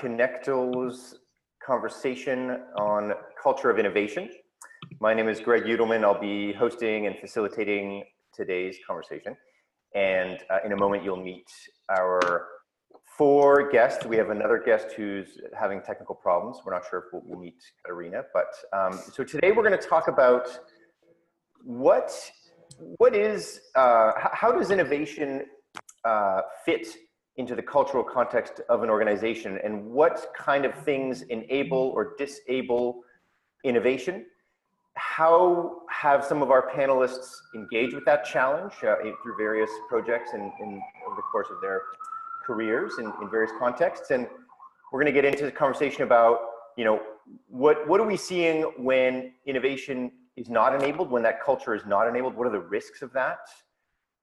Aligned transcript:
to 0.00 0.06
Connectal's 0.06 1.16
conversation 1.64 2.58
on 2.78 3.12
culture 3.42 3.70
of 3.70 3.78
innovation. 3.78 4.30
My 5.00 5.14
name 5.14 5.28
is 5.28 5.40
Greg 5.40 5.64
Judelman. 5.64 6.04
I'll 6.04 6.20
be 6.20 6.52
hosting 6.52 7.06
and 7.06 7.16
facilitating 7.18 8.04
today's 8.34 8.76
conversation. 8.86 9.36
And 9.94 10.38
uh, 10.50 10.58
in 10.64 10.72
a 10.72 10.76
moment, 10.76 11.04
you'll 11.04 11.22
meet 11.22 11.48
our 11.90 12.46
four 13.18 13.70
guests. 13.70 14.06
We 14.06 14.16
have 14.16 14.30
another 14.30 14.62
guest 14.64 14.92
who's 14.96 15.38
having 15.58 15.82
technical 15.82 16.14
problems. 16.14 16.58
We're 16.64 16.72
not 16.72 16.84
sure 16.88 17.00
if 17.00 17.04
we'll, 17.12 17.22
we'll 17.26 17.40
meet 17.40 17.62
Katarina. 17.82 18.22
But 18.32 18.54
um, 18.72 18.98
so 19.12 19.24
today 19.24 19.52
we're 19.52 19.66
going 19.66 19.78
to 19.78 19.88
talk 19.88 20.08
about 20.08 20.48
what 21.62 22.12
what 22.96 23.14
is 23.14 23.60
uh, 23.74 24.12
how 24.16 24.52
does 24.52 24.70
innovation 24.70 25.44
uh, 26.04 26.40
fit 26.64 26.86
into 27.36 27.54
the 27.54 27.62
cultural 27.62 28.04
context 28.04 28.60
of 28.68 28.82
an 28.82 28.90
organization 28.90 29.58
and 29.64 29.84
what 29.84 30.32
kind 30.36 30.64
of 30.64 30.74
things 30.74 31.22
enable 31.22 31.92
or 31.94 32.14
disable 32.18 33.00
innovation? 33.64 34.26
How 34.96 35.82
have 35.88 36.24
some 36.24 36.42
of 36.42 36.50
our 36.50 36.68
panelists 36.70 37.36
engaged 37.54 37.94
with 37.94 38.04
that 38.04 38.24
challenge 38.24 38.72
uh, 38.82 38.96
through 39.22 39.36
various 39.38 39.70
projects 39.88 40.32
and 40.34 40.42
over 40.42 41.16
the 41.16 41.22
course 41.32 41.46
of 41.50 41.60
their 41.60 41.82
careers 42.44 42.94
in, 42.98 43.06
in 43.22 43.30
various 43.30 43.52
contexts? 43.58 44.10
And 44.10 44.26
we're 44.92 45.00
going 45.00 45.12
to 45.14 45.18
get 45.20 45.24
into 45.24 45.44
the 45.44 45.52
conversation 45.52 46.02
about 46.02 46.40
you 46.76 46.84
know 46.84 47.00
what 47.48 47.86
what 47.86 48.00
are 48.00 48.06
we 48.06 48.16
seeing 48.16 48.62
when 48.76 49.32
innovation 49.46 50.10
is 50.36 50.48
not 50.48 50.74
enabled 50.74 51.10
when 51.10 51.22
that 51.22 51.42
culture 51.42 51.74
is 51.74 51.84
not 51.86 52.08
enabled? 52.08 52.34
What 52.34 52.46
are 52.46 52.52
the 52.52 52.60
risks 52.60 53.02
of 53.02 53.12
that 53.12 53.38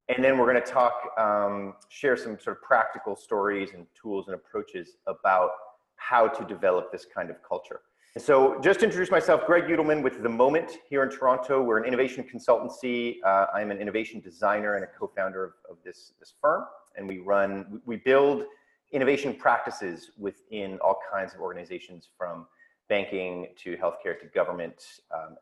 and 0.10 0.24
then 0.24 0.38
we're 0.38 0.52
going 0.52 0.64
to 0.64 0.72
talk, 0.72 0.94
um, 1.18 1.74
share 1.90 2.16
some 2.16 2.40
sort 2.40 2.58
of 2.58 2.64
practical 2.64 3.16
stories 3.16 3.72
and 3.74 3.86
tools 4.00 4.28
and 4.28 4.36
approaches 4.36 4.98
about 5.06 5.52
how 5.98 6.28
to 6.28 6.46
develop 6.46 6.92
this 6.92 7.06
kind 7.14 7.30
of 7.30 7.38
culture. 7.48 7.82
So 8.18 8.60
just 8.62 8.82
introduce 8.82 9.12
myself, 9.12 9.46
Greg 9.46 9.66
Judelman 9.66 10.02
with 10.02 10.24
The 10.24 10.30
Moment 10.30 10.72
here 10.90 11.04
in 11.04 11.10
Toronto. 11.10 11.62
We're 11.62 11.78
an 11.78 11.86
innovation 11.86 12.24
consultancy. 12.24 13.18
Uh, 13.24 13.46
I'm 13.54 13.70
an 13.70 13.78
innovation 13.78 14.22
designer 14.22 14.76
and 14.76 14.84
a 14.84 14.88
co-founder 14.88 15.44
of, 15.44 15.52
of, 15.70 15.78
this, 15.84 16.14
this 16.20 16.34
firm. 16.42 16.64
And 16.96 17.08
we 17.08 17.20
run, 17.20 17.82
we 17.86 17.98
build 17.98 18.46
innovation 18.92 19.36
practices 19.36 20.12
within 20.18 20.80
all 20.80 20.98
kinds 21.12 21.36
of 21.36 21.42
organizations 21.42 22.10
from 22.18 22.48
banking 22.90 23.50
to 23.64 23.76
healthcare 23.78 24.20
to 24.20 24.26
government, 24.34 24.84
um. 25.14 25.36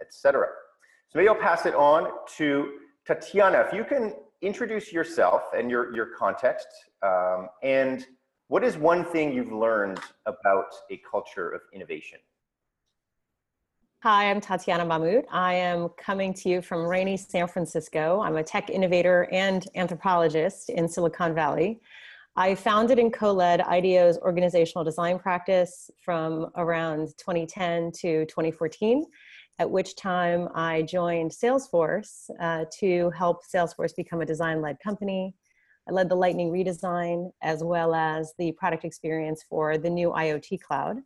So 1.10 1.20
maybe 1.20 1.30
I'll 1.30 1.36
pass 1.36 1.66
it 1.66 1.76
on 1.76 2.10
to 2.38 2.74
Tatiana. 3.06 3.60
If 3.60 3.74
you 3.74 3.86
can 3.86 4.16
introduce 4.42 4.92
yourself 4.92 5.44
and 5.56 5.70
your, 5.70 5.96
your 5.96 6.08
context. 6.08 6.68
Um, 7.02 7.48
and 7.64 8.06
what 8.48 8.64
is 8.64 8.78
one 8.78 9.04
thing 9.04 9.34
you've 9.34 9.52
learned 9.52 10.00
about 10.26 10.74
a 10.92 11.02
culture 11.10 11.50
of 11.50 11.62
innovation? 11.74 12.20
Hi, 14.04 14.30
I'm 14.30 14.40
Tatiana 14.40 14.86
Mamut. 14.86 15.24
I 15.32 15.56
am 15.56 15.90
coming 15.98 16.32
to 16.36 16.50
you 16.50 16.62
from 16.62 16.86
rainy 16.86 17.18
San 17.18 17.48
Francisco. 17.48 18.22
I'm 18.22 18.36
a 18.36 18.44
tech 18.44 18.70
innovator 18.70 19.28
and 19.32 19.66
anthropologist 19.76 20.70
in 20.70 20.88
Silicon 20.88 21.34
Valley. 21.34 21.80
I 22.36 22.54
founded 22.54 23.00
and 23.00 23.12
co-led 23.12 23.62
IDEO's 23.62 24.20
organizational 24.20 24.84
design 24.84 25.18
practice 25.18 25.90
from 26.04 26.52
around 26.56 27.18
2010 27.18 27.94
to 27.94 28.26
2014 28.26 29.06
at 29.60 29.70
which 29.70 29.96
time 29.96 30.50
I 30.54 30.82
joined 30.82 31.32
Salesforce 31.32 32.30
uh, 32.40 32.66
to 32.80 33.10
help 33.12 33.42
Salesforce 33.46 33.96
become 33.96 34.22
a 34.22 34.26
design 34.26 34.62
led 34.62 34.80
company. 34.80 35.34
I 35.88 35.94
led 35.94 36.10
the 36.10 36.16
Lightning 36.16 36.52
redesign 36.52 37.32
as 37.42 37.64
well 37.64 37.94
as 37.94 38.34
the 38.38 38.52
product 38.54 38.84
experience 38.84 39.46
for 39.48 39.78
the 39.78 39.90
new 39.90 40.10
IoT 40.10 40.62
cloud. 40.62 40.98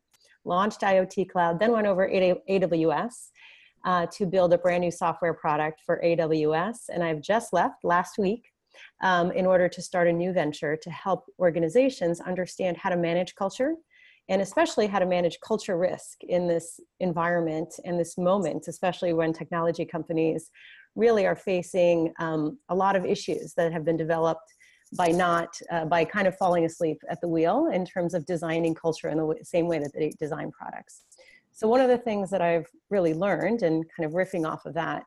Launched 0.45 0.81
IoT 0.81 1.29
cloud, 1.29 1.59
then 1.59 1.71
went 1.71 1.85
over 1.85 2.07
AWS 2.09 3.29
uh, 3.85 4.07
to 4.13 4.25
build 4.25 4.53
a 4.53 4.57
brand 4.57 4.81
new 4.81 4.91
software 4.91 5.33
product 5.33 5.81
for 5.85 6.01
AWS. 6.03 6.89
And 6.89 7.03
I've 7.03 7.21
just 7.21 7.53
left 7.53 7.83
last 7.83 8.17
week 8.17 8.49
um, 9.01 9.31
in 9.31 9.45
order 9.45 9.69
to 9.69 9.81
start 9.81 10.07
a 10.07 10.13
new 10.13 10.31
venture 10.31 10.75
to 10.77 10.89
help 10.89 11.25
organizations 11.39 12.19
understand 12.21 12.77
how 12.77 12.89
to 12.89 12.97
manage 12.97 13.35
culture 13.35 13.75
and 14.29 14.41
especially 14.41 14.87
how 14.87 14.99
to 14.99 15.05
manage 15.05 15.39
culture 15.45 15.77
risk 15.77 16.23
in 16.23 16.47
this 16.47 16.79
environment 16.99 17.73
and 17.83 17.99
this 17.99 18.17
moment, 18.17 18.67
especially 18.67 19.11
when 19.11 19.33
technology 19.33 19.83
companies 19.83 20.51
really 20.95 21.25
are 21.25 21.35
facing 21.35 22.13
um, 22.19 22.57
a 22.69 22.75
lot 22.75 22.95
of 22.95 23.05
issues 23.05 23.53
that 23.55 23.73
have 23.73 23.83
been 23.83 23.97
developed 23.97 24.53
by 24.97 25.07
not 25.07 25.59
uh, 25.71 25.85
by 25.85 26.03
kind 26.03 26.27
of 26.27 26.35
falling 26.37 26.65
asleep 26.65 26.97
at 27.09 27.19
the 27.21 27.27
wheel 27.27 27.69
in 27.71 27.85
terms 27.85 28.13
of 28.13 28.25
designing 28.25 28.73
culture 28.73 29.09
in 29.09 29.17
the 29.17 29.35
same 29.43 29.67
way 29.67 29.77
that 29.79 29.91
they 29.93 30.11
design 30.19 30.51
products. 30.51 31.03
So 31.51 31.67
one 31.67 31.81
of 31.81 31.89
the 31.89 31.97
things 31.97 32.29
that 32.29 32.41
I've 32.41 32.67
really 32.89 33.13
learned 33.13 33.63
and 33.63 33.83
kind 33.95 34.07
of 34.07 34.13
riffing 34.13 34.49
off 34.49 34.65
of 34.65 34.73
that 34.75 35.03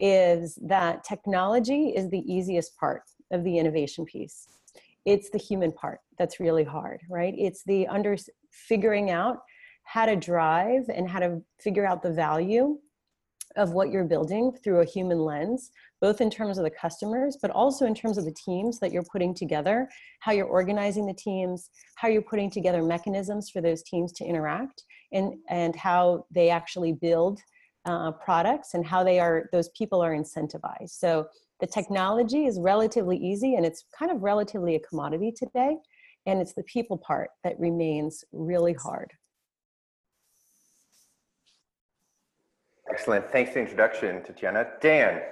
is 0.00 0.58
that 0.62 1.04
technology 1.04 1.90
is 1.90 2.08
the 2.08 2.24
easiest 2.32 2.76
part 2.76 3.02
of 3.30 3.44
the 3.44 3.58
innovation 3.58 4.04
piece. 4.04 4.48
It's 5.04 5.30
the 5.30 5.38
human 5.38 5.72
part 5.72 6.00
that's 6.20 6.38
really 6.38 6.64
hard, 6.64 7.00
right? 7.08 7.34
It's 7.38 7.64
the 7.64 7.86
under 7.86 8.14
figuring 8.52 9.10
out 9.10 9.38
how 9.84 10.04
to 10.04 10.16
drive 10.16 10.82
and 10.94 11.08
how 11.08 11.18
to 11.18 11.40
figure 11.58 11.86
out 11.86 12.02
the 12.02 12.12
value 12.12 12.76
of 13.56 13.72
what 13.72 13.90
you're 13.90 14.04
building 14.04 14.52
through 14.62 14.80
a 14.80 14.84
human 14.84 15.18
lens, 15.18 15.70
both 15.98 16.20
in 16.20 16.28
terms 16.30 16.58
of 16.58 16.64
the 16.64 16.70
customers, 16.70 17.38
but 17.40 17.50
also 17.50 17.86
in 17.86 17.94
terms 17.94 18.18
of 18.18 18.26
the 18.26 18.34
teams 18.34 18.78
that 18.80 18.92
you're 18.92 19.06
putting 19.10 19.34
together, 19.34 19.88
how 20.20 20.30
you're 20.30 20.46
organizing 20.46 21.06
the 21.06 21.14
teams, 21.14 21.70
how 21.96 22.06
you're 22.06 22.20
putting 22.20 22.50
together 22.50 22.82
mechanisms 22.82 23.48
for 23.48 23.62
those 23.62 23.82
teams 23.82 24.12
to 24.12 24.24
interact, 24.24 24.84
and, 25.12 25.32
and 25.48 25.74
how 25.74 26.26
they 26.30 26.50
actually 26.50 26.92
build 26.92 27.40
uh, 27.86 28.12
products 28.12 28.74
and 28.74 28.84
how 28.84 29.02
they 29.02 29.18
are, 29.18 29.48
those 29.52 29.70
people 29.70 30.02
are 30.02 30.14
incentivized. 30.14 30.90
So 30.90 31.28
the 31.60 31.66
technology 31.66 32.44
is 32.44 32.58
relatively 32.60 33.16
easy 33.16 33.54
and 33.54 33.64
it's 33.64 33.84
kind 33.98 34.12
of 34.12 34.22
relatively 34.22 34.74
a 34.74 34.80
commodity 34.80 35.32
today 35.34 35.76
and 36.26 36.40
it's 36.40 36.54
the 36.54 36.62
people 36.64 36.98
part 36.98 37.30
that 37.44 37.58
remains 37.58 38.24
really 38.32 38.74
hard. 38.74 39.12
Excellent. 42.90 43.30
Thanks 43.30 43.50
for 43.50 43.54
the 43.54 43.60
introduction, 43.60 44.22
Tatiana. 44.24 44.66
Dan. 44.80 45.22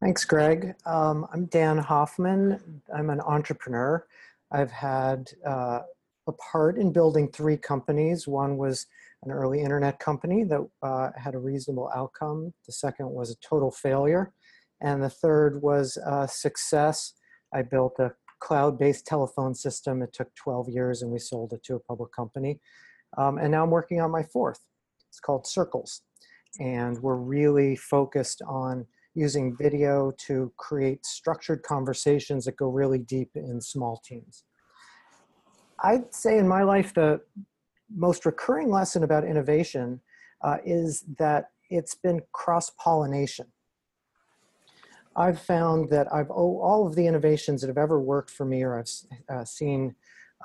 Thanks, 0.00 0.24
Greg. 0.24 0.74
Um, 0.84 1.26
I'm 1.32 1.46
Dan 1.46 1.78
Hoffman. 1.78 2.82
I'm 2.92 3.08
an 3.08 3.20
entrepreneur. 3.20 4.04
I've 4.50 4.72
had 4.72 5.30
uh, 5.46 5.80
a 6.26 6.32
part 6.32 6.76
in 6.76 6.92
building 6.92 7.30
three 7.30 7.56
companies. 7.56 8.26
One 8.26 8.56
was 8.56 8.86
an 9.22 9.30
early 9.30 9.60
internet 9.60 10.00
company 10.00 10.42
that 10.44 10.60
uh, 10.82 11.10
had 11.16 11.36
a 11.36 11.38
reasonable 11.38 11.88
outcome. 11.94 12.52
The 12.66 12.72
second 12.72 13.10
was 13.10 13.30
a 13.30 13.36
total 13.36 13.70
failure. 13.70 14.32
And 14.80 15.00
the 15.00 15.08
third 15.08 15.62
was 15.62 15.96
a 16.04 16.26
success. 16.26 17.12
I 17.54 17.62
built 17.62 18.00
a 18.00 18.12
cloud-based 18.42 19.06
telephone 19.06 19.54
system. 19.54 20.02
It 20.02 20.12
took 20.12 20.34
12 20.34 20.68
years 20.68 21.02
and 21.02 21.12
we 21.12 21.18
sold 21.20 21.52
it 21.52 21.62
to 21.64 21.76
a 21.76 21.80
public 21.80 22.12
company. 22.12 22.60
Um, 23.16 23.38
and 23.38 23.52
now 23.52 23.62
I'm 23.62 23.70
working 23.70 24.00
on 24.00 24.10
my 24.10 24.24
fourth. 24.24 24.58
It's 25.08 25.20
called 25.20 25.46
Circles. 25.46 26.02
And 26.58 27.00
we're 27.00 27.16
really 27.16 27.76
focused 27.76 28.42
on 28.46 28.86
using 29.14 29.56
video 29.56 30.12
to 30.26 30.52
create 30.56 31.06
structured 31.06 31.62
conversations 31.62 32.44
that 32.46 32.56
go 32.56 32.68
really 32.68 32.98
deep 32.98 33.30
in 33.36 33.60
small 33.60 34.02
teams. 34.04 34.44
I'd 35.84 36.12
say 36.12 36.38
in 36.38 36.48
my 36.48 36.62
life, 36.62 36.92
the 36.94 37.20
most 37.94 38.26
recurring 38.26 38.70
lesson 38.70 39.04
about 39.04 39.24
innovation 39.24 40.00
uh, 40.42 40.56
is 40.64 41.04
that 41.18 41.50
it's 41.70 41.94
been 41.94 42.20
cross-pollination. 42.32 43.46
I've 45.16 45.40
found 45.40 45.90
that 45.90 46.12
I've 46.12 46.30
oh, 46.30 46.58
all 46.60 46.86
of 46.86 46.94
the 46.94 47.06
innovations 47.06 47.60
that 47.60 47.68
have 47.68 47.78
ever 47.78 48.00
worked 48.00 48.30
for 48.30 48.44
me 48.44 48.62
or 48.62 48.78
I've 48.78 48.90
uh, 49.28 49.44
seen 49.44 49.94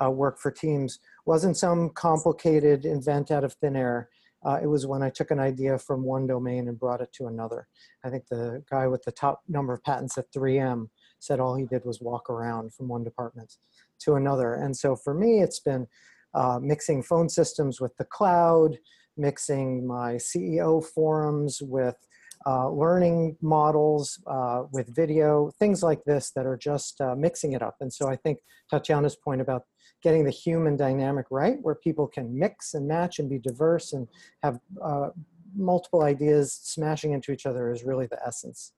uh, 0.02 0.10
work 0.10 0.38
for 0.38 0.50
teams 0.50 0.98
wasn't 1.26 1.56
some 1.56 1.90
complicated 1.90 2.84
invent 2.84 3.30
out 3.30 3.44
of 3.44 3.54
thin 3.54 3.76
air. 3.76 4.08
Uh, 4.44 4.58
it 4.62 4.66
was 4.66 4.86
when 4.86 5.02
I 5.02 5.10
took 5.10 5.30
an 5.30 5.40
idea 5.40 5.78
from 5.78 6.04
one 6.04 6.26
domain 6.26 6.68
and 6.68 6.78
brought 6.78 7.00
it 7.00 7.12
to 7.14 7.26
another. 7.26 7.66
I 8.04 8.10
think 8.10 8.28
the 8.28 8.62
guy 8.70 8.86
with 8.86 9.02
the 9.02 9.12
top 9.12 9.42
number 9.48 9.72
of 9.72 9.82
patents 9.82 10.16
at 10.16 10.30
3M 10.32 10.88
said 11.18 11.40
all 11.40 11.56
he 11.56 11.66
did 11.66 11.84
was 11.84 12.00
walk 12.00 12.30
around 12.30 12.72
from 12.72 12.86
one 12.86 13.02
department 13.02 13.56
to 14.00 14.14
another. 14.14 14.54
And 14.54 14.76
so 14.76 14.94
for 14.94 15.12
me, 15.12 15.40
it's 15.40 15.58
been 15.58 15.88
uh, 16.34 16.60
mixing 16.62 17.02
phone 17.02 17.28
systems 17.28 17.80
with 17.80 17.96
the 17.96 18.04
cloud, 18.04 18.78
mixing 19.16 19.84
my 19.84 20.14
CEO 20.14 20.84
forums 20.84 21.60
with 21.60 21.96
uh, 22.46 22.68
learning 22.70 23.36
models 23.40 24.20
uh, 24.26 24.62
with 24.72 24.94
video, 24.94 25.50
things 25.58 25.82
like 25.82 26.04
this 26.04 26.30
that 26.32 26.46
are 26.46 26.56
just 26.56 27.00
uh, 27.00 27.14
mixing 27.14 27.52
it 27.52 27.62
up. 27.62 27.76
And 27.80 27.92
so 27.92 28.08
I 28.08 28.16
think 28.16 28.38
Tatiana's 28.70 29.16
point 29.16 29.40
about 29.40 29.62
getting 30.02 30.24
the 30.24 30.30
human 30.30 30.76
dynamic 30.76 31.26
right, 31.30 31.58
where 31.62 31.74
people 31.74 32.06
can 32.06 32.38
mix 32.38 32.74
and 32.74 32.86
match 32.86 33.18
and 33.18 33.28
be 33.28 33.38
diverse 33.38 33.92
and 33.92 34.06
have 34.42 34.60
uh, 34.82 35.08
multiple 35.56 36.02
ideas 36.02 36.52
smashing 36.62 37.12
into 37.12 37.32
each 37.32 37.46
other 37.46 37.72
is 37.72 37.84
really 37.84 38.06
the 38.06 38.18
essence. 38.24 38.72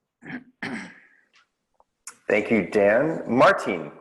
Thank 2.27 2.49
you, 2.49 2.67
Dan. 2.67 3.23
Martin. 3.27 3.91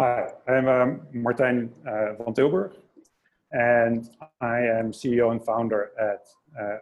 Hi, 0.00 0.32
I'm 0.48 0.68
um, 0.68 1.00
Martijn 1.14 1.70
uh, 1.86 2.14
van 2.24 2.34
Tilburg, 2.34 2.72
and 3.50 4.08
I 4.40 4.60
am 4.60 4.90
CEO 4.90 5.30
and 5.30 5.44
founder 5.44 5.90
at 6.00 6.26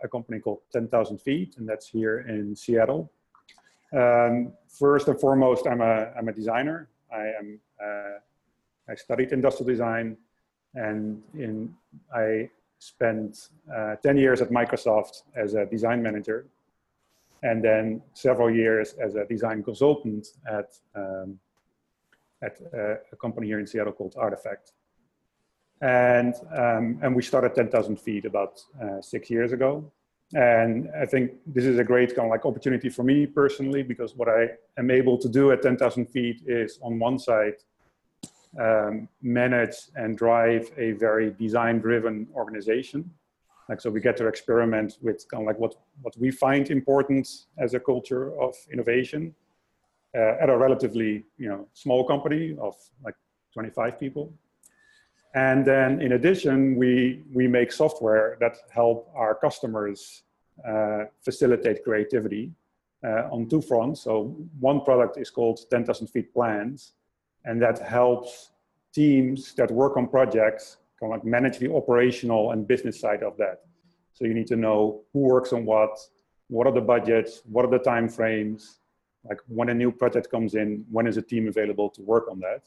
a 0.03 0.09
company 0.09 0.41
called 0.41 0.61
10,000 0.73 1.19
Feet, 1.19 1.57
and 1.59 1.69
that's 1.69 1.89
here 1.89 2.21
in 2.29 2.55
Seattle. 2.57 3.11
Um, 3.93 4.53
first 4.69 5.09
and 5.09 5.21
foremost, 5.21 5.67
I'm 5.67 5.81
a, 5.81 6.13
I'm 6.17 6.29
a 6.29 6.33
designer. 6.33 6.89
I 7.13 7.33
am 7.39 7.61
uh, 7.83 8.19
I 8.91 8.95
studied 8.97 9.33
industrial 9.33 9.69
design, 9.69 10.17
and 10.75 11.23
in 11.35 11.75
I 12.15 12.51
spent 12.79 13.51
uh, 13.75 13.97
10 13.97 14.17
years 14.17 14.41
at 14.41 14.51
Microsoft 14.51 15.23
as 15.37 15.55
a 15.55 15.67
design 15.67 16.03
manager, 16.03 16.47
and 17.43 17.63
then 17.63 18.03
several 18.15 18.51
years 18.51 18.95
as 18.95 19.15
a 19.15 19.25
design 19.25 19.63
consultant 19.63 20.27
at 20.51 20.75
um, 20.95 21.39
at 22.43 22.59
uh, 22.73 22.95
a 23.13 23.17
company 23.21 23.47
here 23.47 23.61
in 23.61 23.67
Seattle 23.67 23.93
called 23.93 24.15
Artefact. 24.15 24.73
And, 25.81 26.35
um, 26.57 26.99
and 27.03 27.17
we 27.17 27.23
started 27.23 27.55
10,000 27.55 27.99
feet 27.99 28.25
about 28.25 28.61
uh, 28.83 29.01
six 29.01 29.31
years 29.31 29.53
ago. 29.53 29.91
And 30.35 30.89
I 31.01 31.07
think 31.07 31.33
this 31.47 31.65
is 31.65 31.79
a 31.79 31.85
great 31.85 32.15
kind 32.15 32.27
of 32.27 32.31
like 32.31 32.45
opportunity 32.45 32.89
for 32.89 33.03
me 33.03 33.27
personally, 33.27 33.83
because 33.83 34.15
what 34.15 34.29
I 34.29 34.51
am 34.79 34.91
able 34.91 35.19
to 35.19 35.29
do 35.29 35.51
at 35.51 35.63
10,000 35.63 36.07
feet 36.07 36.43
is 36.47 36.79
on 36.83 36.99
one 36.99 37.19
side, 37.19 37.55
um, 38.59 39.09
manage 39.23 39.77
and 39.97 40.17
drive 40.17 40.71
a 40.77 40.93
very 40.93 41.31
design 41.33 41.79
driven 41.79 42.29
organization. 42.35 43.11
Like, 43.69 43.81
so 43.81 43.91
we 43.91 44.01
get 44.01 44.17
to 44.19 44.27
experiment 44.27 44.99
with 45.01 45.27
kind 45.29 45.43
of 45.43 45.47
like 45.47 45.59
what, 45.59 45.77
what 46.03 46.17
we 46.19 46.31
find 46.31 46.71
important 46.71 47.29
as 47.59 47.75
a 47.75 47.81
culture 47.81 48.39
of 48.41 48.55
innovation 48.73 49.35
uh, 50.17 50.35
at 50.41 50.51
a 50.51 50.57
relatively 50.57 51.25
you 51.39 51.49
know 51.49 51.69
small 51.73 52.05
company 52.05 52.57
of 52.61 52.75
like 53.05 53.15
25 53.55 53.99
people. 53.99 54.33
And 55.35 55.65
then 55.65 56.01
in 56.03 56.13
addition, 56.13 56.77
we, 56.77 57.23
we 57.33 57.47
make 57.47 57.71
software 57.71 58.37
that 58.41 58.57
help 58.71 59.11
our 59.15 59.35
customers 59.35 60.23
uh, 60.67 61.05
facilitate 61.23 61.85
creativity 61.85 62.53
uh, 63.05 63.29
on 63.31 63.49
two 63.49 63.63
fronts. 63.63 64.03
So 64.03 64.37
one 64.59 64.81
product 64.81 65.19
is 65.19 65.31
called 65.31 65.61
10,000 65.71 66.09
feet 66.09 66.35
plans, 66.35 66.95
and 67.45 67.63
that 67.63 67.79
helps 67.79 68.51
teams 68.93 69.55
that 69.55 69.71
work 69.71 69.97
on 69.97 70.09
projects 70.09 70.79
kind 71.01 71.13
of 71.13 71.19
like 71.19 71.25
manage 71.25 71.59
the 71.59 71.73
operational 71.73 72.51
and 72.51 72.67
business 72.69 73.01
side 73.01 73.23
of 73.23 73.37
that. 73.39 73.63
So 74.13 74.27
you 74.27 74.35
need 74.35 74.49
to 74.49 74.57
know 74.57 75.03
who 75.13 75.21
works 75.21 75.53
on 75.53 75.65
what, 75.65 75.99
what 76.49 76.67
are 76.67 76.73
the 76.73 76.81
budgets, 76.81 77.43
what 77.47 77.65
are 77.65 77.71
the 77.71 77.79
time 77.79 78.09
frames, 78.09 78.81
like 79.25 79.39
when 79.49 79.71
a 79.71 79.75
new 79.75 79.91
project 79.91 80.31
comes 80.31 80.55
in, 80.55 80.85
when 80.91 81.07
is 81.07 81.17
a 81.17 81.23
team 81.23 81.49
available 81.49 81.89
to 81.91 82.03
work 82.03 82.25
on 82.31 82.41
that? 82.41 82.63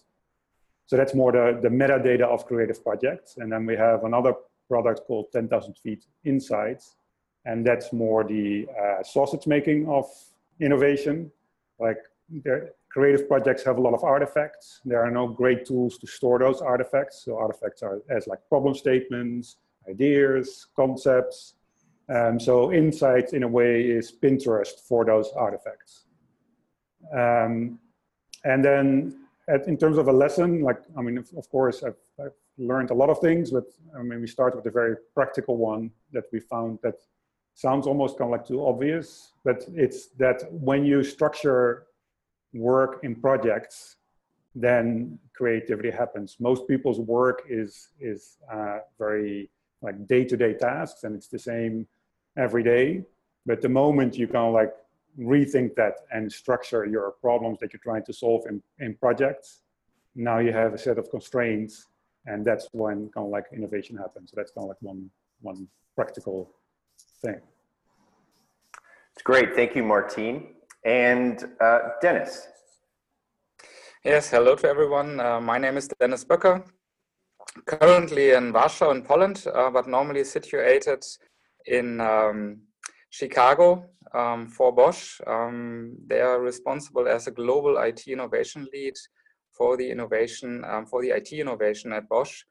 So 0.86 0.98
that's 0.98 1.14
more 1.14 1.32
the, 1.32 1.60
the 1.62 1.70
metadata 1.70 2.24
of 2.24 2.46
creative 2.46 2.84
projects. 2.84 3.38
And 3.38 3.52
then 3.52 3.66
we 3.66 3.76
have 3.76 4.04
another 4.04 4.34
product 4.70 5.02
called 5.08 5.32
10,000 5.32 5.76
Feet 5.78 6.06
Insights. 6.26 6.96
And 7.46 7.66
that's 7.66 7.92
more 7.92 8.24
the 8.24 8.68
uh, 8.82 9.04
sausage 9.04 9.48
making 9.48 9.88
of 9.88 10.06
innovation. 10.60 11.32
Like 11.80 11.98
creative 12.90 13.28
projects 13.28 13.64
have 13.64 13.78
a 13.78 13.82
lot 13.82 13.94
of 13.94 14.04
artifacts. 14.04 14.82
There 14.86 15.04
are 15.04 15.12
no 15.12 15.28
great 15.28 15.66
tools 15.66 15.98
to 16.00 16.08
store 16.08 16.40
those 16.40 16.62
artifacts. 16.62 17.24
So 17.26 17.38
artifacts 17.38 17.82
are 17.82 18.02
as 18.10 18.28
like 18.28 18.40
problem 18.48 18.76
statements, 18.76 19.58
ideas, 19.90 20.68
concepts. 20.76 21.56
Um, 22.10 22.40
so 22.40 22.72
insights 22.72 23.34
in 23.34 23.44
a 23.44 23.48
way 23.48 23.82
is 23.82 24.12
Pinterest 24.12 24.80
for 24.88 25.06
those 25.06 25.32
artifacts. 25.36 26.06
Um, 27.14 27.80
and 28.44 28.64
then 28.64 29.23
at, 29.50 29.68
in 29.68 29.78
terms 29.78 29.98
of 29.98 30.08
a 30.08 30.12
lesson, 30.12 30.62
like, 30.62 30.82
I 30.98 31.02
mean, 31.02 31.18
of, 31.18 31.30
of 31.38 31.50
course, 31.50 31.84
I've, 31.84 31.96
I've, 32.20 32.32
learned 32.60 32.92
a 32.92 32.94
lot 32.94 33.10
of 33.10 33.18
things, 33.18 33.50
but 33.50 33.64
I 33.98 34.04
mean, 34.04 34.22
we 34.22 34.28
start 34.28 34.56
with 34.56 34.64
a 34.68 34.70
very 34.70 34.96
practical 35.16 35.58
one 35.58 35.90
that 36.12 36.26
we 36.32 36.40
found 36.40 36.78
that 36.84 36.94
sounds 37.56 37.88
almost 37.88 38.16
kind 38.18 38.32
of 38.32 38.40
like 38.40 38.48
too 38.48 38.64
obvious, 38.64 39.34
but 39.44 39.66
it's 39.74 40.10
that 40.20 40.44
when 40.52 40.86
you 40.86 41.04
structure 41.04 41.88
work 42.54 43.00
in 43.02 43.16
projects, 43.16 43.96
then 44.54 45.18
creativity 45.36 45.90
happens. 45.90 46.38
Most 46.40 46.68
people's 46.68 47.00
work 47.00 47.42
is, 47.50 47.90
is 48.00 48.38
uh, 48.54 48.80
very 49.00 49.50
like 49.82 50.08
day-to-day 50.08 50.54
-day 50.54 50.60
tasks 50.60 51.04
and 51.06 51.16
it's 51.16 51.30
the 51.30 51.40
same 51.40 51.88
every 52.36 52.64
day. 52.64 53.04
But 53.46 53.62
the 53.62 53.70
moment 53.70 54.16
you 54.16 54.28
kind 54.28 54.48
of 54.50 54.54
like 54.62 54.74
rethink 55.20 55.76
that 55.76 55.96
and 56.12 56.32
structure 56.32 56.86
your 56.86 57.12
problems 57.22 57.60
that 57.60 57.74
you're 57.74 57.80
trying 57.84 58.04
to 58.06 58.14
solve 58.14 58.46
in, 58.48 58.62
in 58.80 58.96
projects. 58.96 59.62
Now 60.16 60.40
you 60.40 60.52
have 60.52 60.74
a 60.74 60.78
set 60.78 60.98
of 60.98 61.10
constraints 61.10 61.88
and 62.26 62.46
that's 62.46 62.68
when 62.72 63.10
kind 63.10 63.26
of 63.26 63.32
like 63.32 63.46
innovation 63.54 63.98
happens. 63.98 64.32
So 64.32 64.36
that's 64.38 64.52
kind 64.52 64.66
of 64.66 64.70
like 64.70 64.82
one, 64.82 65.10
one 65.42 65.68
practical 65.96 66.52
thing. 67.22 67.40
It's 69.14 69.22
great. 69.24 69.56
Thank 69.56 69.76
you, 69.76 69.84
Martine. 69.84 70.56
And 70.86 71.44
uh, 71.62 71.80
Dennis. 72.02 72.48
Yes, 74.04 74.30
hello 74.30 74.56
to 74.56 74.68
everyone. 74.68 75.20
Uh, 75.20 75.40
my 75.40 75.58
name 75.58 75.78
is 75.78 75.88
Dennis 76.00 76.26
Böcker, 76.26 76.64
currently 77.66 78.32
in 78.32 78.52
Warsaw 78.52 78.92
in 78.92 79.02
Poland, 79.02 79.46
uh, 79.54 79.70
but 79.70 79.88
normally 79.88 80.26
situated 80.26 81.06
in 81.68 82.02
um, 82.02 82.58
Chicago 83.14 83.86
um, 84.16 84.48
for 84.48 84.72
Bosch. 84.74 85.22
Um, 85.28 85.96
they 86.08 86.20
are 86.20 86.42
responsible 86.42 87.08
as 87.08 87.28
a 87.28 87.32
global 87.32 87.78
IT 87.78 88.08
innovation 88.08 88.68
lead 88.74 88.96
for 89.56 89.78
the 89.78 89.88
innovation, 89.88 90.64
um, 90.68 90.88
for 90.88 91.04
the 91.04 91.12
IT 91.12 91.32
innovation 91.32 91.94
at 91.94 92.10
Bosch. 92.10 92.44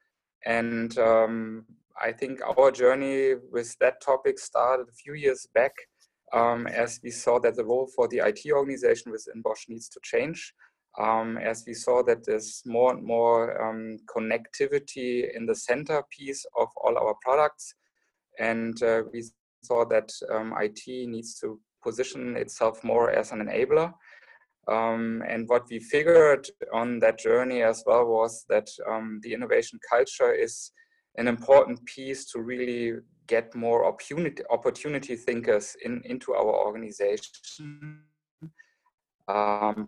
And 0.46 0.96
um, 0.98 1.64
I 2.00 2.12
think 2.12 2.40
our 2.42 2.70
journey 2.70 3.34
with 3.50 3.76
that 3.80 4.00
topic 4.00 4.38
started 4.38 4.86
a 4.88 4.92
few 4.92 5.14
years 5.14 5.48
back 5.52 5.72
um, 6.32 6.68
as 6.68 7.00
we 7.02 7.10
saw 7.10 7.40
that 7.40 7.56
the 7.56 7.64
role 7.64 7.90
for 7.96 8.06
the 8.06 8.18
IT 8.18 8.42
organization 8.52 9.10
within 9.10 9.42
Bosch 9.42 9.64
needs 9.68 9.88
to 9.88 10.00
change. 10.04 10.54
Um, 10.96 11.38
as 11.38 11.64
we 11.66 11.74
saw 11.74 12.04
that 12.04 12.24
there's 12.24 12.62
more 12.66 12.92
and 12.94 13.04
more 13.04 13.98
connectivity 14.16 15.34
in 15.34 15.44
the 15.44 15.56
centerpiece 15.56 16.46
of 16.56 16.68
all 16.76 16.96
our 16.96 17.16
products. 17.20 17.74
And 18.38 18.80
uh, 18.80 19.02
we 19.12 19.24
saw 19.62 19.84
that 19.86 20.12
um, 20.30 20.54
IT 20.60 20.82
needs 20.86 21.38
to 21.40 21.60
position 21.82 22.36
itself 22.36 22.82
more 22.84 23.10
as 23.10 23.32
an 23.32 23.40
enabler. 23.40 23.92
Um, 24.68 25.22
and 25.28 25.48
what 25.48 25.64
we 25.68 25.80
figured 25.80 26.46
on 26.72 27.00
that 27.00 27.18
journey 27.18 27.62
as 27.62 27.82
well 27.84 28.06
was 28.06 28.44
that 28.48 28.68
um, 28.88 29.18
the 29.22 29.34
innovation 29.34 29.78
culture 29.90 30.32
is 30.32 30.70
an 31.16 31.26
important 31.26 31.84
piece 31.84 32.30
to 32.32 32.40
really 32.40 33.00
get 33.26 33.54
more 33.54 33.84
opportunity, 33.84 34.42
opportunity 34.50 35.16
thinkers 35.16 35.76
in, 35.84 36.00
into 36.04 36.32
our 36.32 36.54
organization, 36.66 38.02
um, 39.28 39.86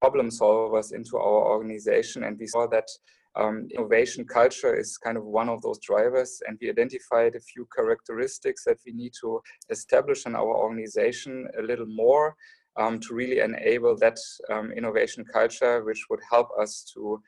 problem 0.00 0.28
solvers 0.28 0.92
into 0.92 1.16
our 1.16 1.50
organization. 1.54 2.24
And 2.24 2.38
we 2.38 2.46
saw 2.46 2.66
that 2.68 2.88
um, 3.36 3.68
innovation 3.72 4.24
culture 4.24 4.74
is 4.74 4.98
kind 4.98 5.16
of 5.16 5.24
one 5.24 5.48
of 5.48 5.62
those 5.62 5.78
drivers, 5.80 6.40
and 6.46 6.58
we 6.60 6.70
identified 6.70 7.34
a 7.34 7.40
few 7.40 7.66
characteristics 7.74 8.64
that 8.64 8.78
we 8.86 8.92
need 8.92 9.12
to 9.20 9.40
establish 9.70 10.26
in 10.26 10.34
our 10.34 10.56
organization 10.56 11.48
a 11.58 11.62
little 11.62 11.86
more 11.86 12.34
um, 12.76 13.00
to 13.00 13.14
really 13.14 13.40
enable 13.40 13.96
that 13.98 14.18
um, 14.50 14.72
innovation 14.72 15.24
culture, 15.32 15.84
which 15.84 16.04
would 16.10 16.20
help 16.30 16.48
us 16.60 16.90
to 16.94 17.20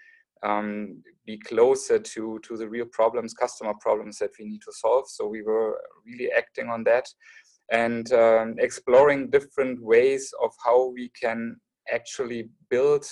um, 0.42 1.02
be 1.26 1.38
closer 1.38 1.99
to, 1.99 2.40
to 2.42 2.57
the 2.57 2.69
real 2.69 2.87
problems, 2.87 3.35
customer 3.35 3.75
problems 3.80 4.19
that 4.19 4.30
we 4.38 4.47
need 4.47 4.61
to 4.62 4.73
solve. 4.73 5.09
So 5.09 5.26
we 5.26 5.42
were 5.42 5.78
really 6.07 6.30
acting 6.37 6.69
on 6.69 6.85
that 6.85 7.07
and 7.71 8.12
um, 8.12 8.57
exploring 8.59 9.30
different 9.30 9.80
ways 9.83 10.33
of 10.42 10.50
how 10.64 10.88
we 10.88 11.11
can 11.21 11.57
actually 11.92 12.49
build 12.69 13.04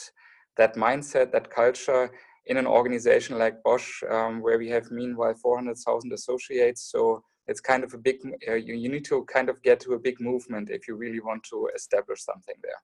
that 0.56 0.74
mindset, 0.74 1.30
that 1.32 1.50
culture 1.50 2.10
in 2.48 2.56
an 2.56 2.66
organization 2.66 3.38
like 3.38 3.62
Bosch, 3.62 4.02
um, 4.10 4.40
where 4.40 4.58
we 4.58 4.68
have 4.70 4.90
meanwhile 4.90 5.34
400,000 5.34 6.12
associates. 6.12 6.90
So 6.90 7.22
it's 7.46 7.60
kind 7.60 7.84
of 7.84 7.92
a 7.94 7.98
big, 7.98 8.16
uh, 8.48 8.54
you, 8.54 8.74
you 8.74 8.88
need 8.88 9.04
to 9.06 9.24
kind 9.32 9.48
of 9.48 9.62
get 9.62 9.80
to 9.80 9.92
a 9.92 9.98
big 9.98 10.20
movement 10.20 10.70
if 10.70 10.88
you 10.88 10.96
really 10.96 11.20
want 11.20 11.44
to 11.50 11.68
establish 11.76 12.22
something 12.22 12.54
there. 12.62 12.80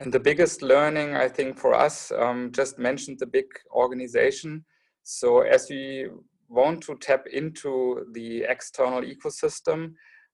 And 0.00 0.12
the 0.12 0.20
biggest 0.20 0.62
learning, 0.62 1.14
I 1.14 1.28
think, 1.28 1.58
for 1.58 1.74
us, 1.74 2.10
um, 2.12 2.50
just 2.52 2.78
mentioned 2.78 3.18
the 3.18 3.26
big 3.26 3.46
organization. 3.72 4.64
So 5.02 5.40
as 5.40 5.68
we 5.70 6.08
want 6.48 6.82
to 6.84 6.96
tap 6.96 7.26
into 7.32 8.06
the 8.12 8.44
external 8.48 9.02
ecosystem, 9.02 9.92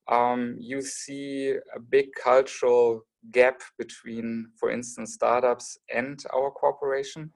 um, 0.08 0.56
you 0.58 0.80
see 0.80 1.56
a 1.74 1.80
big 1.80 2.06
cultural 2.22 3.02
gap 3.32 3.60
between, 3.76 4.46
for 4.58 4.70
instance, 4.70 5.14
startups 5.14 5.78
and 5.92 6.22
our 6.32 6.50
corporation 6.50 7.32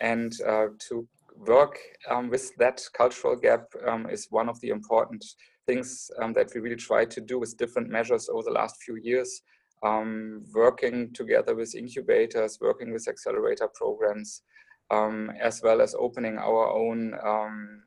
and 0.00 0.32
uh, 0.46 0.66
to 0.78 1.06
work 1.46 1.78
um, 2.10 2.28
with 2.28 2.54
that 2.56 2.82
cultural 2.94 3.36
gap 3.36 3.66
um, 3.86 4.08
is 4.08 4.26
one 4.30 4.48
of 4.48 4.60
the 4.60 4.70
important 4.70 5.24
things 5.66 6.10
um, 6.20 6.32
that 6.32 6.50
we 6.54 6.60
really 6.60 6.76
try 6.76 7.04
to 7.04 7.20
do 7.20 7.38
with 7.38 7.56
different 7.56 7.88
measures 7.88 8.28
over 8.28 8.42
the 8.42 8.50
last 8.50 8.82
few 8.82 8.96
years. 8.96 9.42
Um, 9.84 10.42
working 10.52 11.12
together 11.12 11.54
with 11.54 11.76
incubators, 11.76 12.58
working 12.60 12.92
with 12.92 13.06
accelerator 13.06 13.68
programs, 13.72 14.42
um, 14.90 15.30
as 15.40 15.62
well 15.62 15.80
as 15.80 15.94
opening 15.96 16.36
our 16.36 16.68
own 16.70 17.14
um, 17.24 17.82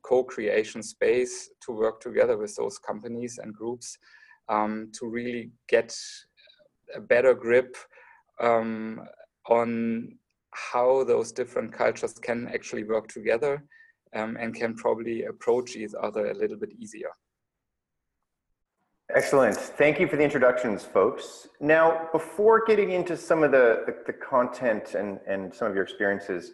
co-creation 0.00 0.82
space 0.82 1.50
to 1.60 1.72
work 1.72 2.00
together 2.00 2.38
with 2.38 2.56
those 2.56 2.78
companies 2.78 3.38
and 3.42 3.54
groups 3.54 3.98
to 4.48 5.06
really 5.06 5.50
get 5.68 5.94
a 6.94 7.00
better 7.00 7.34
grip 7.34 7.76
on 8.40 10.18
how 10.52 11.04
those 11.04 11.32
different 11.32 11.72
cultures 11.72 12.14
can 12.14 12.48
actually 12.48 12.84
work 12.84 13.08
together 13.08 13.64
um, 14.14 14.36
and 14.38 14.54
can 14.54 14.74
probably 14.74 15.24
approach 15.24 15.76
each 15.76 15.92
other 16.00 16.30
a 16.30 16.34
little 16.34 16.56
bit 16.56 16.70
easier. 16.78 17.10
Excellent. 19.14 19.56
Thank 19.56 20.00
you 20.00 20.08
for 20.08 20.16
the 20.16 20.22
introductions, 20.22 20.84
folks. 20.84 21.48
Now, 21.60 22.08
before 22.12 22.64
getting 22.64 22.92
into 22.92 23.16
some 23.16 23.42
of 23.42 23.50
the, 23.50 23.82
the, 23.86 23.94
the, 24.06 24.12
content 24.14 24.94
and, 24.94 25.18
and 25.28 25.52
some 25.52 25.68
of 25.68 25.74
your 25.74 25.84
experiences 25.84 26.52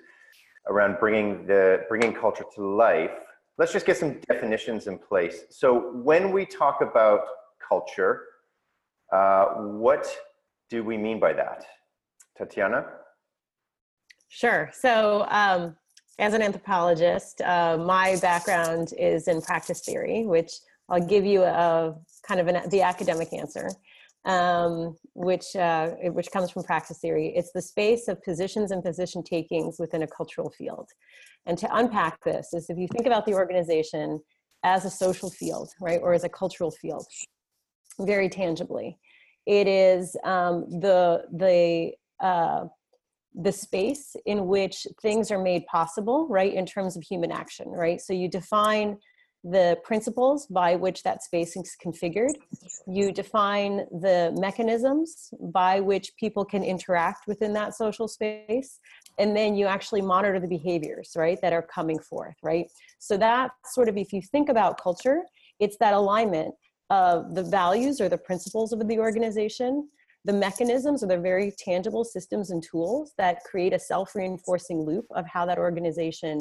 around 0.68 0.96
bringing, 0.98 1.46
the, 1.46 1.84
bringing 1.88 2.12
culture 2.12 2.44
to 2.56 2.66
life, 2.66 3.12
let's 3.58 3.72
just 3.72 3.86
get 3.86 3.96
some 3.96 4.20
definitions 4.28 4.88
in 4.88 4.98
place. 4.98 5.44
So 5.50 5.92
when 6.02 6.32
we 6.32 6.44
talk 6.46 6.80
about 6.80 7.20
culture, 7.66 8.22
uh, 9.12 9.44
what 9.56 10.12
do 10.68 10.82
we 10.82 10.96
mean 10.96 11.20
by 11.20 11.34
that? 11.34 11.64
Tatiana? 12.36 12.86
Sure. 14.28 14.70
So 14.72 15.26
um, 15.28 15.76
as 16.18 16.34
an 16.34 16.42
anthropologist, 16.42 17.40
uh, 17.40 17.78
my 17.78 18.16
background 18.20 18.92
is 18.98 19.28
in 19.28 19.40
practice 19.40 19.80
theory, 19.80 20.24
which 20.24 20.52
I'll 20.88 21.06
give 21.06 21.24
you 21.24 21.42
a 21.42 21.94
kind 22.26 22.40
of 22.40 22.48
an, 22.48 22.68
the 22.70 22.82
academic 22.82 23.32
answer, 23.32 23.70
um, 24.24 24.96
which 25.14 25.54
uh, 25.56 25.90
which 26.12 26.30
comes 26.30 26.50
from 26.50 26.62
practice 26.64 26.98
theory. 26.98 27.32
It's 27.36 27.52
the 27.52 27.62
space 27.62 28.08
of 28.08 28.22
positions 28.22 28.70
and 28.70 28.82
position 28.82 29.22
takings 29.22 29.76
within 29.78 30.02
a 30.02 30.06
cultural 30.06 30.50
field. 30.50 30.88
And 31.46 31.56
to 31.58 31.74
unpack 31.74 32.22
this 32.24 32.52
is 32.52 32.68
if 32.68 32.78
you 32.78 32.88
think 32.88 33.06
about 33.06 33.26
the 33.26 33.34
organization 33.34 34.20
as 34.64 34.84
a 34.84 34.90
social 34.90 35.30
field, 35.30 35.70
right, 35.80 36.00
or 36.02 36.12
as 36.12 36.24
a 36.24 36.28
cultural 36.28 36.70
field, 36.70 37.06
very 38.00 38.28
tangibly, 38.28 38.98
it 39.46 39.66
is 39.66 40.16
um, 40.24 40.66
the 40.68 41.24
the 41.32 41.92
uh, 42.20 42.66
the 43.40 43.52
space 43.52 44.16
in 44.26 44.48
which 44.48 44.86
things 45.00 45.30
are 45.30 45.40
made 45.40 45.64
possible, 45.66 46.26
right, 46.28 46.52
in 46.52 46.66
terms 46.66 46.96
of 46.96 47.04
human 47.04 47.30
action, 47.30 47.68
right? 47.68 48.00
So 48.00 48.12
you 48.12 48.28
define 48.28 48.98
the 49.44 49.78
principles 49.84 50.48
by 50.48 50.74
which 50.74 51.04
that 51.04 51.22
space 51.22 51.56
is 51.56 51.76
configured. 51.82 52.34
You 52.88 53.12
define 53.12 53.86
the 54.02 54.34
mechanisms 54.36 55.32
by 55.40 55.78
which 55.78 56.10
people 56.18 56.44
can 56.44 56.64
interact 56.64 57.28
within 57.28 57.52
that 57.52 57.76
social 57.76 58.08
space. 58.08 58.80
And 59.20 59.36
then 59.36 59.54
you 59.54 59.66
actually 59.66 60.02
monitor 60.02 60.40
the 60.40 60.48
behaviors, 60.48 61.12
right, 61.16 61.38
that 61.40 61.52
are 61.52 61.62
coming 61.62 62.00
forth, 62.00 62.34
right? 62.42 62.66
So 62.98 63.16
that 63.18 63.52
sort 63.66 63.88
of, 63.88 63.96
if 63.96 64.12
you 64.12 64.20
think 64.20 64.48
about 64.48 64.82
culture, 64.82 65.22
it's 65.60 65.76
that 65.78 65.94
alignment 65.94 66.52
of 66.90 67.36
the 67.36 67.44
values 67.44 68.00
or 68.00 68.08
the 68.08 68.18
principles 68.18 68.72
of 68.72 68.86
the 68.88 68.98
organization, 68.98 69.88
the 70.24 70.32
mechanisms 70.32 71.02
or 71.02 71.06
the 71.06 71.18
very 71.18 71.52
tangible 71.58 72.04
systems 72.04 72.50
and 72.50 72.62
tools 72.62 73.12
that 73.18 73.44
create 73.44 73.72
a 73.72 73.78
self-reinforcing 73.78 74.80
loop 74.80 75.06
of 75.14 75.26
how 75.26 75.46
that 75.46 75.58
organization 75.58 76.38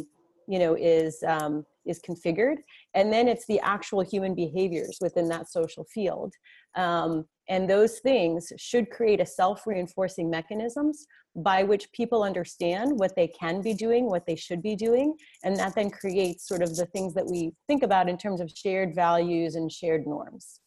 you 0.48 0.60
know 0.60 0.76
is 0.76 1.24
um, 1.28 1.66
is 1.86 2.00
configured. 2.00 2.58
And 2.96 3.12
then 3.14 3.28
it's 3.28 3.46
the 3.46 3.60
actual 3.62 4.02
human 4.02 4.36
behaviors 4.36 4.98
within 5.02 5.30
that 5.30 5.50
social 5.50 5.86
field. 5.86 6.34
Um, 6.76 7.26
and 7.50 7.70
those 7.70 8.00
things 8.00 8.52
should 8.58 8.90
create 8.90 9.22
a 9.22 9.26
self-reinforcing 9.26 10.30
mechanisms 10.30 11.06
by 11.38 11.64
which 11.64 11.90
people 11.94 12.24
understand 12.24 13.00
what 13.00 13.16
they 13.16 13.28
can 13.28 13.62
be 13.62 13.74
doing 13.74 14.10
what 14.10 14.26
they 14.26 14.36
should 14.36 14.62
be 14.62 14.76
doing. 14.76 15.16
And 15.44 15.56
that 15.58 15.76
then 15.76 15.90
creates 15.90 16.48
sort 16.48 16.62
of 16.62 16.76
the 16.76 16.88
things 16.88 17.14
that 17.14 17.26
we 17.26 17.54
think 17.68 17.84
about 17.84 18.10
in 18.10 18.18
terms 18.18 18.42
of 18.42 18.52
shared 18.52 18.96
values 18.96 19.56
and 19.56 19.72
shared 19.72 20.06
norms 20.06 20.60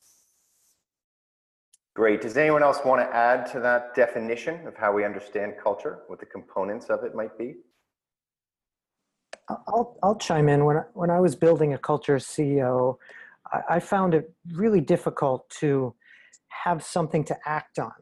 Great. 1.95 2.21
Does 2.21 2.37
anyone 2.37 2.63
else 2.63 2.79
want 2.85 3.01
to 3.01 3.17
add 3.17 3.51
to 3.53 3.61
that 3.61 3.95
definition 3.95 4.67
of 4.67 4.77
how 4.77 4.93
we 4.93 5.05
understand 5.05 5.55
culture, 5.63 6.01
what 6.07 6.21
the 6.21 6.27
components 6.27 6.87
of 6.87 7.03
it 7.03 7.15
might 7.15 7.37
be? 7.37 7.57
I'll, 9.49 9.99
I'll 10.03 10.17
chime 10.17 10.49
in. 10.49 10.65
When 10.65 10.77
I, 10.77 10.83
when 10.95 11.11
I 11.11 11.19
was 11.19 11.35
building 11.35 11.75
a 11.75 11.79
culture 11.79 12.17
CEO, 12.17 12.97
I, 13.53 13.77
I 13.77 13.81
found 13.81 14.15
it 14.15 14.33
really 14.53 14.81
difficult 14.81 15.51
to 15.61 15.95
have 16.49 16.85
something 16.85 17.25
to 17.25 17.37
act 17.45 17.81
on. 17.81 17.93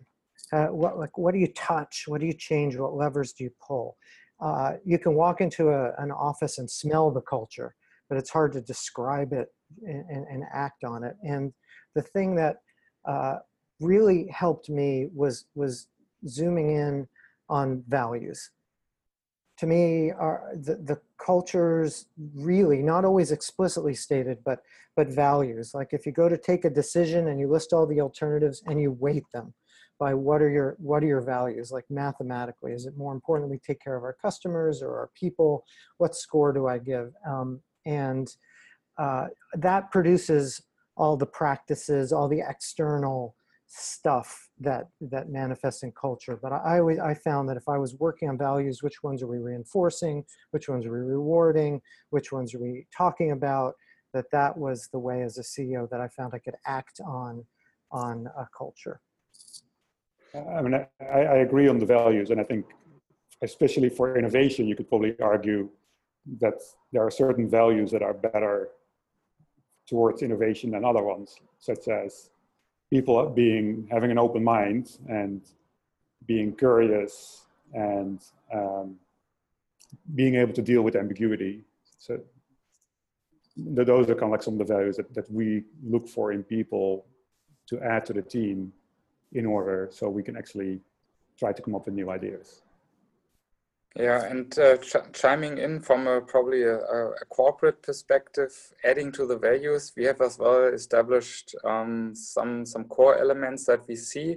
Uh, 0.52 0.66
what, 0.66 0.98
like, 0.98 1.16
what 1.16 1.32
do 1.32 1.38
you 1.38 1.48
touch? 1.48 2.04
What 2.06 2.20
do 2.20 2.26
you 2.26 2.34
change? 2.34 2.76
What 2.76 2.94
levers 2.94 3.32
do 3.32 3.44
you 3.44 3.50
pull? 3.66 3.96
Uh, 4.40 4.74
you 4.84 4.98
can 4.98 5.14
walk 5.14 5.40
into 5.40 5.70
a, 5.70 5.92
an 5.98 6.10
office 6.10 6.58
and 6.58 6.70
smell 6.70 7.10
the 7.10 7.20
culture, 7.22 7.74
but 8.08 8.18
it's 8.18 8.30
hard 8.30 8.52
to 8.52 8.60
describe 8.60 9.32
it 9.32 9.48
and, 9.82 10.04
and, 10.10 10.26
and 10.30 10.44
act 10.52 10.84
on 10.84 11.04
it. 11.04 11.16
And 11.22 11.52
the 11.94 12.02
thing 12.02 12.34
that 12.36 12.56
uh, 13.06 13.36
really 13.80 14.26
helped 14.28 14.68
me 14.68 15.08
was 15.14 15.44
was 15.54 15.88
zooming 16.26 16.70
in 16.70 17.08
on 17.48 17.82
values. 17.88 18.50
To 19.58 19.66
me 19.66 20.12
are 20.12 20.52
the, 20.54 20.76
the 20.76 21.00
cultures 21.18 22.06
really 22.34 22.82
not 22.82 23.04
always 23.04 23.32
explicitly 23.32 23.94
stated 23.94 24.38
but 24.44 24.62
but 24.96 25.08
values. 25.08 25.74
Like 25.74 25.92
if 25.92 26.06
you 26.06 26.12
go 26.12 26.28
to 26.28 26.36
take 26.36 26.64
a 26.64 26.70
decision 26.70 27.28
and 27.28 27.38
you 27.38 27.48
list 27.48 27.72
all 27.72 27.86
the 27.86 28.00
alternatives 28.00 28.62
and 28.66 28.80
you 28.80 28.92
weight 28.92 29.24
them 29.32 29.54
by 29.98 30.14
what 30.14 30.40
are 30.40 30.50
your 30.50 30.76
what 30.78 31.02
are 31.02 31.06
your 31.06 31.20
values 31.20 31.72
like 31.72 31.84
mathematically 31.90 32.72
is 32.72 32.86
it 32.86 32.96
more 32.96 33.12
important 33.12 33.50
we 33.50 33.58
take 33.58 33.82
care 33.82 33.96
of 33.96 34.04
our 34.04 34.16
customers 34.20 34.82
or 34.82 34.96
our 34.96 35.10
people? 35.14 35.64
What 35.98 36.14
score 36.14 36.52
do 36.52 36.66
i 36.66 36.78
give? 36.78 37.12
Um, 37.26 37.60
and 37.86 38.28
uh, 38.96 39.28
that 39.54 39.90
produces 39.90 40.62
all 40.96 41.16
the 41.16 41.26
practices 41.26 42.12
all 42.12 42.28
the 42.28 42.42
external 42.48 43.36
stuff 43.68 44.48
that 44.58 44.88
that 44.98 45.28
manifests 45.28 45.82
in 45.82 45.92
culture 45.92 46.38
but 46.40 46.52
I, 46.52 46.78
always 46.78 46.98
i 46.98 47.12
found 47.12 47.48
that 47.50 47.58
if 47.58 47.68
i 47.68 47.76
was 47.76 47.94
working 47.96 48.30
on 48.30 48.38
values 48.38 48.82
which 48.82 49.02
ones 49.02 49.22
are 49.22 49.26
we 49.26 49.38
reinforcing? 49.38 50.24
Which 50.52 50.68
ones 50.70 50.86
are 50.86 50.92
we 50.92 51.00
rewarding? 51.00 51.82
Which 52.08 52.32
ones 52.32 52.54
are 52.54 52.60
we 52.60 52.86
talking 52.96 53.32
about? 53.32 53.74
That 54.14 54.24
that 54.32 54.56
was 54.56 54.88
the 54.90 54.98
way 54.98 55.22
as 55.22 55.36
a 55.36 55.42
ceo 55.42 55.88
that 55.90 56.00
i 56.00 56.08
found 56.08 56.32
i 56.34 56.38
could 56.38 56.56
act 56.66 57.00
on 57.06 57.44
on 57.92 58.26
a 58.38 58.46
culture. 58.56 59.00
I 60.34 60.62
mean 60.62 60.74
i, 60.74 60.86
I 61.04 61.36
agree 61.46 61.68
on 61.68 61.78
the 61.78 61.86
values 61.86 62.30
and 62.30 62.40
i 62.40 62.44
think 62.44 62.64
especially 63.42 63.90
for 63.90 64.16
innovation 64.16 64.66
you 64.66 64.76
could 64.76 64.88
probably 64.88 65.14
argue 65.20 65.68
that 66.40 66.54
there 66.92 67.02
are 67.02 67.10
certain 67.10 67.48
values 67.48 67.90
that 67.90 68.02
are 68.02 68.14
better 68.14 68.70
towards 69.86 70.22
innovation 70.22 70.70
than 70.70 70.86
other 70.86 71.02
ones 71.02 71.36
such 71.58 71.88
as 71.88 72.30
people 72.90 73.28
being 73.28 73.86
having 73.90 74.10
an 74.10 74.18
open 74.18 74.42
mind 74.42 74.98
and 75.08 75.42
being 76.26 76.54
curious 76.54 77.46
and 77.74 78.22
um, 78.52 78.96
being 80.14 80.34
able 80.36 80.52
to 80.52 80.62
deal 80.62 80.82
with 80.82 80.96
ambiguity. 80.96 81.64
So 81.98 82.20
those 83.56 84.08
are 84.08 84.14
kind 84.14 84.24
of 84.24 84.30
like 84.30 84.42
some 84.42 84.54
of 84.54 84.66
the 84.66 84.72
values 84.72 84.96
that, 84.96 85.12
that 85.14 85.30
we 85.30 85.64
look 85.82 86.08
for 86.08 86.32
in 86.32 86.42
people 86.42 87.06
to 87.66 87.80
add 87.80 88.06
to 88.06 88.12
the 88.12 88.22
team 88.22 88.72
in 89.32 89.44
order 89.44 89.88
so 89.90 90.08
we 90.08 90.22
can 90.22 90.36
actually 90.36 90.80
try 91.38 91.52
to 91.52 91.62
come 91.62 91.74
up 91.74 91.86
with 91.86 91.94
new 91.94 92.10
ideas. 92.10 92.62
Yeah, 93.96 94.24
and 94.26 94.56
uh, 94.58 94.76
ch 94.76 94.96
chiming 95.12 95.58
in 95.58 95.80
from 95.80 96.06
a, 96.06 96.20
probably 96.20 96.62
a, 96.62 96.76
a, 96.76 97.24
corporate 97.30 97.82
perspective, 97.82 98.52
adding 98.84 99.10
to 99.12 99.26
the 99.26 99.36
values, 99.38 99.92
we 99.96 100.04
have 100.04 100.20
as 100.20 100.38
well 100.38 100.66
established 100.72 101.54
um, 101.64 102.14
some 102.14 102.66
some 102.66 102.84
core 102.84 103.18
elements 103.18 103.64
that 103.64 103.88
we 103.88 103.96
see, 103.96 104.36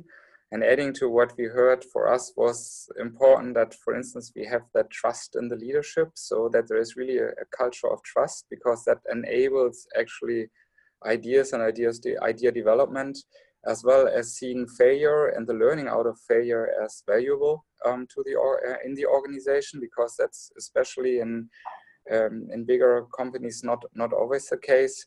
and 0.52 0.64
adding 0.64 0.94
to 0.94 1.10
what 1.10 1.34
we 1.38 1.46
heard 1.46 1.84
for 1.84 2.12
us 2.12 2.34
was 2.38 2.90
important 3.00 3.54
that, 3.54 3.74
for 3.76 3.94
instance, 3.94 4.32
we 4.36 4.46
have 4.46 4.64
that 4.74 4.90
trust 4.90 5.36
in 5.36 5.48
the 5.48 5.58
leadership, 5.58 6.10
so 6.16 6.50
that 6.54 6.68
there 6.68 6.80
is 6.80 6.96
really 6.96 7.18
a, 7.18 7.28
a 7.28 7.46
culture 7.56 7.92
of 7.92 8.02
trust 8.04 8.46
because 8.50 8.84
that 8.86 9.00
enables 9.12 9.86
actually 10.00 10.50
ideas 11.06 11.54
and 11.54 11.62
ideas 11.62 12.00
the 12.00 12.18
idea 12.24 12.52
development 12.52 13.18
as 13.68 13.84
well 13.84 14.08
as 14.08 14.34
seeing 14.34 14.68
failure 14.68 15.28
and 15.28 15.48
the 15.48 15.54
learning 15.54 15.88
out 15.88 16.08
of 16.08 16.20
failure 16.28 16.70
as 16.84 17.04
valuable 17.08 17.66
um, 17.86 18.08
to 18.08 18.24
the 18.26 18.36
or, 18.36 18.60
uh, 18.68 18.78
in 18.84 18.96
the 18.96 19.06
organization 19.06 19.80
because 19.80 20.16
that's 20.18 20.52
especially 20.58 21.20
in 21.20 21.48
um, 22.12 22.48
in 22.52 22.66
bigger 22.66 23.06
companies 23.16 23.62
not 23.64 23.84
not 23.94 24.14
always 24.14 24.48
the 24.50 24.58
case. 24.58 25.06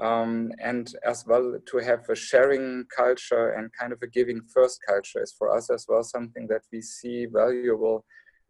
Um, 0.00 0.52
and 0.62 0.94
as 1.04 1.26
well 1.26 1.58
to 1.70 1.78
have 1.78 2.08
a 2.08 2.14
sharing 2.14 2.84
culture 2.96 3.54
and 3.54 3.68
kind 3.72 3.92
of 3.92 3.98
a 4.00 4.06
giving 4.06 4.40
first 4.54 4.78
culture 4.86 5.20
is 5.20 5.34
for 5.36 5.52
us 5.52 5.70
as 5.70 5.86
well 5.88 6.04
something 6.04 6.46
that 6.46 6.62
we 6.72 6.80
see 6.80 7.26
valuable 7.26 8.04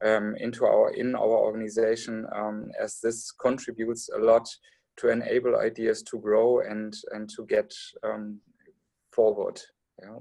um, 0.05 0.37
into 0.37 0.67
our 0.67 0.91
in 0.93 1.15
our 1.15 1.39
organization 1.39 2.27
um, 2.37 2.71
as 2.79 3.01
this 3.03 3.33
contributes 3.33 4.11
a 4.15 4.19
lot 4.19 4.47
to 4.99 5.09
enable 5.09 5.57
ideas 5.57 6.03
to 6.03 6.19
grow 6.19 6.61
and 6.61 6.95
and 7.13 7.31
to 7.31 7.47
get 7.47 7.73
um, 8.05 8.41
forward. 9.13 9.61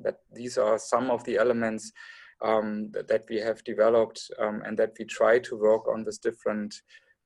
That 0.03 0.17
these 0.33 0.57
are 0.57 0.79
some 0.79 1.11
of 1.11 1.23
the 1.23 1.37
elements 1.37 1.91
um, 2.43 2.89
that, 2.93 3.07
that, 3.07 3.25
we 3.29 3.37
have 3.37 3.63
developed 3.63 4.19
um, 4.39 4.61
and 4.65 4.77
that 4.77 4.93
we 4.97 5.05
try 5.05 5.39
to 5.39 5.55
work 5.55 5.87
on 5.87 6.03
with 6.03 6.21
different 6.21 6.73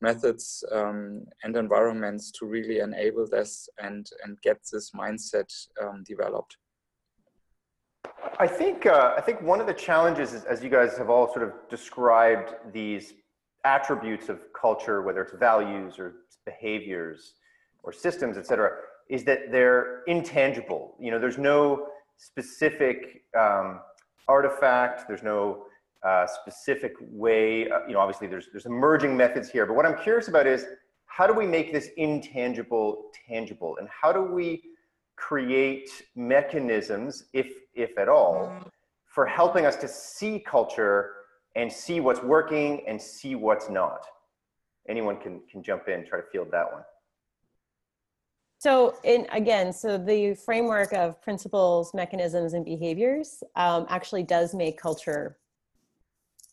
methods 0.02 0.64
um, 0.72 1.26
and 1.44 1.56
environments 1.56 2.32
to 2.32 2.46
really 2.46 2.80
enable 2.80 3.28
this 3.28 3.70
and, 3.80 4.10
and 4.24 4.42
get 4.42 4.58
this 4.72 4.92
mindset 4.92 5.50
um, 5.82 6.04
developed. 6.06 6.58
I 8.40 8.48
think 8.48 8.86
uh, 8.86 9.14
I 9.16 9.22
think 9.22 9.42
one 9.42 9.62
of 9.62 9.68
the 9.68 9.74
challenges, 9.74 10.34
is, 10.34 10.44
as 10.46 10.64
you 10.64 10.70
guys 10.70 10.98
have 10.98 11.10
all 11.10 11.32
sort 11.32 11.44
of 11.44 11.54
described 11.70 12.56
these 12.74 13.14
attributes 13.64 14.30
of 14.30 14.40
culture, 14.60 15.02
whether 15.04 15.22
it's 15.22 15.34
values 15.34 16.00
or 16.00 16.16
behaviors 16.46 17.36
or 17.84 17.92
systems, 17.92 18.38
et 18.38 18.46
cetera, 18.48 18.72
is 19.12 19.26
that 19.26 19.52
they're 19.52 20.04
intangible. 20.08 20.96
You 20.98 21.12
know, 21.12 21.20
there's 21.20 21.38
no 21.38 21.88
specific 22.18 23.24
um, 23.38 23.82
artifact. 24.28 25.06
There's 25.08 25.22
no 25.22 25.66
uh, 26.02 26.26
specific 26.26 26.94
way. 27.02 27.70
Uh, 27.70 27.80
you 27.88 27.94
know, 27.94 28.00
obviously 28.00 28.28
there's 28.28 28.48
there's 28.52 28.66
emerging 28.66 29.16
methods 29.16 29.50
here, 29.50 29.66
but 29.66 29.76
what 29.76 29.86
I'm 29.86 29.98
curious 30.02 30.30
about 30.30 30.48
is 30.48 30.66
how 31.06 31.28
do 31.28 31.34
we 31.34 31.46
make 31.46 31.74
this 31.74 31.90
intangible 31.98 33.12
tangible, 33.28 33.76
and 33.80 33.88
how 33.90 34.14
do 34.14 34.22
we 34.22 34.64
create 35.18 35.90
mechanisms, 36.16 37.26
if 37.34 37.48
if 37.76 37.98
at 37.98 38.08
all, 38.08 38.52
for 39.06 39.26
helping 39.26 39.66
us 39.66 39.76
to 39.76 39.90
see 39.90 40.40
culture 40.40 41.12
and 41.58 41.70
see 41.70 42.00
what's 42.00 42.24
working 42.24 42.82
and 42.88 43.00
see 43.00 43.36
what's 43.36 43.70
not. 43.70 44.06
Anyone 44.88 45.18
can 45.18 45.42
can 45.52 45.62
jump 45.62 45.90
in, 45.90 46.06
try 46.08 46.22
to 46.22 46.26
field 46.32 46.48
that 46.52 46.72
one. 46.72 46.84
So, 48.62 48.94
in 49.04 49.26
again, 49.32 49.74
so 49.74 49.98
the 49.98 50.36
framework 50.36 50.94
of 50.94 51.20
principles, 51.20 51.96
mechanisms, 51.96 52.54
and 52.54 52.64
behaviors 52.64 53.42
um, 53.56 53.88
actually 53.90 54.22
does 54.22 54.54
make 54.54 54.80
culture 54.80 55.40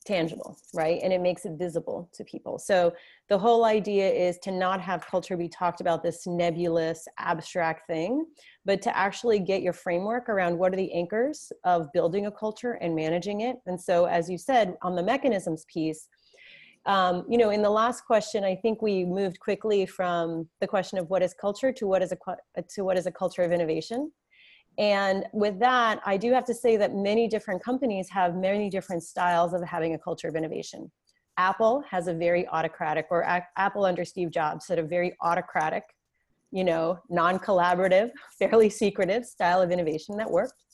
tangible, 0.06 0.56
right? 0.72 1.00
And 1.02 1.12
it 1.12 1.20
makes 1.20 1.44
it 1.44 1.58
visible 1.58 2.08
to 2.14 2.24
people. 2.24 2.58
So, 2.58 2.94
the 3.28 3.36
whole 3.36 3.66
idea 3.66 4.10
is 4.10 4.38
to 4.38 4.50
not 4.50 4.80
have 4.80 5.06
culture 5.06 5.36
be 5.36 5.50
talked 5.50 5.82
about 5.82 6.02
this 6.02 6.26
nebulous, 6.26 7.06
abstract 7.18 7.86
thing, 7.86 8.24
but 8.64 8.80
to 8.80 8.96
actually 8.96 9.40
get 9.40 9.60
your 9.60 9.74
framework 9.74 10.30
around 10.30 10.56
what 10.56 10.72
are 10.72 10.76
the 10.76 10.90
anchors 10.94 11.52
of 11.64 11.92
building 11.92 12.24
a 12.24 12.32
culture 12.32 12.78
and 12.80 12.96
managing 12.96 13.42
it. 13.42 13.56
And 13.66 13.78
so, 13.78 14.06
as 14.06 14.30
you 14.30 14.38
said, 14.38 14.78
on 14.80 14.96
the 14.96 15.02
mechanisms 15.02 15.66
piece, 15.70 16.08
um, 16.86 17.24
you 17.28 17.38
know, 17.38 17.50
in 17.50 17.62
the 17.62 17.70
last 17.70 18.02
question, 18.06 18.44
I 18.44 18.54
think 18.54 18.82
we 18.82 19.04
moved 19.04 19.40
quickly 19.40 19.86
from 19.86 20.48
the 20.60 20.66
question 20.66 20.98
of 20.98 21.10
what 21.10 21.22
is 21.22 21.34
culture 21.34 21.72
to 21.72 21.86
what 21.86 22.02
is 22.02 22.12
a 22.12 22.62
to 22.74 22.84
what 22.84 22.96
is 22.96 23.06
a 23.06 23.12
culture 23.12 23.42
of 23.42 23.52
innovation. 23.52 24.10
And 24.78 25.24
with 25.32 25.58
that, 25.58 26.00
I 26.06 26.16
do 26.16 26.32
have 26.32 26.44
to 26.44 26.54
say 26.54 26.76
that 26.76 26.94
many 26.94 27.26
different 27.26 27.62
companies 27.62 28.08
have 28.10 28.36
many 28.36 28.70
different 28.70 29.02
styles 29.02 29.52
of 29.52 29.62
having 29.64 29.94
a 29.94 29.98
culture 29.98 30.28
of 30.28 30.36
innovation. 30.36 30.90
Apple 31.36 31.82
has 31.90 32.06
a 32.06 32.14
very 32.14 32.46
autocratic, 32.48 33.06
or 33.10 33.22
a- 33.22 33.46
Apple 33.56 33.84
under 33.84 34.04
Steve 34.04 34.30
Jobs 34.30 34.68
had 34.68 34.78
a 34.78 34.82
very 34.82 35.16
autocratic, 35.20 35.82
you 36.52 36.64
know, 36.64 36.98
non-collaborative, 37.10 38.10
fairly 38.38 38.70
secretive 38.70 39.24
style 39.24 39.60
of 39.60 39.72
innovation 39.72 40.16
that 40.16 40.30
worked. 40.30 40.64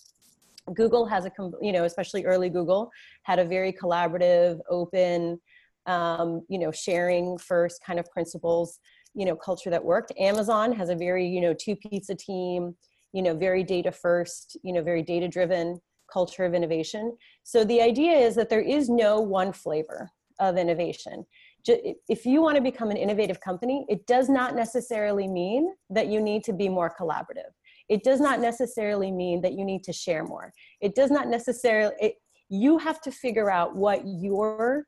Google 0.75 1.07
has 1.07 1.27
a, 1.27 1.33
you 1.61 1.73
know, 1.73 1.85
especially 1.85 2.25
early 2.25 2.49
Google 2.49 2.91
had 3.23 3.39
a 3.39 3.45
very 3.45 3.73
collaborative, 3.73 4.59
open, 4.71 5.39
um, 5.87 6.45
you 6.49 6.59
know, 6.59 6.73
sharing 6.73 7.39
first 7.39 7.81
kind 7.87 7.99
of 7.99 8.11
principles, 8.11 8.79
you 9.15 9.25
know, 9.25 9.37
culture 9.37 9.71
that 9.71 9.85
worked. 9.85 10.13
Amazon 10.19 10.73
has 10.73 10.89
a 10.89 10.95
very, 10.97 11.27
you 11.27 11.41
know, 11.41 11.55
two 11.55 11.77
pizza 11.77 12.15
team, 12.15 12.75
you 13.13 13.23
know, 13.23 13.35
very 13.35 13.63
data 13.63 13.93
first, 13.93 14.57
you 14.63 14.73
know, 14.73 14.83
very 14.83 15.03
data 15.03 15.29
driven 15.29 15.81
culture 16.13 16.45
of 16.45 16.55
innovation. 16.55 17.17
So 17.45 17.65
the 17.65 17.81
idea 17.81 18.13
is 18.13 18.35
that 18.35 18.49
there 18.49 18.61
is 18.61 18.89
no 18.89 19.21
one 19.21 19.53
flavor 19.53 20.11
of 20.41 20.57
innovation. 20.57 21.25
If 21.67 22.27
you 22.27 22.43
want 22.43 22.57
to 22.57 22.63
become 22.63 22.91
an 22.91 22.97
innovative 22.97 23.41
company, 23.41 23.87
it 23.89 24.07
does 24.07 24.29
not 24.29 24.55
necessarily 24.55 25.29
mean 25.29 25.73
that 25.91 26.09
you 26.09 26.21
need 26.21 26.45
to 26.45 26.53
be 26.53 26.69
more 26.69 26.93
collaborative. 27.01 27.53
It 27.89 28.03
does 28.03 28.21
not 28.21 28.41
necessarily 28.41 29.11
mean 29.13 29.41
that 29.43 29.53
you 29.53 29.65
need 29.65 29.83
to 29.85 29.93
share 29.93 30.25
more. 30.25 30.53
It 30.81 30.95
does 30.95 31.11
not 31.11 31.29
necessarily, 31.29 31.95
it, 32.01 32.15
you 32.51 32.79
have 32.79 33.01
to 33.03 33.11
figure 33.11 33.51
out 33.51 33.77
what 33.77 34.03
your 34.05 34.87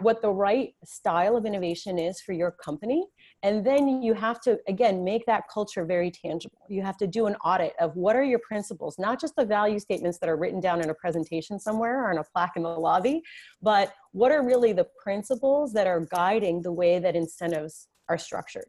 what 0.00 0.22
the 0.22 0.30
right 0.30 0.74
style 0.84 1.36
of 1.36 1.44
innovation 1.44 1.98
is 1.98 2.20
for 2.20 2.32
your 2.32 2.50
company. 2.50 3.06
And 3.42 3.64
then 3.64 4.02
you 4.02 4.14
have 4.14 4.40
to 4.42 4.58
again 4.66 5.04
make 5.04 5.26
that 5.26 5.44
culture 5.52 5.84
very 5.84 6.10
tangible. 6.10 6.58
You 6.68 6.82
have 6.82 6.96
to 6.98 7.06
do 7.06 7.26
an 7.26 7.36
audit 7.44 7.74
of 7.78 7.94
what 7.96 8.16
are 8.16 8.22
your 8.22 8.38
principles 8.38 8.98
not 8.98 9.20
just 9.20 9.36
the 9.36 9.44
value 9.44 9.78
statements 9.78 10.18
that 10.18 10.28
are 10.28 10.36
written 10.36 10.60
down 10.60 10.80
in 10.80 10.90
a 10.90 10.94
presentation 10.94 11.58
somewhere 11.58 12.04
or 12.04 12.10
in 12.10 12.18
a 12.18 12.24
plaque 12.24 12.52
in 12.56 12.62
the 12.62 12.68
lobby 12.68 13.22
but 13.60 13.92
what 14.12 14.30
are 14.30 14.44
really 14.44 14.72
the 14.72 14.86
principles 15.02 15.72
that 15.72 15.86
are 15.86 16.00
guiding 16.00 16.62
the 16.62 16.72
way 16.72 16.98
that 16.98 17.16
incentives 17.16 17.88
are 18.08 18.18
structured? 18.18 18.66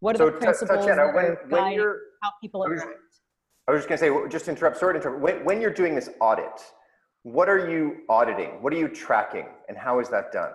What 0.00 0.16
are 0.16 0.18
so 0.18 0.26
the 0.26 0.32
principles 0.32 0.80
Tatiana, 0.80 1.12
when, 1.14 1.24
that 1.24 1.50
when 1.50 1.72
you're, 1.72 1.98
how 2.22 2.30
people 2.40 2.64
interact? 2.64 2.98
I 3.66 3.72
was 3.72 3.84
just 3.84 3.88
going 3.88 4.14
to 4.14 4.24
say, 4.24 4.30
just 4.30 4.48
interrupt, 4.48 4.76
sorry 4.76 4.94
to 4.94 4.98
interrupt. 5.00 5.22
When, 5.22 5.44
when 5.44 5.60
you're 5.60 5.72
doing 5.72 5.94
this 5.94 6.10
audit, 6.20 6.60
what 7.24 7.48
are 7.48 7.70
you 7.70 8.02
auditing? 8.10 8.62
What 8.62 8.72
are 8.74 8.76
you 8.76 8.86
tracking? 8.86 9.46
And 9.68 9.76
how 9.76 9.98
is 9.98 10.08
that 10.10 10.30
done? 10.30 10.52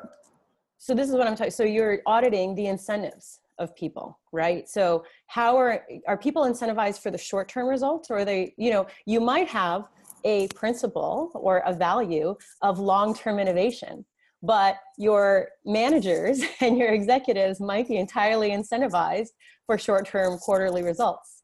So 0.77 0.93
this 0.93 1.10
is 1.10 1.15
what 1.15 1.27
I'm 1.27 1.36
talking. 1.36 1.51
So 1.51 1.63
you're 1.63 1.99
auditing 2.05 2.55
the 2.55 2.67
incentives 2.67 3.39
of 3.58 3.75
people, 3.75 4.17
right? 4.32 4.69
So 4.69 5.03
how 5.27 5.58
are 5.58 5.84
are 6.08 6.17
people 6.17 6.43
incentivized 6.43 7.01
for 7.01 7.12
the 7.12 7.17
short-term 7.17 7.67
results 7.67 8.10
or 8.10 8.19
are 8.19 8.25
they, 8.25 8.53
you 8.58 8.69
know, 8.71 8.88
you 9.05 9.19
might 9.19 9.49
have 9.49 9.89
a 10.23 10.47
principle 10.49 11.32
or 11.34 11.58
a 11.65 11.73
value 11.73 12.36
of 12.62 12.77
long-term 12.77 13.39
innovation, 13.39 14.05
but 14.43 14.75
your 14.97 15.49
managers 15.65 16.41
and 16.62 16.77
your 16.77 16.89
executives 16.89 17.60
might 17.60 17.88
be 17.88 17.97
entirely 17.97 18.51
incentivized 18.51 19.29
for 19.65 19.77
short-term 19.77 20.38
quarterly 20.38 20.84
results. 20.84 21.41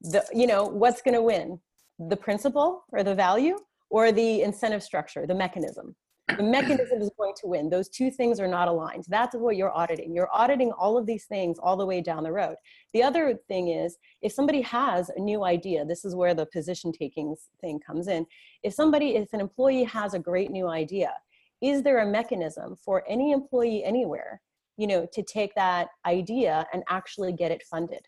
The, 0.00 0.24
you 0.32 0.46
know, 0.46 0.64
what's 0.64 1.02
going 1.02 1.14
to 1.14 1.22
win? 1.22 1.60
The 1.98 2.16
principle 2.16 2.84
or 2.90 3.04
the 3.04 3.14
value 3.14 3.58
or 3.90 4.12
the 4.12 4.42
incentive 4.42 4.82
structure, 4.82 5.26
the 5.26 5.34
mechanism. 5.34 5.94
The 6.36 6.44
mechanism 6.44 7.02
is 7.02 7.10
going 7.18 7.34
to 7.40 7.48
win. 7.48 7.68
Those 7.68 7.88
two 7.88 8.10
things 8.10 8.38
are 8.38 8.46
not 8.46 8.68
aligned. 8.68 9.04
That's 9.08 9.34
what 9.34 9.56
you're 9.56 9.76
auditing. 9.76 10.14
You're 10.14 10.30
auditing 10.32 10.70
all 10.70 10.96
of 10.96 11.04
these 11.04 11.24
things 11.24 11.58
all 11.58 11.76
the 11.76 11.84
way 11.84 12.00
down 12.00 12.22
the 12.22 12.30
road. 12.32 12.54
The 12.92 13.02
other 13.02 13.34
thing 13.48 13.68
is 13.68 13.98
if 14.22 14.32
somebody 14.32 14.62
has 14.62 15.10
a 15.10 15.20
new 15.20 15.44
idea, 15.44 15.84
this 15.84 16.04
is 16.04 16.14
where 16.14 16.34
the 16.34 16.46
position 16.46 16.92
taking 16.92 17.34
thing 17.60 17.80
comes 17.84 18.06
in. 18.06 18.26
If 18.62 18.74
somebody, 18.74 19.16
if 19.16 19.32
an 19.32 19.40
employee 19.40 19.84
has 19.84 20.14
a 20.14 20.20
great 20.20 20.52
new 20.52 20.68
idea, 20.68 21.12
is 21.60 21.82
there 21.82 21.98
a 21.98 22.06
mechanism 22.06 22.76
for 22.82 23.02
any 23.08 23.32
employee 23.32 23.84
anywhere, 23.84 24.40
you 24.76 24.86
know, 24.86 25.06
to 25.12 25.22
take 25.22 25.54
that 25.56 25.88
idea 26.06 26.64
and 26.72 26.84
actually 26.88 27.32
get 27.32 27.50
it 27.50 27.64
funded? 27.68 28.06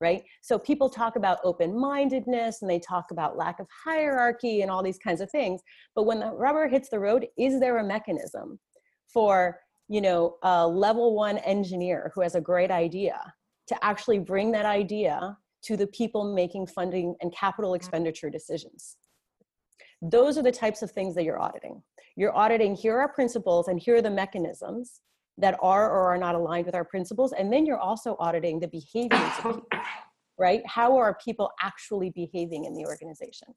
Right? 0.00 0.22
So 0.42 0.58
people 0.58 0.88
talk 0.88 1.16
about 1.16 1.38
open 1.44 1.78
mindedness 1.78 2.62
and 2.62 2.70
they 2.70 2.78
talk 2.78 3.10
about 3.10 3.36
lack 3.36 3.58
of 3.58 3.66
hierarchy 3.84 4.62
and 4.62 4.70
all 4.70 4.82
these 4.82 4.98
kinds 4.98 5.20
of 5.20 5.30
things. 5.30 5.60
But 5.94 6.04
when 6.04 6.20
the 6.20 6.32
rubber 6.32 6.68
hits 6.68 6.88
the 6.88 7.00
road, 7.00 7.26
is 7.36 7.58
there 7.58 7.78
a 7.78 7.84
mechanism 7.84 8.58
for, 9.12 9.58
you 9.88 10.00
know, 10.00 10.36
a 10.42 10.66
level 10.66 11.14
one 11.14 11.38
engineer 11.38 12.12
who 12.14 12.20
has 12.20 12.34
a 12.34 12.40
great 12.40 12.70
idea 12.70 13.18
to 13.66 13.84
actually 13.84 14.18
bring 14.18 14.52
that 14.52 14.66
idea 14.66 15.36
to 15.64 15.76
the 15.76 15.86
people 15.88 16.32
making 16.32 16.66
funding 16.68 17.14
and 17.20 17.34
capital 17.34 17.74
expenditure 17.74 18.30
decisions? 18.30 18.96
Those 20.00 20.38
are 20.38 20.42
the 20.42 20.52
types 20.52 20.82
of 20.82 20.92
things 20.92 21.16
that 21.16 21.24
you're 21.24 21.40
auditing. 21.40 21.82
You're 22.14 22.36
auditing 22.36 22.76
here 22.76 22.98
are 22.98 23.08
principles 23.08 23.66
and 23.66 23.80
here 23.80 23.96
are 23.96 24.02
the 24.02 24.10
mechanisms 24.10 25.00
that 25.38 25.56
are 25.62 25.90
or 25.90 26.12
are 26.12 26.18
not 26.18 26.34
aligned 26.34 26.66
with 26.66 26.74
our 26.74 26.84
principles. 26.84 27.32
And 27.32 27.52
then 27.52 27.64
you're 27.64 27.78
also 27.78 28.16
auditing 28.18 28.58
the 28.58 28.68
behaviors 28.68 29.32
of 29.44 29.54
people, 29.70 29.80
right? 30.36 30.62
How 30.66 30.96
are 30.96 31.16
people 31.24 31.50
actually 31.62 32.10
behaving 32.10 32.64
in 32.64 32.74
the 32.74 32.84
organization? 32.84 33.48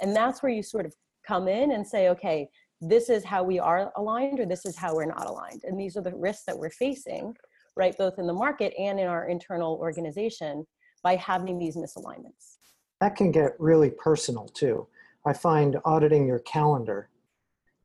And 0.00 0.14
that's 0.14 0.42
where 0.42 0.52
you 0.52 0.62
sort 0.62 0.86
of 0.86 0.94
come 1.26 1.48
in 1.48 1.72
and 1.72 1.86
say, 1.86 2.08
okay, 2.10 2.48
this 2.80 3.08
is 3.08 3.24
how 3.24 3.42
we 3.42 3.58
are 3.58 3.92
aligned 3.96 4.40
or 4.40 4.46
this 4.46 4.64
is 4.64 4.76
how 4.76 4.94
we're 4.94 5.06
not 5.06 5.26
aligned. 5.26 5.62
And 5.64 5.78
these 5.78 5.96
are 5.96 6.02
the 6.02 6.14
risks 6.14 6.44
that 6.46 6.58
we're 6.58 6.70
facing, 6.70 7.34
right? 7.76 7.96
Both 7.96 8.18
in 8.18 8.26
the 8.26 8.32
market 8.32 8.72
and 8.78 9.00
in 9.00 9.06
our 9.06 9.28
internal 9.28 9.74
organization 9.80 10.66
by 11.02 11.16
having 11.16 11.58
these 11.58 11.76
misalignments. 11.76 12.58
That 13.00 13.16
can 13.16 13.32
get 13.32 13.58
really 13.58 13.90
personal 13.90 14.48
too. 14.48 14.86
I 15.26 15.32
find 15.32 15.78
auditing 15.84 16.26
your 16.26 16.40
calendar 16.40 17.08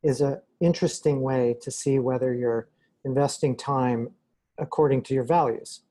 is 0.04 0.22
an 0.22 0.42
interesting 0.60 1.22
way 1.22 1.56
to 1.62 1.72
see 1.72 2.00
whether 2.00 2.34
you're 2.34 2.68
investing 3.06 3.56
time 3.56 4.10
according 4.58 5.04
to 5.04 5.14
your 5.14 5.24
values. 5.24 5.82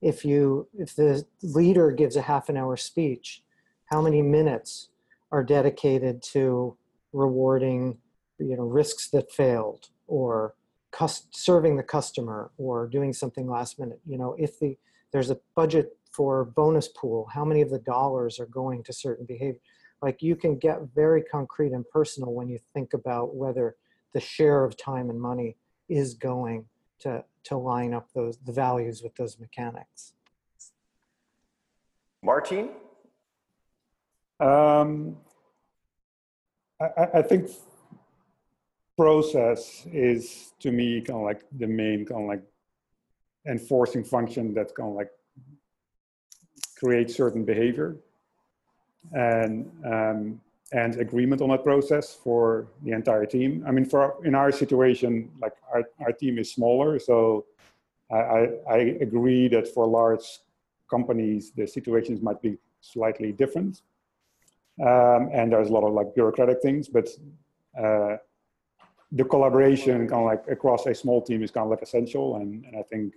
If 0.00 0.24
you 0.24 0.68
if 0.74 0.94
the 0.94 1.24
leader 1.42 1.90
gives 1.90 2.16
a 2.16 2.22
half 2.22 2.48
an 2.48 2.56
hour 2.56 2.76
speech, 2.76 3.42
how 3.86 4.00
many 4.00 4.22
minutes 4.22 4.88
are 5.32 5.42
dedicated 5.42 6.22
to 6.22 6.76
rewarding 7.12 7.98
you 8.38 8.56
know 8.56 8.64
risks 8.64 9.08
that 9.10 9.32
failed 9.32 9.88
or 10.06 10.54
serving 11.30 11.76
the 11.76 11.82
customer 11.82 12.50
or 12.56 12.86
doing 12.86 13.12
something 13.12 13.48
last 13.48 13.78
minute 13.78 14.00
you 14.06 14.16
know 14.16 14.34
if 14.38 14.58
the 14.60 14.76
there's 15.12 15.30
a 15.30 15.38
budget 15.54 15.96
for 16.10 16.44
bonus 16.44 16.88
pool 16.88 17.28
how 17.32 17.44
many 17.44 17.60
of 17.60 17.70
the 17.70 17.78
dollars 17.80 18.38
are 18.38 18.46
going 18.46 18.82
to 18.82 18.92
certain 18.92 19.26
behavior 19.26 19.60
like 20.02 20.22
you 20.22 20.36
can 20.36 20.58
get 20.58 20.78
very 20.94 21.22
concrete 21.22 21.72
and 21.72 21.88
personal 21.90 22.32
when 22.32 22.48
you 22.48 22.58
think 22.74 22.92
about 22.94 23.34
whether 23.34 23.76
the 24.14 24.20
share 24.20 24.64
of 24.64 24.76
time 24.76 25.10
and 25.10 25.20
money 25.20 25.56
is 25.88 26.14
going 26.14 26.66
to 27.00 27.24
to 27.44 27.56
line 27.56 27.94
up 27.94 28.12
those 28.12 28.38
the 28.44 28.52
values 28.52 29.02
with 29.02 29.14
those 29.16 29.38
mechanics. 29.38 30.12
Martin? 32.22 32.70
Um, 34.40 35.16
I, 36.80 37.08
I 37.14 37.22
think 37.22 37.50
process 38.96 39.86
is 39.92 40.52
to 40.60 40.72
me 40.72 41.00
kind 41.00 41.18
of 41.18 41.24
like 41.24 41.42
the 41.58 41.66
main 41.66 42.04
kind 42.04 42.22
of 42.22 42.28
like 42.28 42.42
enforcing 43.46 44.02
function 44.02 44.54
that 44.54 44.74
kind 44.74 44.90
of 44.90 44.96
like 44.96 45.10
creates 46.78 47.14
certain 47.14 47.44
behavior 47.44 47.96
and 49.12 49.70
um, 49.84 50.40
and 50.72 50.96
agreement 51.00 51.40
on 51.40 51.50
that 51.50 51.62
process 51.62 52.14
for 52.14 52.68
the 52.82 52.92
entire 52.92 53.26
team. 53.26 53.64
I 53.66 53.70
mean, 53.70 53.84
for 53.84 54.24
in 54.24 54.34
our 54.34 54.50
situation, 54.50 55.30
like 55.40 55.52
our, 55.72 55.84
our 56.00 56.12
team 56.12 56.38
is 56.38 56.52
smaller, 56.52 56.98
so 56.98 57.46
I, 58.10 58.16
I, 58.16 58.48
I 58.68 58.76
agree 59.00 59.48
that 59.48 59.68
for 59.68 59.86
large 59.86 60.26
companies, 60.90 61.52
the 61.52 61.66
situations 61.66 62.20
might 62.20 62.42
be 62.42 62.58
slightly 62.80 63.32
different. 63.32 63.82
Um, 64.80 65.30
and 65.32 65.52
there's 65.52 65.68
a 65.68 65.72
lot 65.72 65.84
of 65.84 65.94
like 65.94 66.14
bureaucratic 66.14 66.60
things, 66.60 66.88
but 66.88 67.08
uh, 67.78 68.16
the 69.12 69.24
collaboration 69.24 70.08
kind 70.08 70.20
of 70.20 70.26
like 70.26 70.44
across 70.48 70.86
a 70.86 70.94
small 70.94 71.22
team 71.22 71.42
is 71.42 71.50
kind 71.50 71.64
of 71.64 71.70
like 71.70 71.82
essential. 71.82 72.36
And, 72.36 72.64
and 72.64 72.76
I 72.76 72.82
think 72.82 73.14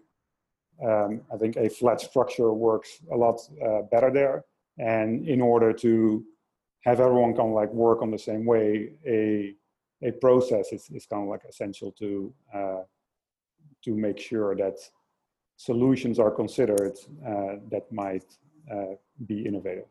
um, 0.81 1.21
I 1.33 1.37
think 1.37 1.57
a 1.57 1.69
flat 1.69 1.99
structure 1.99 2.53
works 2.53 3.01
a 3.11 3.17
lot 3.17 3.39
uh, 3.65 3.81
better 3.91 4.11
there. 4.11 4.45
And 4.77 5.27
in 5.27 5.41
order 5.41 5.73
to 5.73 6.23
have 6.81 6.99
everyone 6.99 7.33
kind 7.33 7.49
of 7.49 7.55
like 7.55 7.71
work 7.73 8.01
on 8.01 8.11
the 8.11 8.19
same 8.19 8.45
way, 8.45 8.91
a 9.05 9.53
a 10.01 10.11
process 10.13 10.71
is, 10.71 10.89
is 10.91 11.05
kind 11.05 11.23
of 11.23 11.29
like 11.29 11.41
essential 11.47 11.91
to 11.91 12.33
uh, 12.53 12.81
to 13.83 13.95
make 13.95 14.17
sure 14.17 14.55
that 14.55 14.77
solutions 15.57 16.19
are 16.19 16.31
considered 16.31 16.93
uh, 17.25 17.55
that 17.69 17.85
might 17.91 18.23
uh, 18.71 18.95
be 19.27 19.45
innovative. 19.45 19.85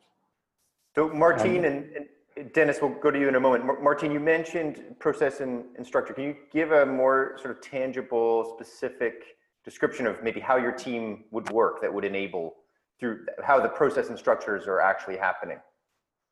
So 0.95 1.11
Martin 1.11 1.65
and, 1.65 2.07
and, 2.37 2.53
Dennis, 2.53 2.79
we'll 2.81 2.95
go 3.01 3.11
to 3.11 3.19
you 3.19 3.29
in 3.29 3.35
a 3.35 3.41
moment. 3.41 3.65
Martin, 3.83 4.13
you 4.13 4.21
mentioned 4.21 4.95
process 5.01 5.41
and, 5.41 5.65
and 5.77 5.85
structure. 5.85 6.15
Can 6.15 6.25
you 6.25 6.37
give 6.53 6.71
a 6.71 6.87
more 6.87 7.37
sort 7.43 7.51
of 7.51 7.61
tangible, 7.61 8.57
specific 8.57 9.37
description 9.65 10.07
of 10.07 10.23
maybe 10.23 10.41
how 10.41 10.57
your 10.57 10.73
team 10.73 11.25
would 11.33 11.51
work 11.51 11.83
that 11.83 11.93
would 11.93 12.05
enable 12.05 12.55
through 12.99 13.27
how 13.43 13.61
the 13.61 13.69
process 13.69 14.09
and 14.09 14.19
structures 14.19 14.67
are 14.67 14.81
actually 14.81 15.17
happening? 15.17 15.59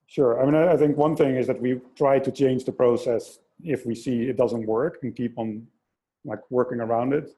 Sure. 0.06 0.40
I 0.40 0.44
mean, 0.44 0.54
I 0.54 0.76
think 0.76 0.96
one 0.96 1.16
thing 1.16 1.36
is 1.36 1.46
that 1.48 1.60
we 1.60 1.80
try 1.96 2.18
to 2.18 2.30
change 2.30 2.64
the 2.64 2.72
process 2.72 3.40
if 3.62 3.84
we 3.84 3.94
see 3.94 4.22
it 4.22 4.36
doesn't 4.36 4.66
work 4.66 4.98
and 5.02 5.14
keep 5.14 5.38
on 5.38 5.66
like 6.24 6.40
working 6.50 6.80
around 6.80 7.12
it. 7.12 7.30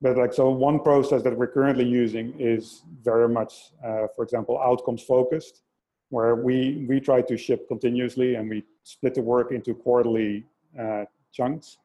But 0.00 0.16
like, 0.16 0.32
so 0.32 0.50
one 0.50 0.78
process 0.80 1.22
that 1.24 1.36
we're 1.36 1.48
currently 1.48 1.84
using 1.84 2.34
is 2.38 2.82
very 3.02 3.28
much, 3.28 3.72
uh, 3.84 4.06
for 4.14 4.22
example, 4.22 4.60
outcomes 4.60 5.02
focused, 5.02 5.62
where 6.10 6.36
we, 6.36 6.86
we 6.88 7.00
try 7.00 7.20
to 7.22 7.36
ship 7.36 7.66
continuously 7.66 8.36
and 8.36 8.48
we 8.48 8.64
split 8.84 9.14
the 9.14 9.22
work 9.22 9.50
into 9.50 9.74
quarterly 9.74 10.44
uh, 10.78 11.04
chunks. 11.32 11.78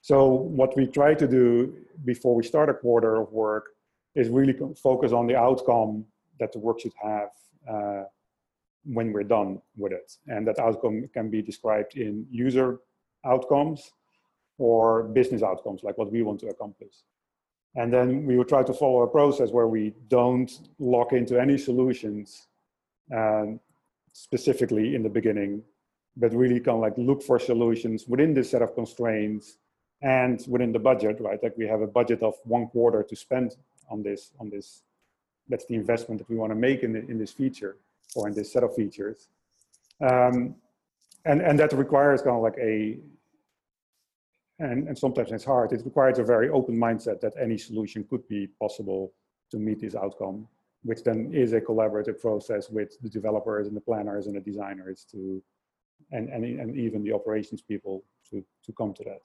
So 0.00 0.26
what 0.28 0.76
we 0.76 0.86
try 0.86 1.14
to 1.14 1.26
do 1.26 1.74
before 2.04 2.36
we 2.36 2.44
start 2.44 2.68
a 2.68 2.74
quarter 2.74 3.16
of 3.16 3.32
work 3.32 3.70
is 4.14 4.28
really 4.28 4.56
focus 4.76 5.12
on 5.12 5.26
the 5.26 5.36
outcome 5.36 6.04
that 6.38 6.52
the 6.52 6.58
work 6.60 6.80
should 6.80 6.92
have 7.02 7.30
uh, 7.68 8.04
when 8.84 9.12
we're 9.12 9.24
done 9.24 9.60
with 9.76 9.92
it. 9.92 10.12
And 10.28 10.46
that 10.46 10.58
outcome 10.58 11.08
can 11.12 11.30
be 11.30 11.42
described 11.42 11.96
in 11.96 12.26
user 12.30 12.80
outcomes 13.24 13.92
or 14.58 15.04
business 15.04 15.42
outcomes, 15.42 15.82
like 15.82 15.98
what 15.98 16.12
we 16.12 16.22
want 16.22 16.40
to 16.40 16.48
accomplish. 16.48 16.94
And 17.76 17.92
then 17.92 18.24
we 18.24 18.36
would 18.36 18.48
try 18.48 18.62
to 18.62 18.72
follow 18.72 19.02
a 19.02 19.08
process 19.08 19.50
where 19.50 19.66
we 19.66 19.94
don't 20.08 20.50
lock 20.78 21.12
into 21.12 21.40
any 21.40 21.58
solutions 21.58 22.46
um, 23.12 23.58
specifically 24.12 24.94
in 24.94 25.02
the 25.02 25.08
beginning, 25.08 25.62
but 26.16 26.32
really 26.32 26.60
kind 26.60 26.76
of 26.76 26.82
like 26.82 26.94
look 26.96 27.22
for 27.22 27.38
solutions 27.38 28.06
within 28.06 28.32
this 28.32 28.50
set 28.50 28.62
of 28.62 28.74
constraints 28.74 29.58
and 30.02 30.44
within 30.46 30.70
the 30.70 30.78
budget, 30.78 31.20
right? 31.20 31.42
Like 31.42 31.56
we 31.56 31.66
have 31.66 31.80
a 31.80 31.86
budget 31.86 32.22
of 32.22 32.34
one 32.44 32.68
quarter 32.68 33.02
to 33.02 33.16
spend 33.16 33.56
on 33.90 34.02
this, 34.02 34.30
on 34.38 34.50
this. 34.50 34.82
That's 35.48 35.66
the 35.66 35.74
investment 35.74 36.20
that 36.20 36.30
we 36.30 36.36
want 36.36 36.52
to 36.52 36.56
make 36.56 36.84
in, 36.84 36.92
the, 36.92 37.00
in 37.00 37.18
this 37.18 37.32
feature 37.32 37.76
or 38.14 38.28
in 38.28 38.34
this 38.34 38.52
set 38.52 38.62
of 38.62 38.74
features. 38.74 39.28
Um, 40.00 40.56
and, 41.24 41.40
and 41.40 41.58
that 41.58 41.72
requires 41.72 42.22
kind 42.22 42.36
of 42.36 42.42
like 42.42 42.58
a, 42.58 42.98
and, 44.58 44.88
and 44.88 44.96
sometimes 44.96 45.32
it's 45.32 45.44
hard, 45.44 45.72
it 45.72 45.82
requires 45.84 46.18
a 46.18 46.24
very 46.24 46.48
open 46.48 46.76
mindset 46.76 47.20
that 47.20 47.32
any 47.40 47.58
solution 47.58 48.04
could 48.08 48.26
be 48.28 48.46
possible 48.60 49.12
to 49.50 49.58
meet 49.58 49.80
this 49.80 49.94
outcome, 49.94 50.46
which 50.82 51.02
then 51.02 51.30
is 51.32 51.52
a 51.52 51.60
collaborative 51.60 52.20
process 52.20 52.70
with 52.70 53.00
the 53.00 53.08
developers 53.08 53.66
and 53.66 53.76
the 53.76 53.80
planners 53.80 54.26
and 54.26 54.36
the 54.36 54.40
designers 54.40 55.06
to, 55.10 55.42
and, 56.12 56.28
and, 56.28 56.44
and 56.44 56.76
even 56.76 57.02
the 57.02 57.12
operations 57.12 57.62
people 57.62 58.04
to, 58.30 58.44
to 58.64 58.72
come 58.72 58.92
to 58.94 59.04
that. 59.04 59.22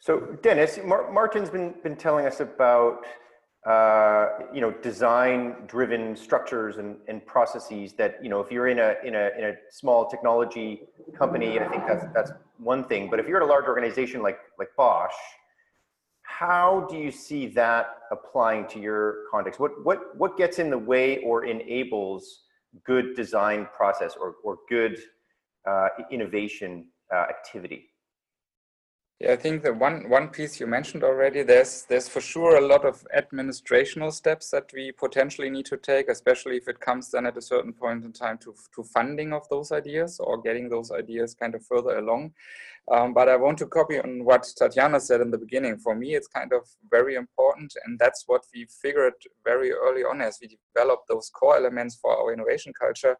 So 0.00 0.36
Dennis, 0.42 0.80
Mar 0.84 1.12
Martin's 1.12 1.48
been, 1.48 1.74
been 1.84 1.94
telling 1.94 2.26
us 2.26 2.40
about 2.40 3.06
uh, 3.66 4.28
you 4.52 4.60
know, 4.60 4.72
design-driven 4.82 6.16
structures 6.16 6.78
and, 6.78 6.96
and 7.06 7.24
processes 7.24 7.92
that, 7.92 8.18
you 8.22 8.28
know, 8.28 8.40
if 8.40 8.50
you're 8.50 8.66
in 8.66 8.80
a, 8.80 8.94
in, 9.04 9.14
a, 9.14 9.30
in 9.38 9.44
a 9.44 9.52
small 9.70 10.08
technology 10.08 10.82
company, 11.16 11.60
I 11.60 11.68
think 11.68 11.86
that's, 11.86 12.04
that's 12.12 12.32
one 12.58 12.84
thing. 12.84 13.08
But 13.08 13.20
if 13.20 13.28
you're 13.28 13.36
at 13.36 13.42
a 13.44 13.46
large 13.46 13.66
organization 13.66 14.20
like, 14.20 14.38
like 14.58 14.68
Bosch, 14.76 15.14
how 16.22 16.88
do 16.90 16.96
you 16.96 17.12
see 17.12 17.46
that 17.48 17.98
applying 18.10 18.66
to 18.68 18.80
your 18.80 19.26
context? 19.30 19.60
What, 19.60 19.84
what, 19.84 20.16
what 20.16 20.36
gets 20.36 20.58
in 20.58 20.68
the 20.68 20.78
way 20.78 21.18
or 21.18 21.44
enables 21.44 22.40
good 22.84 23.14
design 23.14 23.68
process 23.76 24.16
or, 24.20 24.34
or 24.42 24.58
good 24.68 24.98
uh, 25.68 25.88
innovation 26.10 26.86
uh, 27.14 27.26
activity? 27.28 27.91
Yeah, 29.22 29.34
I 29.34 29.36
think 29.36 29.62
the 29.62 29.72
one 29.72 30.08
one 30.08 30.30
piece 30.30 30.58
you 30.58 30.66
mentioned 30.66 31.04
already, 31.04 31.44
there's 31.44 31.84
there's 31.88 32.08
for 32.08 32.20
sure 32.20 32.56
a 32.56 32.66
lot 32.66 32.84
of 32.84 33.06
administrational 33.16 34.12
steps 34.12 34.50
that 34.50 34.72
we 34.74 34.90
potentially 34.90 35.48
need 35.48 35.66
to 35.66 35.76
take, 35.76 36.08
especially 36.08 36.56
if 36.56 36.66
it 36.66 36.80
comes 36.80 37.12
then 37.12 37.26
at 37.26 37.36
a 37.36 37.40
certain 37.40 37.72
point 37.72 38.04
in 38.04 38.12
time 38.12 38.36
to 38.38 38.52
to 38.74 38.82
funding 38.82 39.32
of 39.32 39.48
those 39.48 39.70
ideas 39.70 40.18
or 40.18 40.42
getting 40.42 40.68
those 40.68 40.90
ideas 40.90 41.34
kind 41.34 41.54
of 41.54 41.64
further 41.64 41.98
along. 41.98 42.32
Um, 42.90 43.14
but 43.14 43.28
I 43.28 43.36
want 43.36 43.58
to 43.58 43.66
copy 43.66 44.00
on 44.00 44.24
what 44.24 44.44
Tatiana 44.58 44.98
said 44.98 45.20
in 45.20 45.30
the 45.30 45.38
beginning. 45.38 45.78
For 45.78 45.94
me, 45.94 46.16
it's 46.16 46.26
kind 46.26 46.52
of 46.52 46.62
very 46.90 47.14
important, 47.14 47.72
and 47.84 48.00
that's 48.00 48.24
what 48.26 48.42
we 48.52 48.66
figured 48.82 49.14
very 49.44 49.70
early 49.70 50.02
on 50.02 50.20
as 50.20 50.38
we 50.42 50.48
developed 50.48 51.06
those 51.06 51.30
core 51.30 51.56
elements 51.58 51.94
for 51.94 52.10
our 52.18 52.32
innovation 52.32 52.72
culture. 52.72 53.16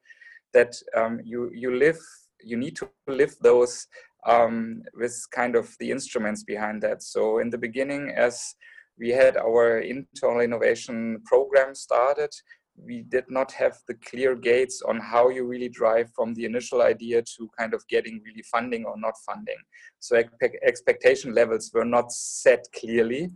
That 0.52 0.74
um, 0.96 1.20
you 1.22 1.52
you 1.54 1.76
live, 1.76 2.00
you 2.42 2.56
need 2.56 2.74
to 2.78 2.90
live 3.06 3.36
those 3.40 3.86
um, 4.26 4.82
with 4.94 5.16
kind 5.32 5.56
of 5.56 5.74
the 5.80 5.90
instruments 5.90 6.44
behind 6.44 6.82
that. 6.82 7.02
So 7.02 7.38
in 7.38 7.50
the 7.50 7.58
beginning, 7.58 8.11
as 8.16 8.54
we 8.98 9.11
had 9.11 9.37
our 9.37 9.80
internal 9.80 10.40
innovation 10.40 11.20
program 11.24 11.74
started, 11.74 12.30
we 12.76 13.02
did 13.02 13.24
not 13.28 13.52
have 13.52 13.76
the 13.87 13.94
clear 13.94 14.35
gates 14.35 14.82
on 14.82 14.98
how 14.98 15.28
you 15.28 15.44
really 15.44 15.68
drive 15.68 16.11
from 16.14 16.35
the 16.35 16.44
initial 16.44 16.82
idea 16.82 17.22
to 17.22 17.50
kind 17.58 17.74
of 17.74 17.87
getting 17.88 18.22
really 18.24 18.42
funding 18.42 18.85
or 18.85 18.98
not 18.98 19.14
funding. 19.26 19.58
So 19.98 20.22
expectation 20.66 21.35
levels 21.35 21.70
were 21.74 21.85
not 21.85 22.12
set 22.12 22.64
clearly. 22.74 23.30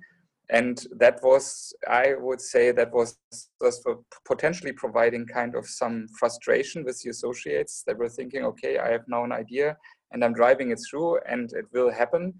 And 0.49 0.87
that 0.99 1.19
was, 1.23 1.75
I 1.89 2.15
would 2.19 2.41
say, 2.41 2.71
that 2.71 2.93
was 2.93 3.19
just 3.61 3.87
potentially 4.25 4.73
providing 4.73 5.27
kind 5.27 5.57
of 5.57 5.67
some 5.67 6.07
frustration 6.19 6.85
with 6.85 7.01
the 7.03 7.11
associates 7.11 7.83
that 7.87 7.99
were 7.99 8.09
thinking, 8.09 8.45
okay, 8.45 8.79
I 8.79 8.91
have 8.91 9.03
now 9.09 9.25
an 9.25 9.33
idea 9.33 9.77
and 10.13 10.25
I'm 10.25 10.33
driving 10.33 10.71
it 10.71 10.81
through 10.89 11.21
and 11.29 11.53
it 11.53 11.67
will 11.73 11.91
happen. 11.91 12.35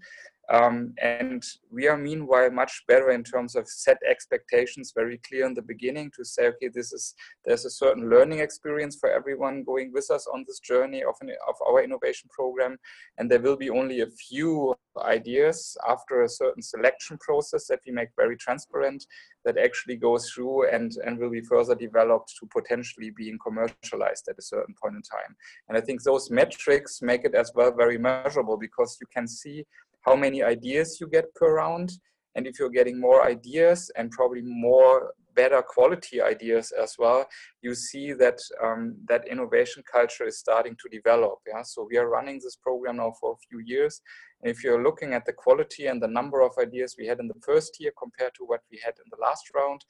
Um, 0.49 0.93
and 1.01 1.43
we 1.71 1.87
are 1.87 1.97
meanwhile 1.97 2.49
much 2.49 2.83
better 2.87 3.11
in 3.11 3.23
terms 3.23 3.55
of 3.55 3.67
set 3.67 3.97
expectations 4.09 4.93
very 4.95 5.19
clear 5.27 5.45
in 5.45 5.53
the 5.53 5.61
beginning 5.61 6.11
to 6.15 6.23
say, 6.23 6.47
okay, 6.47 6.69
this 6.73 6.93
is 6.93 7.15
there's 7.45 7.65
a 7.65 7.69
certain 7.69 8.09
learning 8.09 8.39
experience 8.39 8.97
for 8.97 9.11
everyone 9.11 9.63
going 9.63 9.91
with 9.91 10.09
us 10.09 10.25
on 10.33 10.45
this 10.47 10.59
journey 10.59 11.03
of, 11.03 11.15
an, 11.21 11.31
of 11.47 11.55
our 11.67 11.83
innovation 11.83 12.29
program. 12.31 12.77
And 13.17 13.29
there 13.29 13.41
will 13.41 13.57
be 13.57 13.69
only 13.69 14.01
a 14.01 14.07
few 14.07 14.73
ideas 14.99 15.77
after 15.87 16.23
a 16.23 16.29
certain 16.29 16.61
selection 16.61 17.17
process 17.17 17.67
that 17.67 17.81
we 17.85 17.91
make 17.91 18.09
very 18.15 18.37
transparent 18.37 19.05
that 19.45 19.57
actually 19.57 19.95
goes 19.95 20.29
through 20.29 20.69
and, 20.69 20.97
and 21.05 21.17
will 21.17 21.29
be 21.29 21.41
further 21.41 21.75
developed 21.75 22.33
to 22.39 22.47
potentially 22.47 23.11
being 23.11 23.37
commercialized 23.45 24.27
at 24.29 24.39
a 24.39 24.41
certain 24.41 24.75
point 24.81 24.95
in 24.95 25.01
time. 25.01 25.35
And 25.67 25.77
I 25.77 25.81
think 25.81 26.03
those 26.03 26.29
metrics 26.31 27.01
make 27.01 27.25
it 27.25 27.35
as 27.35 27.51
well 27.53 27.71
very 27.71 27.97
measurable 27.97 28.57
because 28.57 28.97
you 28.99 29.07
can 29.13 29.27
see 29.27 29.65
how 30.07 30.15
many 30.15 30.41
ideas 30.41 30.97
you 31.01 31.07
get 31.07 31.33
per 31.35 31.55
round. 31.55 31.91
And 32.35 32.47
if 32.47 32.59
you're 32.59 32.77
getting 32.79 32.99
more 32.99 33.27
ideas 33.27 33.91
and 33.97 34.11
probably 34.11 34.41
more 34.43 35.11
better 35.35 35.61
quality 35.61 36.21
ideas 36.21 36.71
as 36.83 36.95
well, 36.97 37.27
you 37.61 37.75
see 37.75 38.13
that 38.13 38.39
um, 38.63 38.95
that 39.07 39.27
innovation 39.27 39.83
culture 39.91 40.25
is 40.25 40.39
starting 40.39 40.75
to 40.81 40.89
develop. 40.97 41.39
Yeah, 41.47 41.63
so 41.63 41.87
we 41.89 41.97
are 41.97 42.09
running 42.09 42.39
this 42.39 42.55
program 42.55 42.97
now 42.97 43.13
for 43.19 43.33
a 43.33 43.41
few 43.47 43.59
years. 43.59 44.01
And 44.41 44.51
if 44.53 44.63
you're 44.63 44.83
looking 44.83 45.13
at 45.13 45.25
the 45.25 45.33
quality 45.33 45.87
and 45.87 46.01
the 46.01 46.13
number 46.19 46.41
of 46.41 46.51
ideas 46.59 46.95
we 46.97 47.07
had 47.07 47.19
in 47.19 47.27
the 47.27 47.41
first 47.49 47.79
year 47.79 47.91
compared 48.03 48.33
to 48.35 48.43
what 48.45 48.61
we 48.71 48.79
had 48.85 48.95
in 49.03 49.09
the 49.11 49.21
last 49.21 49.45
round, 49.55 49.81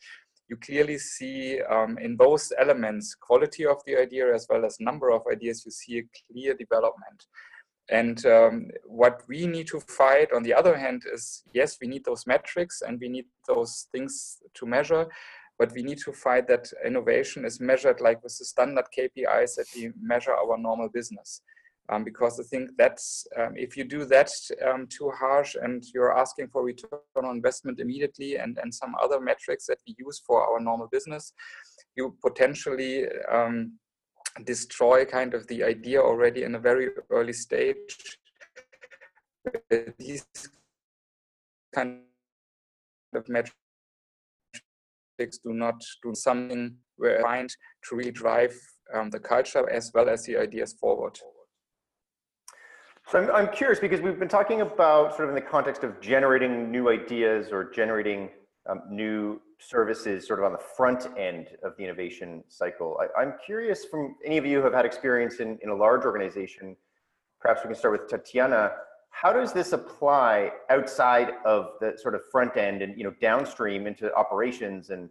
you 0.50 0.56
clearly 0.58 0.98
see 0.98 1.62
um, 1.64 1.98
in 1.98 2.16
both 2.16 2.50
elements, 2.58 3.16
quality 3.16 3.66
of 3.66 3.78
the 3.86 3.98
idea 3.98 4.34
as 4.34 4.48
well 4.50 4.66
as 4.66 4.78
number 4.80 5.12
of 5.12 5.22
ideas, 5.30 5.64
you 5.66 5.72
see 5.72 6.00
a 6.00 6.04
clear 6.32 6.54
development. 6.54 7.26
And 7.90 8.26
um, 8.26 8.68
what 8.86 9.22
we 9.30 9.48
need 9.48 9.68
to 9.68 9.80
fight, 9.80 10.34
on 10.34 10.44
the 10.44 10.54
other 10.54 10.78
hand, 10.78 11.04
is 11.14 11.44
yes, 11.54 11.78
we 11.82 11.88
need 11.88 12.04
those 12.04 12.28
metrics 12.28 12.82
and 12.82 13.00
we 13.00 13.08
need 13.08 13.26
those 13.48 13.88
things 13.92 14.40
to 14.56 14.66
measure, 14.66 15.08
but 15.58 15.72
we 15.74 15.84
need 15.84 16.00
to 16.00 16.12
fight 16.12 16.48
that 16.48 16.70
innovation 16.86 17.46
is 17.46 17.62
measured 17.62 18.02
like 18.02 18.22
with 18.24 18.38
the 18.38 18.46
standard 18.46 18.86
KPIs 18.98 19.56
that 19.56 19.68
we 19.76 19.92
measure 20.02 20.34
our 20.34 20.58
normal 20.58 20.90
business. 20.90 21.42
Um, 21.90 22.04
because 22.04 22.38
I 22.38 22.44
think 22.44 22.72
that's 22.78 23.26
um, 23.38 23.54
if 23.56 23.78
you 23.78 23.86
do 23.86 24.04
that 24.06 24.30
um, 24.68 24.88
too 24.88 25.10
harsh 25.10 25.56
and 25.56 25.86
you're 25.94 26.18
asking 26.18 26.50
for 26.50 26.62
return 26.62 27.00
on 27.16 27.38
investment 27.38 27.80
immediately 27.80 28.36
and, 28.36 28.58
and 28.62 28.74
some 28.74 28.94
other 29.02 29.22
metrics 29.22 29.66
that 29.68 29.78
we 29.88 29.96
use 29.98 30.22
for 30.28 30.46
our 30.46 30.60
normal 30.60 30.90
business, 30.92 31.32
you 31.96 32.14
potentially 32.22 33.06
um, 33.32 33.72
destroy 34.46 35.06
kind 35.06 35.34
of 35.34 35.48
the 35.48 35.64
idea 35.64 36.02
already 36.02 36.44
in 36.44 36.56
a 36.56 36.60
very 36.60 36.90
early 37.10 37.34
stage. 37.34 38.18
These 39.98 40.26
kind 41.74 42.02
of 43.14 43.28
metrics 43.30 43.54
do 45.44 45.54
not 45.54 45.82
do 46.04 46.14
something 46.14 46.76
where 46.98 47.22
find 47.22 47.50
to 47.88 47.96
really 47.96 48.12
drive 48.12 48.54
um, 48.94 49.10
the 49.10 49.20
culture 49.20 49.70
as 49.70 49.92
well 49.94 50.10
as 50.10 50.24
the 50.24 50.38
ideas 50.38 50.74
forward. 50.74 51.18
So 53.08 53.20
I'm, 53.20 53.32
I'm 53.32 53.54
curious 53.54 53.80
because 53.80 54.02
we've 54.02 54.20
been 54.20 54.28
talking 54.28 54.62
about 54.62 55.16
sort 55.16 55.30
of 55.30 55.30
in 55.30 55.36
the 55.36 55.50
context 55.50 55.84
of 55.84 56.02
generating 56.02 56.72
new 56.72 56.90
ideas 56.90 57.50
or 57.52 57.72
generating 57.72 58.30
um, 58.70 58.82
new 58.90 59.42
services 59.60 60.28
sort 60.28 60.40
of 60.40 60.46
on 60.46 60.52
the 60.52 60.58
front 60.58 61.08
end 61.18 61.50
of 61.64 61.76
the 61.78 61.84
innovation 61.84 62.44
cycle. 62.48 63.00
I, 63.18 63.24
am 63.24 63.34
curious 63.44 63.86
from 63.86 64.16
any 64.24 64.38
of 64.38 64.46
you 64.46 64.58
who 64.60 64.64
have 64.64 64.74
had 64.74 64.86
experience 64.86 65.40
in, 65.40 65.58
in 65.62 65.70
a 65.70 65.76
large 65.76 66.06
organization, 66.06 66.76
perhaps 67.40 67.62
we 67.64 67.68
can 67.68 67.76
start 67.76 68.00
with 68.00 68.10
Tatiana, 68.10 68.72
how 69.10 69.34
does 69.34 69.52
this 69.52 69.74
apply 69.74 70.52
outside 70.70 71.32
of 71.44 71.72
the 71.82 71.98
sort 71.98 72.14
of 72.14 72.22
front 72.32 72.56
end 72.56 72.84
and 72.84 72.96
you 72.98 73.04
know 73.04 73.14
downstream 73.20 73.88
into 73.88 74.14
operations 74.14 74.92
and 74.92 75.10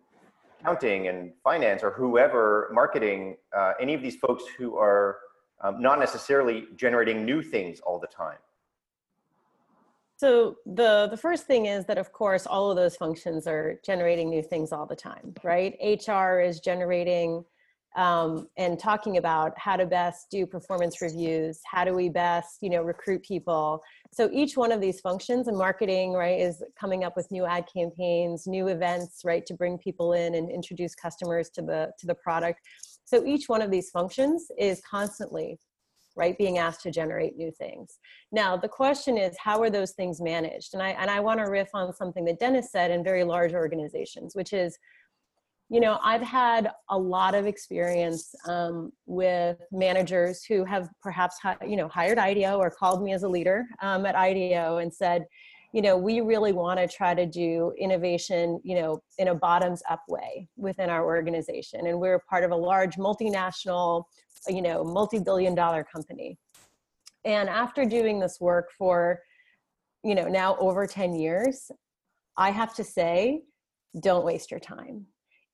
accounting 0.61 1.09
and 1.09 1.33
finance 1.43 1.83
or 1.83 1.91
whoever 1.91 2.71
marketing 2.73 3.37
uh, 3.57 3.73
any 3.81 3.95
of 3.95 4.03
these 4.03 4.17
folks 4.17 4.45
who 4.57 4.77
are 4.77 5.19
um, 5.63 5.81
not 5.83 5.99
necessarily 5.99 6.67
generating 6.77 7.25
new 7.25 7.43
things 7.43 7.81
all 7.81 7.99
the 7.99 8.07
time 8.07 8.39
so 10.17 10.57
the 10.65 11.09
the 11.11 11.17
first 11.17 11.47
thing 11.47 11.67
is 11.67 11.85
that 11.87 11.99
of 11.99 12.13
course 12.13 12.47
all 12.47 12.71
of 12.71 12.77
those 12.77 12.97
functions 12.97 13.47
are 13.47 13.79
generating 13.85 14.31
new 14.31 14.43
things 14.43 14.73
all 14.73 14.87
the 14.87 14.97
time, 14.97 15.35
right? 15.45 15.77
HR 15.83 16.41
is 16.41 16.61
generating 16.61 17.45
um, 17.97 18.49
and 18.59 18.79
talking 18.79 19.17
about 19.17 19.53
how 19.59 19.75
to 19.77 19.87
best 19.87 20.27
do 20.31 20.47
performance 20.47 21.01
reviews, 21.01 21.61
how 21.65 21.85
do 21.85 21.95
we 21.95 22.09
best 22.09 22.59
you 22.63 22.71
know 22.71 22.83
recruit 22.83 23.23
people. 23.25 23.83
So 24.11 24.31
each 24.33 24.57
one 24.57 24.73
of 24.73 24.81
these 24.81 25.01
functions 25.01 25.49
and 25.49 25.59
marketing 25.59 26.15
right 26.15 26.41
is 26.41 26.63
coming 26.81 27.05
up 27.05 27.15
with 27.15 27.31
new 27.31 27.45
ad 27.45 27.67
campaigns, 27.71 28.47
new 28.47 28.69
events 28.69 29.21
right 29.23 29.45
to 29.45 29.55
bring 29.55 29.77
people 29.77 30.15
in 30.15 30.35
and 30.35 30.51
introduce 30.51 30.95
customers 30.95 31.51
to 31.51 31.63
the 31.63 31.91
to 31.99 32.07
the 32.07 32.15
product. 32.15 32.61
So 33.05 33.25
each 33.27 33.49
one 33.49 33.61
of 33.61 33.71
these 33.71 33.91
functions 33.91 34.51
is 34.59 34.81
constantly 34.89 35.59
right 36.17 36.37
being 36.39 36.59
asked 36.59 36.83
to 36.83 36.91
generate 36.91 37.37
new 37.37 37.51
things. 37.51 37.99
Now 38.33 38.57
the 38.57 38.69
question 38.69 39.19
is 39.19 39.37
how 39.39 39.61
are 39.63 39.71
those 39.71 39.93
things 39.93 40.21
managed? 40.21 40.75
And 40.75 40.83
i 40.83 40.91
and 40.91 41.11
i 41.11 41.21
want 41.21 41.41
to 41.41 41.51
riff 41.51 41.69
on 41.75 41.93
something 41.95 42.25
that 42.25 42.39
dennis 42.39 42.71
said 42.73 42.91
in 42.91 43.05
very 43.05 43.25
large 43.25 43.55
organizations 43.55 44.35
which 44.35 44.53
is 44.53 44.79
you 45.69 45.81
know 45.81 45.99
i've 46.03 46.23
had 46.23 46.71
a 46.91 46.99
lot 46.99 47.35
of 47.35 47.47
experience 47.47 48.35
um, 48.49 48.93
with 49.07 49.57
managers 49.73 50.45
who 50.45 50.65
have 50.65 50.89
perhaps 51.03 51.37
you 51.67 51.77
know 51.77 51.89
hired 51.89 52.19
ideo 52.19 52.59
or 52.59 52.71
called 52.71 53.03
me 53.03 53.13
as 53.13 53.23
a 53.23 53.29
leader 53.29 53.65
um, 53.83 54.07
at 54.07 54.15
ideo 54.15 54.83
and 54.83 54.93
said 54.93 55.25
you 55.73 55.83
know 55.83 55.97
we 55.97 56.21
really 56.21 56.53
want 56.53 56.79
to 56.79 56.89
try 56.89 57.15
to 57.15 57.27
do 57.27 57.73
innovation 57.79 58.61
you 58.65 58.75
know 58.81 59.01
in 59.19 59.29
a 59.29 59.35
bottoms 59.35 59.83
up 59.91 60.03
way 60.09 60.49
within 60.57 60.89
our 60.89 61.05
organization 61.05 61.87
and 61.87 61.99
we're 61.99 62.19
part 62.21 62.45
of 62.45 62.51
a 62.51 62.57
large 62.57 62.97
multinational 62.97 64.05
you 64.49 64.63
know 64.63 64.85
multi-billion 64.85 65.55
dollar 65.55 65.85
company. 65.85 66.39
And 67.25 67.49
after 67.49 67.85
doing 67.85 68.21
this 68.21 68.39
work 68.41 68.71
for 68.77 69.21
you 70.05 70.15
know 70.15 70.29
now 70.29 70.57
over 70.59 70.87
10 70.87 71.15
years 71.15 71.71
i 72.37 72.51
have 72.51 72.75
to 72.75 72.85
say 72.85 73.43
don't 74.01 74.25
waste 74.25 74.51
your 74.51 74.61
time. 74.61 75.07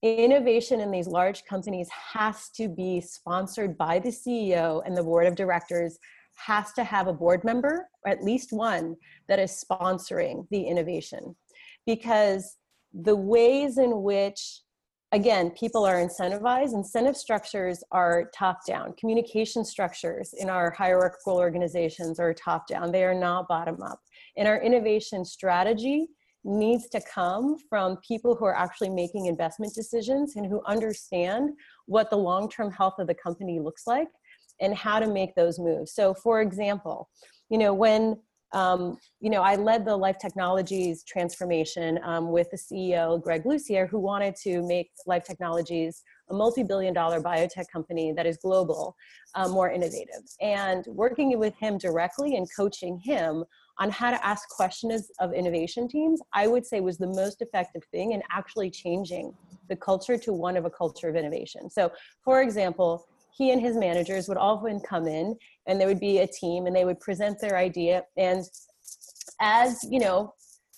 Innovation 0.03 0.81
in 0.81 0.90
these 0.90 1.07
large 1.07 1.44
companies 1.44 1.88
has 2.12 2.48
to 2.57 2.68
be 2.68 3.01
sponsored 3.01 3.79
by 3.79 4.01
the 4.01 4.09
ceo 4.09 4.83
and 4.85 4.96
the 4.96 5.03
board 5.03 5.27
of 5.27 5.37
directors 5.37 5.98
has 6.44 6.72
to 6.72 6.85
have 6.85 7.07
a 7.07 7.12
board 7.12 7.44
member 7.44 7.88
or 8.05 8.12
at 8.12 8.22
least 8.22 8.52
one 8.52 8.96
that 9.28 9.38
is 9.38 9.64
sponsoring 9.64 10.46
the 10.50 10.62
innovation 10.62 11.35
because 11.87 12.57
the 12.92 13.16
ways 13.16 13.78
in 13.78 14.02
which 14.02 14.62
again, 15.12 15.50
people 15.50 15.85
are 15.85 15.96
incentivized. 15.96 16.72
Incentive 16.72 17.16
structures 17.16 17.85
are 17.92 18.31
top 18.35 18.64
down. 18.66 18.94
Communication 18.98 19.62
structures 19.62 20.35
in 20.38 20.48
our 20.48 20.70
hierarchical 20.70 21.37
organizations 21.37 22.18
are 22.18 22.33
top 22.33 22.66
down, 22.66 22.90
they 22.90 23.05
are 23.05 23.14
not 23.14 23.46
bottom 23.46 23.83
up. 23.83 24.00
And 24.37 24.48
our 24.48 24.61
innovation 24.62 25.24
strategy 25.24 26.09
needs 26.44 26.88
to 26.88 27.00
come 27.02 27.57
from 27.68 27.98
people 28.07 28.35
who 28.35 28.44
are 28.44 28.57
actually 28.57 28.90
making 28.90 29.26
investment 29.26 29.72
decisions 29.74 30.35
and 30.35 30.46
who 30.46 30.61
understand 30.66 31.50
what 31.87 32.11
the 32.11 32.16
long 32.16 32.48
term 32.48 32.70
health 32.72 32.94
of 32.98 33.07
the 33.07 33.14
company 33.14 33.61
looks 33.61 33.87
like 33.87 34.09
and 34.60 34.74
how 34.74 34.98
to 34.98 35.06
make 35.06 35.34
those 35.34 35.58
moves. 35.58 35.92
So, 35.92 36.14
for 36.14 36.40
example, 36.40 37.08
you 37.50 37.58
know, 37.58 37.74
when 37.74 38.16
um, 38.54 38.98
you 39.20 39.30
know, 39.30 39.40
I 39.40 39.56
led 39.56 39.84
the 39.84 39.96
life 39.96 40.18
technologies 40.20 41.04
transformation 41.04 41.98
um, 42.02 42.30
with 42.30 42.50
the 42.50 42.56
CEO, 42.56 43.22
Greg 43.22 43.46
Lucier, 43.46 43.86
who 43.86 43.98
wanted 43.98 44.36
to 44.42 44.62
make 44.66 44.90
life 45.06 45.24
technologies 45.24 46.02
a 46.30 46.34
multi-billion 46.34 46.92
dollar 46.92 47.20
biotech 47.20 47.64
company 47.72 48.12
that 48.12 48.26
is 48.26 48.36
global, 48.36 48.94
um, 49.34 49.52
more 49.52 49.70
innovative. 49.70 50.22
And 50.40 50.84
working 50.86 51.38
with 51.38 51.54
him 51.56 51.78
directly 51.78 52.36
and 52.36 52.46
coaching 52.54 52.98
him 52.98 53.44
on 53.78 53.90
how 53.90 54.10
to 54.10 54.24
ask 54.24 54.48
questions 54.48 55.10
of 55.18 55.32
innovation 55.32 55.88
teams, 55.88 56.20
I 56.32 56.46
would 56.46 56.66
say 56.66 56.80
was 56.80 56.98
the 56.98 57.06
most 57.06 57.40
effective 57.40 57.82
thing 57.90 58.12
in 58.12 58.22
actually 58.30 58.70
changing 58.70 59.34
the 59.68 59.76
culture 59.76 60.18
to 60.18 60.32
one 60.32 60.56
of 60.56 60.64
a 60.66 60.70
culture 60.70 61.08
of 61.08 61.16
innovation. 61.16 61.70
So 61.70 61.90
for 62.22 62.42
example, 62.42 63.06
he 63.37 63.51
and 63.51 63.61
his 63.61 63.77
managers 63.77 64.29
would 64.29 64.38
often 64.38 64.81
come 64.81 65.07
in 65.07 65.37
and 65.66 65.81
there 65.81 65.88
would 65.88 66.01
be 66.01 66.18
a 66.18 66.27
team 66.27 66.66
and 66.66 66.75
they 66.77 66.85
would 66.85 67.01
present 67.01 67.40
their 67.40 67.57
idea. 67.57 68.03
And 68.16 68.45
as 69.40 69.85
you 69.90 70.01
know 70.01 70.35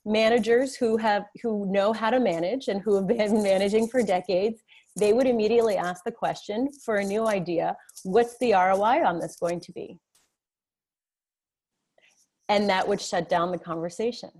managers 0.06 0.76
who 0.76 0.96
have 0.96 1.24
who 1.42 1.66
know 1.70 1.92
how 1.92 2.10
to 2.10 2.20
manage 2.20 2.68
and 2.68 2.82
who 2.82 2.94
have 2.94 3.06
been 3.06 3.42
managing 3.42 3.88
for 3.88 4.02
decades 4.02 4.62
they 4.96 5.12
would 5.12 5.26
immediately 5.26 5.76
ask 5.76 6.04
the 6.04 6.12
question 6.12 6.68
for 6.84 6.96
a 6.96 7.04
new 7.04 7.26
idea 7.26 7.76
what's 8.04 8.38
the 8.38 8.52
roi 8.52 9.04
on 9.04 9.18
this 9.18 9.36
going 9.36 9.60
to 9.60 9.72
be? 9.72 9.98
And 12.48 12.68
that 12.68 12.86
would 12.86 13.00
shut 13.00 13.28
down 13.28 13.50
the 13.50 13.58
conversation 13.58 14.30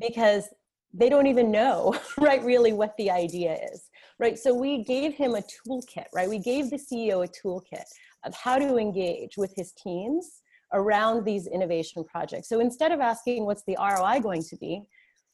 because 0.00 0.48
they 0.92 1.08
don't 1.08 1.26
even 1.26 1.50
know 1.50 1.94
right 2.18 2.42
really 2.42 2.72
what 2.72 2.96
the 2.96 3.10
idea 3.10 3.58
is 3.72 3.88
right? 4.18 4.38
So 4.38 4.54
we 4.54 4.84
gave 4.84 5.14
him 5.14 5.34
a 5.34 5.42
toolkit 5.42 6.06
right? 6.14 6.28
We 6.28 6.38
gave 6.38 6.70
the 6.70 6.76
ceo 6.76 7.24
a 7.24 7.28
toolkit 7.28 7.84
of 8.24 8.34
how 8.34 8.58
to 8.58 8.76
engage 8.76 9.36
with 9.36 9.52
his 9.56 9.72
teams 9.72 10.42
around 10.72 11.24
these 11.24 11.46
innovation 11.46 12.04
projects. 12.04 12.48
So 12.48 12.60
instead 12.60 12.90
of 12.90 13.00
asking 13.00 13.44
what's 13.44 13.64
the 13.66 13.76
roi 13.78 14.20
going 14.20 14.42
to 14.42 14.56
be 14.56 14.82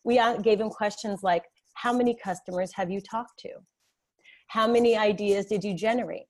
we 0.04 0.20
gave 0.42 0.60
him 0.60 0.70
questions 0.70 1.22
like 1.22 1.44
how 1.74 1.92
many 1.92 2.14
customers 2.14 2.72
have 2.74 2.90
you 2.90 3.00
talked 3.00 3.38
to? 3.40 3.50
How 4.48 4.66
many 4.66 4.96
ideas 4.96 5.46
did 5.46 5.62
you 5.62 5.74
generate? 5.74 6.24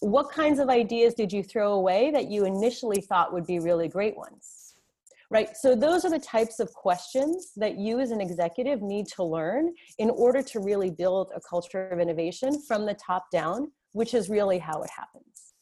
What 0.00 0.32
kinds 0.32 0.58
of 0.58 0.68
ideas 0.68 1.14
did 1.14 1.32
you 1.32 1.42
throw 1.42 1.74
away 1.74 2.10
that 2.10 2.28
you 2.28 2.44
initially 2.44 3.00
thought 3.00 3.32
would 3.32 3.46
be 3.46 3.60
really 3.60 3.88
great 3.88 4.16
ones 4.16 4.61
right? 5.32 5.56
So 5.56 5.74
those 5.74 6.04
are 6.04 6.10
the 6.10 6.18
types 6.18 6.60
of 6.60 6.72
questions 6.74 7.52
that 7.56 7.78
you 7.78 8.00
as 8.00 8.10
an 8.10 8.20
executive 8.20 8.82
need 8.82 9.06
to 9.16 9.24
learn 9.24 9.72
in 9.98 10.10
order 10.10 10.42
to 10.42 10.60
really 10.60 10.90
build 10.90 11.32
a 11.34 11.40
culture 11.40 11.88
of 11.88 11.98
innovation 11.98 12.60
from 12.68 12.84
the 12.84 12.94
top 12.94 13.30
down, 13.32 13.72
which 13.92 14.12
is 14.12 14.28
really 14.28 14.58
how 14.58 14.82
it 14.82 14.90
happens. 14.90 15.54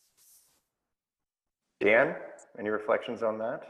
Dan, 1.81 2.17
any 2.59 2.69
reflections 2.69 3.23
on 3.23 3.39
that? 3.39 3.61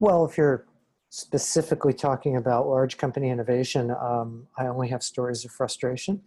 Well, 0.00 0.24
if 0.24 0.38
you're 0.38 0.66
specifically 1.10 1.92
talking 1.92 2.36
about 2.36 2.66
large 2.66 2.96
company 2.96 3.28
innovation, 3.28 3.90
um, 3.90 4.46
I 4.58 4.66
only 4.66 4.88
have 4.88 5.02
stories 5.02 5.44
of 5.44 5.52
frustration. 5.52 6.22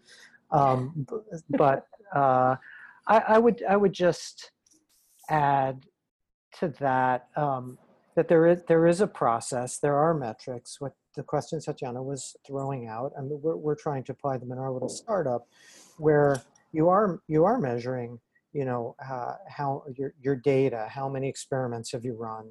Um, 0.51 1.05
but 1.49 1.87
uh, 2.15 2.55
I, 3.07 3.17
I, 3.27 3.37
would 3.37 3.63
I 3.67 3.75
would 3.75 3.91
just 3.91 4.51
add 5.29 5.83
to 6.59 6.69
that 6.79 7.27
um, 7.35 7.77
that 8.17 8.27
there 8.27 8.47
is 8.47 8.61
there 8.67 8.87
is 8.87 8.99
a 8.99 9.07
process. 9.07 9.77
There 9.77 9.95
are 9.95 10.13
metrics. 10.13 10.81
What 10.81 10.93
the 11.15 11.21
question 11.21 11.61
Tatiana 11.61 12.01
was 12.01 12.35
throwing 12.45 12.87
out, 12.87 13.13
and 13.15 13.29
we're, 13.29 13.55
we're 13.55 13.75
trying 13.75 14.03
to 14.05 14.11
apply 14.11 14.39
them 14.39 14.51
in 14.51 14.57
our 14.57 14.71
little 14.71 14.89
startup, 14.89 15.47
where 15.97 16.41
you 16.73 16.89
are 16.89 17.21
you 17.27 17.45
are 17.45 17.59
measuring 17.59 18.19
you 18.53 18.65
know 18.65 18.95
uh, 19.07 19.35
how 19.47 19.83
your 19.95 20.13
your 20.19 20.35
data 20.35 20.87
how 20.89 21.07
many 21.07 21.29
experiments 21.29 21.91
have 21.91 22.03
you 22.03 22.13
run 22.13 22.45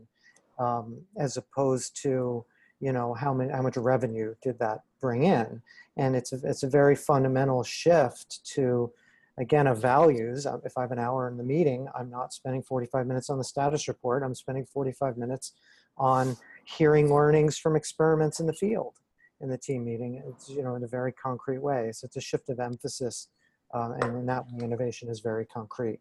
um, 0.60 0.98
as 1.18 1.36
opposed 1.36 2.00
to 2.02 2.44
you 2.78 2.92
know 2.92 3.12
how 3.14 3.34
many 3.34 3.50
how 3.50 3.62
much 3.62 3.76
revenue 3.76 4.34
did 4.42 4.56
that 4.60 4.82
bring 5.00 5.24
in 5.24 5.60
and 5.96 6.14
it's 6.14 6.32
a, 6.32 6.38
it's 6.44 6.62
a 6.62 6.68
very 6.68 6.94
fundamental 6.94 7.64
shift 7.64 8.44
to 8.44 8.92
again 9.38 9.66
of 9.66 9.78
values 9.78 10.46
uh, 10.46 10.58
if 10.64 10.72
i 10.76 10.80
have 10.80 10.92
an 10.92 10.98
hour 10.98 11.28
in 11.28 11.36
the 11.36 11.44
meeting 11.44 11.88
i'm 11.94 12.10
not 12.10 12.32
spending 12.32 12.62
45 12.62 13.06
minutes 13.06 13.30
on 13.30 13.38
the 13.38 13.44
status 13.44 13.88
report. 13.88 14.22
I'm 14.22 14.34
spending 14.34 14.66
45 14.66 15.16
minutes 15.16 15.52
on 15.96 16.36
hearing 16.64 17.12
learnings 17.12 17.56
from 17.58 17.76
experiments 17.76 18.40
in 18.40 18.46
the 18.46 18.52
field 18.52 18.94
in 19.40 19.48
the 19.48 19.58
team 19.58 19.84
meeting. 19.84 20.22
It's 20.28 20.48
you 20.48 20.62
know 20.62 20.74
in 20.74 20.84
a 20.84 20.88
very 20.88 21.12
concrete 21.12 21.58
way. 21.58 21.90
So 21.92 22.06
it's 22.06 22.16
a 22.16 22.20
shift 22.20 22.48
of 22.48 22.60
emphasis 22.60 23.28
uh, 23.74 23.92
and 24.00 24.16
in 24.16 24.26
that 24.26 24.44
way 24.50 24.64
innovation 24.64 25.08
is 25.08 25.20
very 25.20 25.46
concrete. 25.46 26.00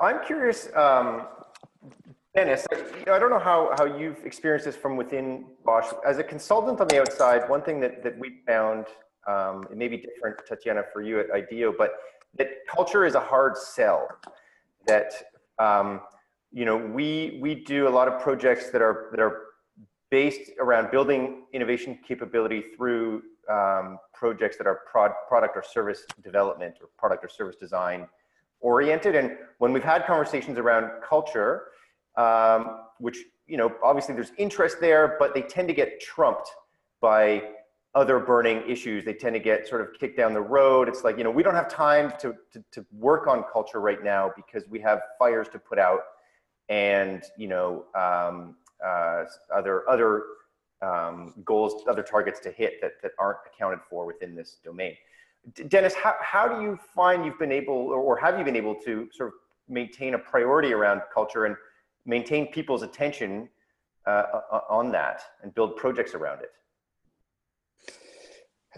I'm 0.00 0.24
curious 0.24 0.68
um, 0.76 1.26
Dennis, 2.34 2.66
I 2.72 3.18
don't 3.18 3.28
know 3.28 3.38
how, 3.38 3.74
how 3.76 3.84
you've 3.84 4.24
experienced 4.24 4.64
this 4.64 4.76
from 4.76 4.96
within 4.96 5.44
Bosch. 5.66 5.92
As 6.06 6.16
a 6.18 6.24
consultant 6.24 6.80
on 6.80 6.88
the 6.88 6.98
outside, 6.98 7.46
one 7.46 7.60
thing 7.60 7.78
that, 7.80 8.02
that 8.02 8.18
we 8.18 8.38
found, 8.46 8.86
um, 9.26 9.66
it 9.70 9.76
may 9.76 9.88
be 9.88 9.96
different, 9.96 10.38
Tatiana, 10.46 10.82
for 10.92 11.02
you 11.02 11.20
at 11.20 11.26
IDEO, 11.30 11.74
but 11.76 11.92
that 12.36 12.48
culture 12.68 13.04
is 13.04 13.14
a 13.14 13.20
hard 13.20 13.56
sell. 13.56 14.08
That, 14.86 15.12
um, 15.58 16.00
you 16.50 16.64
know, 16.64 16.76
we, 16.76 17.38
we 17.40 17.54
do 17.54 17.86
a 17.86 17.90
lot 17.90 18.08
of 18.08 18.20
projects 18.20 18.70
that 18.70 18.82
are, 18.82 19.08
that 19.12 19.20
are 19.20 19.42
based 20.10 20.50
around 20.60 20.90
building 20.90 21.44
innovation 21.52 21.98
capability 22.06 22.62
through 22.76 23.22
um, 23.48 23.98
projects 24.12 24.56
that 24.56 24.66
are 24.66 24.80
prod, 24.90 25.12
product 25.28 25.56
or 25.56 25.62
service 25.62 26.04
development 26.22 26.76
or 26.80 26.88
product 26.98 27.24
or 27.24 27.28
service 27.28 27.56
design 27.56 28.06
oriented. 28.60 29.14
And 29.14 29.32
when 29.58 29.72
we've 29.72 29.82
had 29.82 30.06
conversations 30.06 30.58
around 30.58 30.90
culture, 31.08 31.68
um, 32.16 32.80
which, 32.98 33.18
you 33.46 33.56
know, 33.56 33.72
obviously 33.82 34.14
there's 34.14 34.32
interest 34.38 34.78
there, 34.80 35.16
but 35.18 35.34
they 35.34 35.42
tend 35.42 35.68
to 35.68 35.74
get 35.74 36.00
trumped 36.00 36.50
by 37.00 37.42
other 37.94 38.18
burning 38.18 38.62
issues. 38.68 39.04
They 39.04 39.12
tend 39.14 39.34
to 39.34 39.40
get 39.40 39.68
sort 39.68 39.80
of 39.82 39.88
kicked 39.98 40.16
down 40.16 40.32
the 40.32 40.40
road. 40.40 40.88
It's 40.88 41.04
like, 41.04 41.18
you 41.18 41.24
know, 41.24 41.30
we 41.30 41.42
don't 41.42 41.54
have 41.54 41.68
time 41.68 42.12
to, 42.20 42.34
to, 42.52 42.64
to 42.72 42.86
work 42.92 43.26
on 43.26 43.44
culture 43.52 43.80
right 43.80 44.02
now 44.02 44.32
because 44.34 44.68
we 44.68 44.80
have 44.80 45.00
fires 45.18 45.48
to 45.52 45.58
put 45.58 45.78
out 45.78 46.00
and, 46.68 47.22
you 47.36 47.48
know, 47.48 47.84
um, 47.94 48.56
uh, 48.84 49.24
other, 49.54 49.88
other 49.88 50.22
um, 50.80 51.34
goals, 51.44 51.84
other 51.86 52.02
targets 52.02 52.40
to 52.40 52.50
hit 52.50 52.80
that, 52.80 52.92
that 53.02 53.12
aren't 53.18 53.38
accounted 53.46 53.80
for 53.88 54.06
within 54.06 54.34
this 54.34 54.56
domain. 54.64 54.96
Dennis, 55.68 55.92
how, 55.94 56.14
how 56.20 56.48
do 56.48 56.62
you 56.62 56.78
find 56.94 57.24
you've 57.24 57.38
been 57.38 57.52
able, 57.52 57.74
or 57.74 58.16
have 58.16 58.38
you 58.38 58.44
been 58.44 58.56
able 58.56 58.74
to 58.76 59.08
sort 59.12 59.28
of 59.28 59.34
maintain 59.68 60.14
a 60.14 60.18
priority 60.18 60.72
around 60.72 61.02
culture 61.12 61.44
and 61.44 61.56
maintain 62.06 62.46
people's 62.46 62.82
attention 62.82 63.48
uh, 64.06 64.24
on 64.68 64.90
that 64.92 65.22
and 65.42 65.54
build 65.54 65.76
projects 65.76 66.14
around 66.14 66.40
it? 66.42 66.52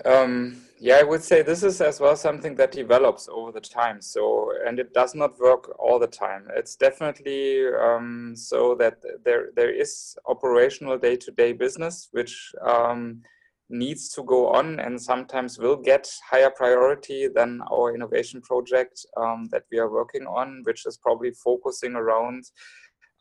Um, 0.05 0.61
yeah, 0.81 0.97
I 0.97 1.03
would 1.05 1.23
say 1.23 1.43
this 1.43 1.63
is 1.63 1.81
as 1.81 2.01
well 2.01 2.17
something 2.17 2.57
that 2.57 2.73
develops 2.73 3.29
over 3.29 3.53
the 3.53 3.61
time. 3.61 4.01
So, 4.03 4.51
and 4.67 4.79
it 4.79 4.93
does 4.93 5.15
not 5.15 5.39
work 5.39 5.75
all 5.79 5.99
the 5.99 6.09
time. 6.09 6.49
It's 6.57 6.77
definitely 6.77 7.69
um, 7.69 8.35
so 8.37 8.75
that 8.75 8.99
there 9.25 9.51
there 9.55 9.71
is 9.71 10.17
operational 10.27 10.99
day-to-day 10.99 11.53
business 11.53 12.09
which 12.11 12.53
um, 12.61 13.23
needs 13.71 14.09
to 14.11 14.23
go 14.25 14.49
on 14.49 14.81
and 14.81 15.01
sometimes 15.01 15.59
will 15.59 15.77
get 15.77 16.13
higher 16.29 16.51
priority 16.51 17.29
than 17.29 17.61
our 17.73 17.95
innovation 17.95 18.41
project 18.43 19.07
um, 19.17 19.49
that 19.53 19.65
we 19.71 19.79
are 19.79 19.91
working 19.91 20.27
on, 20.27 20.63
which 20.65 20.87
is 20.87 20.99
probably 20.99 21.31
focusing 21.31 21.95
around 21.95 22.45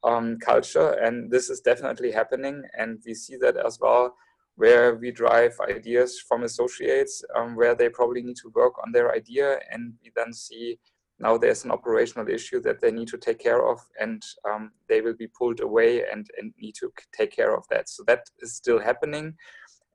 um, 0.03 0.37
culture. 0.39 0.91
And 1.01 1.31
this 1.31 1.49
is 1.49 1.61
definitely 1.61 2.11
happening. 2.11 2.63
And 2.77 2.99
we 3.05 3.13
see 3.13 3.37
that 3.37 3.57
as 3.57 3.79
well, 3.79 4.15
where 4.55 4.95
we 4.95 5.11
drive 5.11 5.53
ideas 5.67 6.19
from 6.27 6.43
associates, 6.43 7.23
um, 7.35 7.55
where 7.55 7.75
they 7.75 7.89
probably 7.89 8.21
need 8.21 8.37
to 8.37 8.51
work 8.53 8.73
on 8.83 8.91
their 8.91 9.13
idea. 9.13 9.59
And 9.71 9.93
we 10.03 10.11
then 10.15 10.33
see 10.33 10.79
now 11.19 11.37
there's 11.37 11.63
an 11.63 11.71
operational 11.71 12.27
issue 12.27 12.59
that 12.61 12.81
they 12.81 12.91
need 12.91 13.07
to 13.09 13.17
take 13.17 13.39
care 13.39 13.65
of 13.65 13.79
and 13.99 14.21
um, 14.49 14.71
they 14.89 15.01
will 15.01 15.15
be 15.15 15.27
pulled 15.27 15.61
away 15.61 16.03
and, 16.11 16.27
and 16.37 16.53
need 16.59 16.75
to 16.75 16.91
take 17.17 17.31
care 17.31 17.55
of 17.55 17.63
that. 17.69 17.89
So 17.89 18.03
that 18.07 18.25
is 18.39 18.55
still 18.55 18.79
happening 18.79 19.35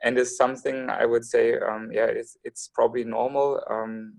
and 0.02 0.16
is 0.16 0.36
something 0.36 0.88
I 0.88 1.06
would 1.06 1.24
say, 1.24 1.58
um, 1.58 1.90
yeah, 1.92 2.06
it's, 2.06 2.36
it's 2.44 2.70
probably 2.72 3.04
normal. 3.04 3.60
Um, 3.68 4.14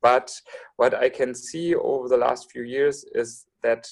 but 0.00 0.34
what 0.76 0.94
I 0.94 1.08
can 1.08 1.34
see 1.34 1.74
over 1.74 2.08
the 2.08 2.16
last 2.16 2.50
few 2.50 2.62
years 2.62 3.04
is 3.14 3.46
that 3.62 3.86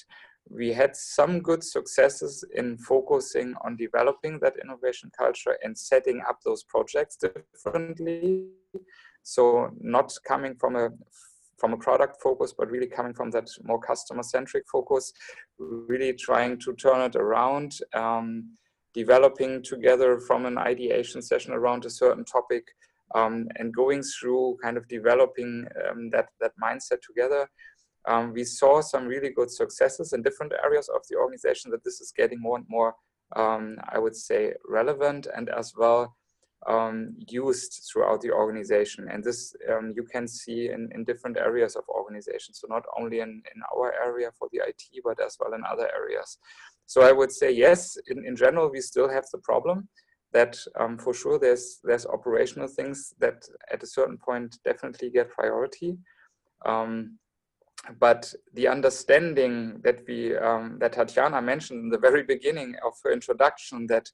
we 0.49 0.73
had 0.73 0.95
some 0.95 1.39
good 1.39 1.63
successes 1.63 2.43
in 2.55 2.77
focusing 2.77 3.53
on 3.63 3.77
developing 3.77 4.39
that 4.39 4.55
innovation 4.61 5.11
culture 5.17 5.57
and 5.63 5.77
setting 5.77 6.21
up 6.27 6.39
those 6.43 6.63
projects 6.63 7.17
differently. 7.17 8.47
So 9.23 9.69
not 9.79 10.11
coming 10.27 10.55
from 10.55 10.75
a 10.75 10.89
from 11.57 11.73
a 11.73 11.77
product 11.77 12.19
focus, 12.23 12.55
but 12.57 12.71
really 12.71 12.87
coming 12.87 13.13
from 13.13 13.29
that 13.29 13.47
more 13.63 13.79
customer 13.79 14.23
centric 14.23 14.63
focus, 14.67 15.13
really 15.59 16.11
trying 16.13 16.57
to 16.57 16.73
turn 16.73 17.01
it 17.01 17.15
around, 17.15 17.77
um, 17.93 18.57
developing 18.95 19.61
together 19.61 20.19
from 20.19 20.47
an 20.47 20.57
ideation 20.57 21.21
session 21.21 21.53
around 21.53 21.85
a 21.85 21.89
certain 21.89 22.25
topic, 22.25 22.63
um, 23.13 23.47
and 23.57 23.75
going 23.75 24.01
through 24.01 24.57
kind 24.63 24.75
of 24.75 24.87
developing 24.87 25.67
um, 25.87 26.09
that 26.09 26.29
that 26.39 26.53
mindset 26.61 26.99
together 27.05 27.47
um, 28.07 28.33
we 28.33 28.43
saw 28.43 28.81
some 28.81 29.05
really 29.05 29.29
good 29.29 29.51
successes 29.51 30.13
in 30.13 30.21
different 30.21 30.53
areas 30.63 30.89
of 30.89 31.01
the 31.09 31.17
organization 31.17 31.71
that 31.71 31.83
this 31.83 32.01
is 32.01 32.11
getting 32.15 32.41
more 32.41 32.57
and 32.57 32.65
more, 32.69 32.95
um, 33.35 33.77
I 33.89 33.99
would 33.99 34.15
say, 34.15 34.53
relevant 34.67 35.27
and 35.35 35.49
as 35.49 35.73
well 35.77 36.15
um, 36.67 37.15
used 37.27 37.87
throughout 37.91 38.21
the 38.21 38.31
organization. 38.31 39.07
And 39.09 39.23
this 39.23 39.55
um, 39.71 39.93
you 39.95 40.03
can 40.03 40.27
see 40.27 40.69
in, 40.69 40.89
in 40.93 41.03
different 41.03 41.37
areas 41.37 41.75
of 41.75 41.83
organization. 41.89 42.53
So 42.53 42.67
not 42.69 42.83
only 42.99 43.19
in, 43.19 43.29
in 43.29 43.61
our 43.75 43.93
area 44.03 44.31
for 44.37 44.47
the 44.51 44.61
IT, 44.67 44.83
but 45.03 45.19
as 45.23 45.37
well 45.39 45.53
in 45.53 45.63
other 45.63 45.89
areas. 45.95 46.37
So 46.85 47.01
I 47.01 47.11
would 47.11 47.31
say, 47.31 47.51
yes, 47.51 47.97
in, 48.07 48.25
in 48.25 48.35
general, 48.35 48.69
we 48.69 48.81
still 48.81 49.09
have 49.09 49.25
the 49.31 49.39
problem 49.39 49.87
that 50.33 50.57
um, 50.79 50.97
for 50.97 51.13
sure 51.13 51.37
there's, 51.37 51.79
there's 51.83 52.05
operational 52.05 52.67
things 52.67 53.13
that 53.19 53.43
at 53.71 53.83
a 53.83 53.87
certain 53.87 54.17
point 54.17 54.57
definitely 54.63 55.09
get 55.09 55.29
priority. 55.29 55.97
Um, 56.65 57.17
but 57.99 58.31
the 58.53 58.67
understanding 58.67 59.81
that 59.83 59.99
we 60.07 60.37
um, 60.37 60.77
that 60.79 60.93
Tatiana 60.93 61.41
mentioned 61.41 61.79
in 61.79 61.89
the 61.89 61.97
very 61.97 62.23
beginning 62.23 62.75
of 62.85 62.93
her 63.03 63.11
introduction 63.11 63.87
that 63.87 64.09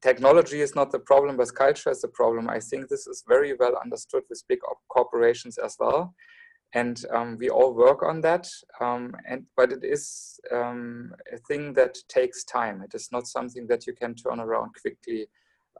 technology 0.00 0.60
is 0.60 0.76
not 0.76 0.92
the 0.92 1.00
problem 1.00 1.36
but 1.36 1.52
culture 1.54 1.90
is 1.90 2.00
the 2.00 2.08
problem 2.08 2.48
i 2.48 2.60
think 2.60 2.88
this 2.88 3.08
is 3.08 3.24
very 3.26 3.54
well 3.58 3.76
understood 3.82 4.22
with 4.30 4.42
big 4.48 4.60
corporations 4.88 5.58
as 5.58 5.76
well. 5.80 6.14
And 6.72 7.04
um, 7.12 7.36
we 7.36 7.50
all 7.50 7.74
work 7.74 8.04
on 8.04 8.20
that 8.20 8.48
um, 8.80 9.12
and 9.28 9.44
but 9.56 9.72
it 9.72 9.82
is 9.82 10.38
um, 10.52 11.12
a 11.32 11.38
thing 11.48 11.72
that 11.72 11.98
takes 12.08 12.44
time. 12.44 12.80
It 12.82 12.94
is 12.94 13.08
not 13.10 13.26
something 13.26 13.66
that 13.66 13.88
you 13.88 13.92
can 13.92 14.14
turn 14.14 14.38
around 14.38 14.70
quickly 14.80 15.26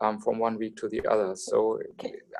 um, 0.00 0.18
from 0.18 0.40
one 0.40 0.58
week 0.58 0.74
to 0.78 0.88
the 0.88 1.06
other. 1.06 1.36
So 1.36 1.78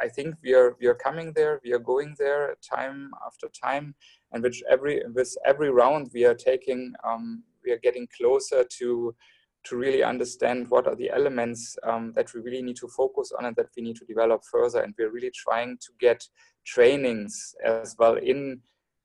i 0.01 0.09
think 0.09 0.35
we 0.43 0.53
are 0.55 0.77
we 0.81 0.87
are 0.89 0.95
coming 1.07 1.33
there 1.33 1.61
we 1.65 1.73
are 1.73 1.85
going 1.93 2.17
there 2.19 2.57
time 2.77 3.11
after 3.27 3.47
time 3.49 3.95
and 4.33 4.43
which 4.43 4.63
every 4.71 5.03
with 5.15 5.35
every 5.47 5.71
round 5.71 6.11
we 6.15 6.25
are 6.25 6.35
taking 6.35 6.93
um, 7.05 7.43
we 7.65 7.73
are 7.73 7.79
getting 7.79 8.07
closer 8.17 8.65
to 8.79 9.15
to 9.63 9.77
really 9.77 10.03
understand 10.03 10.69
what 10.71 10.87
are 10.87 10.97
the 10.97 11.11
elements 11.11 11.77
um, 11.83 12.13
that 12.15 12.33
we 12.33 12.41
really 12.41 12.63
need 12.63 12.77
to 12.77 12.89
focus 12.89 13.31
on 13.39 13.45
and 13.45 13.57
that 13.57 13.69
we 13.77 13.83
need 13.83 13.97
to 13.97 14.07
develop 14.07 14.43
further 14.51 14.81
and 14.81 14.95
we're 14.99 15.13
really 15.13 15.31
trying 15.35 15.77
to 15.79 15.93
get 16.01 16.25
trainings 16.65 17.55
as 17.65 17.95
well 17.99 18.17
in 18.17 18.61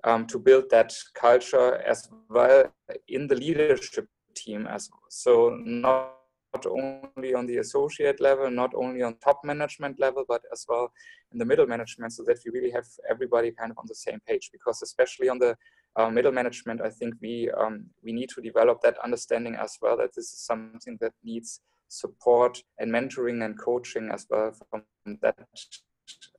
um, 0.05 0.25
to 0.27 0.39
build 0.39 0.69
that 0.69 0.93
culture 1.13 1.75
as 1.85 2.07
well 2.29 2.65
in 3.07 3.27
the 3.27 3.35
leadership 3.35 4.07
team 4.35 4.67
as 4.67 4.89
well. 4.91 5.01
so 5.09 5.57
not 5.65 6.13
not 6.55 6.65
only 6.65 7.33
on 7.33 7.45
the 7.45 7.57
associate 7.57 8.19
level, 8.21 8.49
not 8.49 8.73
only 8.75 9.01
on 9.01 9.15
top 9.23 9.39
management 9.43 9.99
level, 9.99 10.23
but 10.27 10.41
as 10.51 10.65
well 10.69 10.91
in 11.31 11.37
the 11.39 11.45
middle 11.45 11.67
management 11.67 12.13
so 12.13 12.23
that 12.23 12.39
we 12.45 12.51
really 12.51 12.71
have 12.71 12.85
everybody 13.09 13.51
kind 13.51 13.71
of 13.71 13.77
on 13.77 13.85
the 13.87 13.95
same 13.95 14.19
page. 14.27 14.49
Because 14.51 14.81
especially 14.81 15.29
on 15.29 15.39
the 15.39 15.55
uh, 15.95 16.09
middle 16.09 16.31
management, 16.31 16.81
I 16.81 16.89
think 16.89 17.15
we 17.21 17.49
um, 17.61 17.85
we 18.03 18.11
need 18.13 18.29
to 18.35 18.41
develop 18.41 18.81
that 18.81 18.97
understanding 19.03 19.55
as 19.55 19.77
well. 19.81 19.97
That 19.97 20.11
this 20.15 20.31
is 20.33 20.39
something 20.51 20.97
that 21.01 21.13
needs 21.23 21.61
support 21.87 22.63
and 22.79 22.91
mentoring 22.91 23.43
and 23.45 23.59
coaching 23.59 24.09
as 24.11 24.25
well 24.29 24.51
from 24.69 24.83
that 25.21 25.37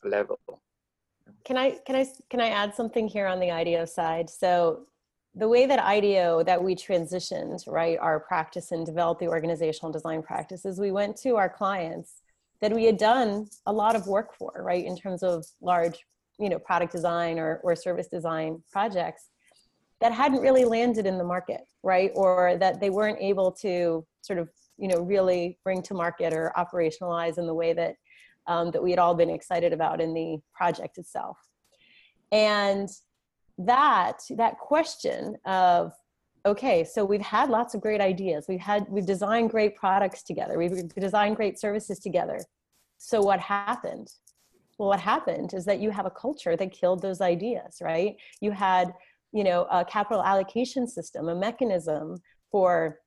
level. 0.04 0.38
Can 1.44 1.56
I 1.56 1.78
can 1.86 1.96
I 1.96 2.06
can 2.30 2.40
I 2.40 2.48
add 2.48 2.74
something 2.74 3.08
here 3.08 3.26
on 3.26 3.40
the 3.40 3.50
IDEO 3.50 3.84
side? 3.84 4.28
So 4.30 4.86
the 5.36 5.48
way 5.48 5.66
that 5.66 5.78
IDEO 5.78 6.42
that 6.44 6.62
we 6.62 6.74
transitioned 6.74 7.62
right 7.66 7.98
our 8.00 8.18
practice 8.18 8.72
and 8.72 8.86
developed 8.86 9.20
the 9.20 9.28
organizational 9.28 9.92
design 9.92 10.22
practices, 10.22 10.80
we 10.80 10.90
went 10.90 11.16
to 11.18 11.36
our 11.36 11.48
clients 11.48 12.22
that 12.62 12.72
we 12.72 12.84
had 12.84 12.96
done 12.96 13.46
a 13.66 13.72
lot 13.72 13.94
of 13.94 14.06
work 14.06 14.34
for, 14.34 14.50
right, 14.64 14.84
in 14.84 14.96
terms 14.96 15.22
of 15.22 15.44
large, 15.60 15.98
you 16.38 16.48
know, 16.48 16.58
product 16.58 16.90
design 16.90 17.38
or 17.38 17.60
or 17.62 17.76
service 17.76 18.08
design 18.08 18.62
projects 18.72 19.28
that 20.00 20.12
hadn't 20.12 20.40
really 20.40 20.64
landed 20.64 21.06
in 21.06 21.18
the 21.18 21.24
market, 21.24 21.62
right, 21.82 22.10
or 22.14 22.56
that 22.58 22.80
they 22.80 22.90
weren't 22.90 23.20
able 23.20 23.52
to 23.52 24.06
sort 24.22 24.38
of 24.38 24.48
you 24.78 24.88
know 24.88 25.00
really 25.00 25.58
bring 25.64 25.82
to 25.82 25.94
market 25.94 26.32
or 26.32 26.52
operationalize 26.56 27.36
in 27.36 27.46
the 27.46 27.54
way 27.54 27.74
that 27.74 27.94
um, 28.46 28.70
that 28.70 28.82
we 28.82 28.90
had 28.90 28.98
all 28.98 29.14
been 29.14 29.30
excited 29.30 29.74
about 29.74 30.00
in 30.00 30.14
the 30.14 30.38
project 30.54 30.96
itself. 30.96 31.36
And 32.32 32.88
that 33.58 34.20
that 34.30 34.58
question 34.58 35.36
of 35.46 35.92
okay 36.44 36.84
so 36.84 37.04
we've 37.04 37.22
had 37.22 37.48
lots 37.48 37.74
of 37.74 37.80
great 37.80 38.00
ideas. 38.00 38.46
We've 38.48 38.60
had 38.60 38.86
we've 38.88 39.06
designed 39.06 39.50
great 39.50 39.76
products 39.76 40.22
together. 40.22 40.58
We've 40.58 40.88
designed 40.94 41.36
great 41.36 41.58
services 41.58 41.98
together. 41.98 42.40
So 42.98 43.20
what 43.20 43.40
happened? 43.40 44.08
Well 44.78 44.88
what 44.88 45.00
happened 45.00 45.54
is 45.54 45.64
that 45.64 45.80
you 45.80 45.90
have 45.90 46.06
a 46.06 46.10
culture 46.10 46.56
that 46.56 46.72
killed 46.72 47.02
those 47.02 47.20
ideas 47.20 47.78
right? 47.80 48.16
You 48.40 48.52
had 48.52 48.92
you 49.32 49.44
know 49.44 49.66
a 49.70 49.84
capital 49.84 50.22
allocation 50.22 50.86
system 50.86 51.28
a 51.28 51.34
mechanism 51.34 52.18
for 52.50 52.98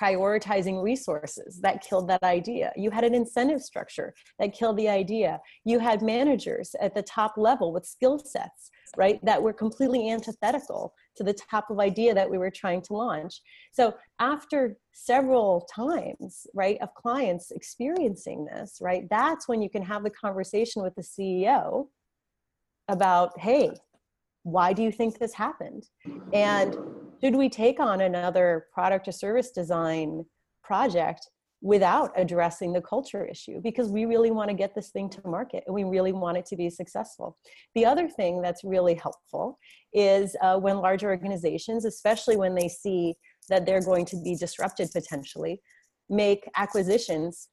prioritizing 0.00 0.82
resources 0.82 1.60
that 1.60 1.82
killed 1.82 2.08
that 2.08 2.22
idea. 2.22 2.72
You 2.76 2.90
had 2.90 3.04
an 3.04 3.14
incentive 3.14 3.62
structure 3.62 4.14
that 4.38 4.54
killed 4.54 4.76
the 4.76 4.88
idea. 4.88 5.40
You 5.64 5.78
had 5.78 6.02
managers 6.02 6.74
at 6.80 6.94
the 6.94 7.02
top 7.02 7.34
level 7.36 7.72
with 7.72 7.84
skill 7.84 8.18
sets, 8.18 8.70
right, 8.96 9.24
that 9.24 9.42
were 9.42 9.52
completely 9.52 10.10
antithetical 10.10 10.94
to 11.16 11.24
the 11.24 11.34
type 11.34 11.70
of 11.70 11.80
idea 11.80 12.14
that 12.14 12.30
we 12.30 12.38
were 12.38 12.50
trying 12.50 12.82
to 12.82 12.92
launch. 12.92 13.40
So 13.72 13.94
after 14.18 14.76
several 14.92 15.66
times, 15.74 16.46
right, 16.54 16.78
of 16.80 16.94
clients 16.94 17.50
experiencing 17.50 18.46
this, 18.46 18.78
right, 18.80 19.04
that's 19.10 19.48
when 19.48 19.62
you 19.62 19.70
can 19.70 19.82
have 19.82 20.02
the 20.02 20.10
conversation 20.10 20.82
with 20.82 20.94
the 20.94 21.02
CEO 21.02 21.88
about, 22.88 23.38
hey, 23.38 23.70
why 24.42 24.72
do 24.72 24.82
you 24.82 24.92
think 24.92 25.18
this 25.18 25.34
happened? 25.34 25.86
And 26.32 26.76
should 27.22 27.36
we 27.36 27.48
take 27.48 27.78
on 27.78 28.00
another 28.00 28.66
product 28.72 29.08
or 29.08 29.12
service 29.12 29.50
design 29.50 30.24
project 30.62 31.28
without 31.62 32.10
addressing 32.16 32.72
the 32.72 32.80
culture 32.80 33.24
issue 33.24 33.60
because 33.62 33.88
we 33.88 34.04
really 34.04 34.32
want 34.32 34.50
to 34.50 34.54
get 34.54 34.74
this 34.74 34.90
thing 34.90 35.08
to 35.08 35.20
market 35.24 35.62
and 35.66 35.74
we 35.74 35.84
really 35.84 36.12
want 36.12 36.36
it 36.36 36.44
to 36.44 36.56
be 36.56 36.68
successful. 36.68 37.38
The 37.76 37.86
other 37.86 38.08
thing 38.08 38.42
that's 38.42 38.64
really 38.64 38.94
helpful 38.94 39.58
is 39.94 40.36
uh, 40.42 40.58
when 40.58 40.78
large 40.78 41.04
organizations, 41.04 41.84
especially 41.84 42.36
when 42.36 42.56
they 42.56 42.68
see 42.68 43.14
that 43.48 43.64
they're 43.64 43.80
going 43.80 44.04
to 44.06 44.16
be 44.22 44.34
disrupted 44.34 44.90
potentially, 44.92 45.62
make 46.10 46.48
acquisitions 46.56 47.48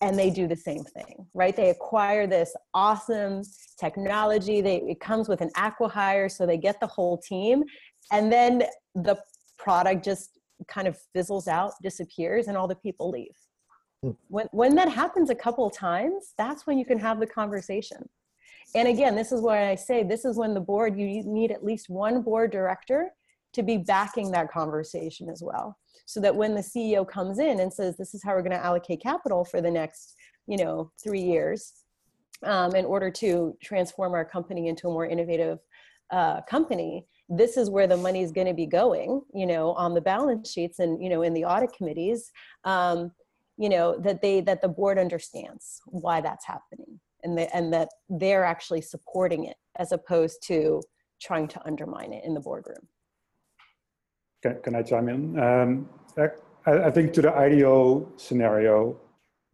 and 0.00 0.18
they 0.18 0.30
do 0.30 0.48
the 0.48 0.56
same 0.56 0.82
thing 0.82 1.26
right 1.32 1.54
they 1.54 1.70
acquire 1.70 2.26
this 2.26 2.52
awesome 2.74 3.42
technology 3.78 4.60
they 4.60 4.78
it 4.78 4.98
comes 4.98 5.28
with 5.28 5.40
an 5.40 5.50
acquihire 5.56 6.28
so 6.30 6.44
they 6.44 6.56
get 6.56 6.80
the 6.80 6.86
whole 6.86 7.18
team 7.18 7.62
and 8.10 8.32
then 8.32 8.64
the 8.96 9.16
product 9.58 10.04
just 10.04 10.39
kind 10.68 10.88
of 10.88 10.98
fizzles 11.14 11.48
out 11.48 11.72
disappears 11.82 12.46
and 12.48 12.56
all 12.56 12.68
the 12.68 12.74
people 12.76 13.10
leave. 13.10 13.36
Hmm. 14.02 14.12
when 14.28 14.46
when 14.52 14.74
that 14.76 14.88
happens 14.88 15.28
a 15.28 15.34
couple 15.34 15.68
times 15.68 16.32
that's 16.38 16.66
when 16.66 16.78
you 16.78 16.86
can 16.86 16.98
have 16.98 17.20
the 17.20 17.26
conversation. 17.26 18.08
And 18.74 18.88
again 18.88 19.14
this 19.14 19.32
is 19.32 19.40
why 19.40 19.70
i 19.70 19.74
say 19.74 20.02
this 20.02 20.24
is 20.24 20.36
when 20.36 20.54
the 20.54 20.60
board 20.60 20.98
you 20.98 21.22
need 21.24 21.50
at 21.50 21.64
least 21.64 21.90
one 21.90 22.22
board 22.22 22.50
director 22.50 23.10
to 23.52 23.62
be 23.62 23.76
backing 23.76 24.30
that 24.30 24.50
conversation 24.50 25.28
as 25.28 25.42
well. 25.42 25.76
So 26.06 26.20
that 26.20 26.34
when 26.34 26.54
the 26.54 26.60
ceo 26.60 27.06
comes 27.06 27.38
in 27.38 27.60
and 27.60 27.72
says 27.72 27.96
this 27.96 28.14
is 28.14 28.22
how 28.22 28.34
we're 28.34 28.42
going 28.42 28.58
to 28.58 28.64
allocate 28.64 29.02
capital 29.02 29.44
for 29.44 29.60
the 29.60 29.70
next 29.70 30.16
you 30.46 30.56
know 30.56 30.90
three 31.02 31.22
years 31.22 31.72
um, 32.44 32.74
in 32.74 32.84
order 32.84 33.10
to 33.10 33.56
transform 33.62 34.14
our 34.14 34.24
company 34.24 34.68
into 34.68 34.88
a 34.88 34.92
more 34.92 35.06
innovative 35.06 35.58
uh, 36.10 36.40
company 36.42 37.06
this 37.30 37.56
is 37.56 37.70
where 37.70 37.86
the 37.86 37.96
money 37.96 38.22
is 38.22 38.32
going 38.32 38.46
to 38.46 38.54
be 38.54 38.66
going 38.66 39.22
you 39.32 39.46
know 39.46 39.72
on 39.74 39.94
the 39.94 40.00
balance 40.00 40.50
sheets 40.50 40.80
and 40.80 41.02
you 41.02 41.08
know 41.08 41.22
in 41.22 41.32
the 41.32 41.44
audit 41.44 41.72
committees 41.72 42.30
um, 42.64 43.10
you 43.56 43.68
know 43.68 43.96
that 43.98 44.20
they 44.20 44.40
that 44.40 44.60
the 44.60 44.68
board 44.68 44.98
understands 44.98 45.80
why 45.86 46.20
that's 46.20 46.44
happening 46.44 47.00
and 47.22 47.38
the, 47.38 47.54
and 47.54 47.72
that 47.72 47.88
they're 48.08 48.44
actually 48.44 48.80
supporting 48.80 49.44
it 49.44 49.56
as 49.78 49.92
opposed 49.92 50.42
to 50.42 50.82
trying 51.20 51.46
to 51.46 51.64
undermine 51.66 52.12
it 52.12 52.24
in 52.24 52.34
the 52.34 52.40
boardroom 52.40 52.88
can, 54.42 54.60
can 54.62 54.74
I 54.74 54.82
chime 54.82 55.08
in? 55.08 55.38
Um, 55.38 55.88
I, 56.16 56.72
I, 56.72 56.90
think 56.90 57.12
to 57.14 57.22
the 57.22 57.34
IDEO 57.34 58.10
scenario, 58.16 58.98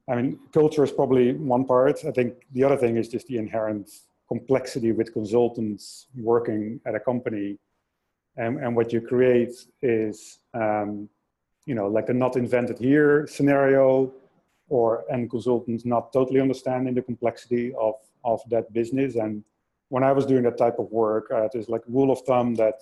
I 0.08 0.16
mean, 0.16 0.38
culture 0.52 0.84
is 0.84 0.92
probably 0.92 1.32
one 1.32 1.64
part. 1.64 2.04
I 2.04 2.12
think 2.12 2.34
the 2.52 2.64
other 2.64 2.76
thing 2.76 2.96
is 2.96 3.08
just 3.08 3.26
the 3.26 3.38
inherent 3.38 3.90
complexity 4.28 4.92
with 4.92 5.12
consultants 5.12 6.06
working 6.16 6.80
at 6.86 6.94
a 6.94 7.00
company. 7.00 7.58
And, 8.36 8.58
and 8.58 8.76
what 8.76 8.92
you 8.92 9.00
create 9.00 9.54
is, 9.82 10.38
um, 10.54 11.08
you 11.64 11.74
know, 11.74 11.88
like 11.88 12.06
the 12.06 12.14
not 12.14 12.36
invented 12.36 12.78
here 12.78 13.26
scenario, 13.26 14.12
or 14.68 15.04
and 15.10 15.30
consultants 15.30 15.84
not 15.84 16.12
totally 16.12 16.40
understanding 16.40 16.94
the 16.94 17.02
complexity 17.02 17.72
of, 17.78 17.94
of 18.24 18.40
that 18.50 18.72
business. 18.72 19.16
And 19.16 19.44
when 19.88 20.02
I 20.02 20.12
was 20.12 20.26
doing 20.26 20.42
that 20.42 20.58
type 20.58 20.78
of 20.78 20.90
work, 20.90 21.30
uh, 21.30 21.48
there's 21.52 21.68
like 21.68 21.82
rule 21.86 22.10
of 22.10 22.20
thumb 22.22 22.54
that 22.56 22.80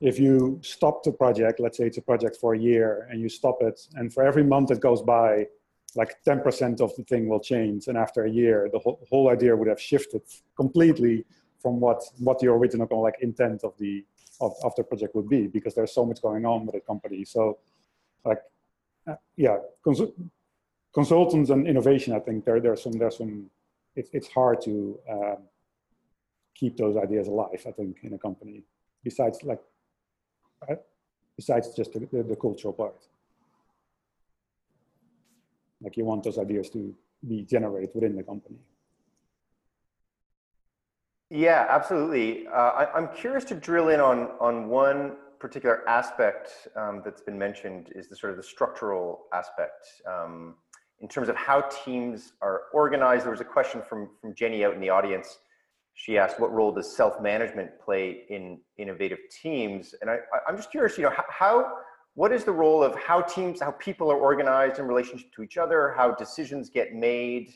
if 0.00 0.18
you 0.18 0.58
stop 0.62 1.04
the 1.04 1.12
project, 1.12 1.60
let's 1.60 1.78
say 1.78 1.86
it's 1.86 1.98
a 1.98 2.02
project 2.02 2.36
for 2.40 2.54
a 2.54 2.58
year 2.58 3.06
and 3.10 3.20
you 3.20 3.28
stop 3.28 3.58
it, 3.60 3.80
and 3.94 4.12
for 4.12 4.24
every 4.24 4.42
month 4.42 4.68
that 4.70 4.80
goes 4.80 5.02
by, 5.02 5.46
like 5.94 6.16
10% 6.26 6.80
of 6.80 6.94
the 6.96 7.04
thing 7.04 7.28
will 7.28 7.40
change. 7.40 7.86
And 7.88 7.98
after 7.98 8.24
a 8.24 8.30
year, 8.30 8.68
the 8.72 8.78
whole, 8.78 8.98
whole 9.10 9.28
idea 9.30 9.54
would 9.54 9.68
have 9.68 9.80
shifted 9.80 10.22
completely 10.56 11.24
from 11.60 11.78
what, 11.78 12.02
what 12.18 12.38
the 12.38 12.48
original 12.48 12.88
like 13.00 13.16
intent 13.20 13.62
of 13.62 13.76
the, 13.78 14.04
of, 14.42 14.52
of 14.62 14.74
the 14.76 14.84
project 14.84 15.14
would 15.14 15.28
be, 15.28 15.46
because 15.46 15.74
there's 15.74 15.92
so 15.92 16.04
much 16.04 16.20
going 16.20 16.44
on 16.44 16.66
with 16.66 16.74
the 16.74 16.80
company. 16.80 17.24
So 17.24 17.58
like, 18.24 18.42
uh, 19.06 19.16
yeah, 19.36 19.56
consul 19.82 20.12
consultants 20.92 21.50
and 21.50 21.66
innovation, 21.66 22.12
I 22.12 22.20
think 22.20 22.44
there, 22.44 22.60
there's 22.60 22.82
some, 22.82 22.92
there's 22.92 23.16
some, 23.16 23.50
it, 23.96 24.08
it's 24.12 24.28
hard 24.28 24.60
to 24.62 24.98
um, 25.10 25.38
keep 26.54 26.76
those 26.76 26.96
ideas 26.96 27.28
alive, 27.28 27.62
I 27.66 27.72
think, 27.72 27.98
in 28.02 28.12
a 28.12 28.18
company. 28.18 28.62
Besides 29.02 29.42
like 29.42 29.60
besides 31.36 31.74
just 31.74 31.92
the, 31.92 32.00
the, 32.12 32.22
the, 32.22 32.36
cultural 32.36 32.72
part. 32.72 33.06
Like 35.80 35.96
you 35.96 36.04
want 36.04 36.22
those 36.22 36.38
ideas 36.38 36.70
to 36.70 36.94
be 37.26 37.42
generated 37.42 37.90
within 37.94 38.16
the 38.16 38.22
company. 38.22 38.58
Yeah, 41.34 41.64
absolutely. 41.70 42.46
Uh, 42.46 42.84
I, 42.94 42.98
am 42.98 43.08
curious 43.08 43.42
to 43.44 43.54
drill 43.54 43.88
in 43.88 44.00
on, 44.00 44.32
on 44.38 44.68
one 44.68 45.16
particular 45.40 45.88
aspect 45.88 46.68
um, 46.76 47.00
that's 47.02 47.22
been 47.22 47.38
mentioned 47.38 47.88
is 47.94 48.06
the 48.06 48.14
sort 48.14 48.32
of 48.32 48.36
the 48.36 48.42
structural 48.42 49.22
aspect 49.32 49.86
um, 50.06 50.56
in 51.00 51.08
terms 51.08 51.30
of 51.30 51.36
how 51.36 51.62
teams 51.84 52.34
are 52.42 52.64
organized. 52.74 53.24
There 53.24 53.30
was 53.30 53.40
a 53.40 53.46
question 53.46 53.80
from, 53.88 54.10
from 54.20 54.34
Jenny 54.34 54.62
out 54.62 54.74
in 54.74 54.80
the 54.82 54.90
audience 54.90 55.38
she 55.94 56.18
asked, 56.18 56.38
what 56.38 56.52
role 56.52 56.70
does 56.70 56.94
self-management 56.94 57.80
play 57.82 58.24
in 58.28 58.58
innovative 58.76 59.18
teams? 59.42 59.94
And 60.02 60.10
I, 60.10 60.18
I'm 60.46 60.56
just 60.56 60.70
curious, 60.70 60.98
you 60.98 61.04
know, 61.04 61.12
how, 61.30 61.72
what 62.12 62.30
is 62.30 62.44
the 62.44 62.52
role 62.52 62.82
of 62.82 62.94
how 62.94 63.22
teams, 63.22 63.58
how 63.62 63.70
people 63.72 64.12
are 64.12 64.18
organized 64.18 64.78
in 64.78 64.86
relationship 64.86 65.32
to 65.36 65.42
each 65.42 65.56
other, 65.56 65.94
how 65.96 66.10
decisions 66.12 66.68
get 66.68 66.94
made, 66.94 67.54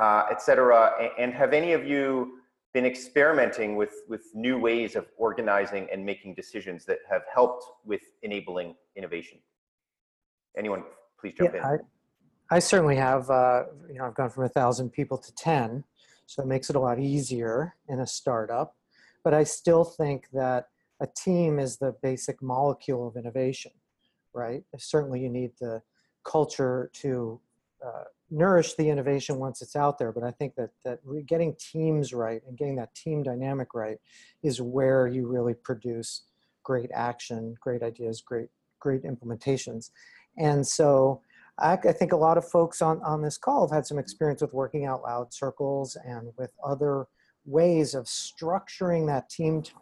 uh, 0.00 0.26
et 0.30 0.40
cetera? 0.40 0.92
And, 1.00 1.10
and 1.18 1.34
have 1.34 1.52
any 1.52 1.72
of 1.72 1.84
you 1.84 2.38
been 2.74 2.84
experimenting 2.84 3.76
with, 3.76 3.94
with 4.08 4.22
new 4.34 4.58
ways 4.58 4.96
of 4.96 5.06
organizing 5.16 5.88
and 5.92 6.04
making 6.04 6.34
decisions 6.34 6.84
that 6.84 6.98
have 7.08 7.22
helped 7.32 7.64
with 7.84 8.02
enabling 8.22 8.74
innovation? 8.96 9.38
Anyone, 10.58 10.82
please 11.20 11.34
jump 11.38 11.54
yeah, 11.54 11.60
in. 11.74 11.80
I, 12.50 12.56
I 12.56 12.58
certainly 12.58 12.96
have, 12.96 13.30
uh, 13.30 13.64
you 13.88 13.98
know, 13.98 14.06
I've 14.06 14.14
gone 14.14 14.28
from 14.28 14.44
a 14.44 14.48
thousand 14.48 14.90
people 14.90 15.16
to 15.18 15.34
10 15.34 15.84
so 16.26 16.42
it 16.42 16.46
makes 16.46 16.70
it 16.70 16.76
a 16.76 16.80
lot 16.80 16.98
easier 16.98 17.74
in 17.88 18.00
a 18.00 18.06
startup. 18.06 18.76
But 19.22 19.34
I 19.34 19.44
still 19.44 19.84
think 19.84 20.28
that 20.32 20.66
a 21.00 21.06
team 21.06 21.58
is 21.58 21.76
the 21.76 21.94
basic 22.02 22.42
molecule 22.42 23.08
of 23.08 23.16
innovation, 23.16 23.72
right? 24.32 24.62
Certainly 24.76 25.20
you 25.20 25.30
need 25.30 25.52
the 25.60 25.82
culture 26.24 26.90
to 26.94 27.40
uh, 27.84 28.04
nourish 28.34 28.74
the 28.74 28.88
innovation 28.88 29.38
once 29.38 29.62
it's 29.62 29.76
out 29.76 29.98
there. 29.98 30.12
But 30.12 30.24
I 30.24 30.32
think 30.32 30.54
that 30.56 30.70
that 30.84 30.98
getting 31.26 31.54
teams 31.58 32.12
right 32.12 32.42
and 32.46 32.56
getting 32.56 32.76
that 32.76 32.94
team 32.94 33.22
dynamic 33.22 33.74
right 33.74 33.98
is 34.42 34.60
where 34.60 35.06
you 35.06 35.26
really 35.26 35.54
produce 35.54 36.22
great 36.62 36.90
action, 36.92 37.54
great 37.60 37.82
ideas, 37.82 38.20
great 38.20 38.48
great 38.80 39.04
implementations. 39.04 39.90
And 40.36 40.66
so 40.66 41.22
I, 41.58 41.72
I 41.72 41.92
think 41.92 42.12
a 42.12 42.16
lot 42.16 42.36
of 42.36 42.46
folks 42.46 42.82
on, 42.82 43.00
on 43.02 43.22
this 43.22 43.38
call 43.38 43.66
have 43.66 43.74
had 43.74 43.86
some 43.86 43.98
experience 43.98 44.42
with 44.42 44.52
working 44.52 44.84
out 44.84 45.02
loud 45.02 45.32
circles 45.32 45.96
and 46.04 46.28
with 46.36 46.50
other 46.62 47.06
ways 47.46 47.94
of 47.94 48.04
structuring 48.04 49.06
that 49.06 49.30
team 49.30 49.62
time 49.62 49.80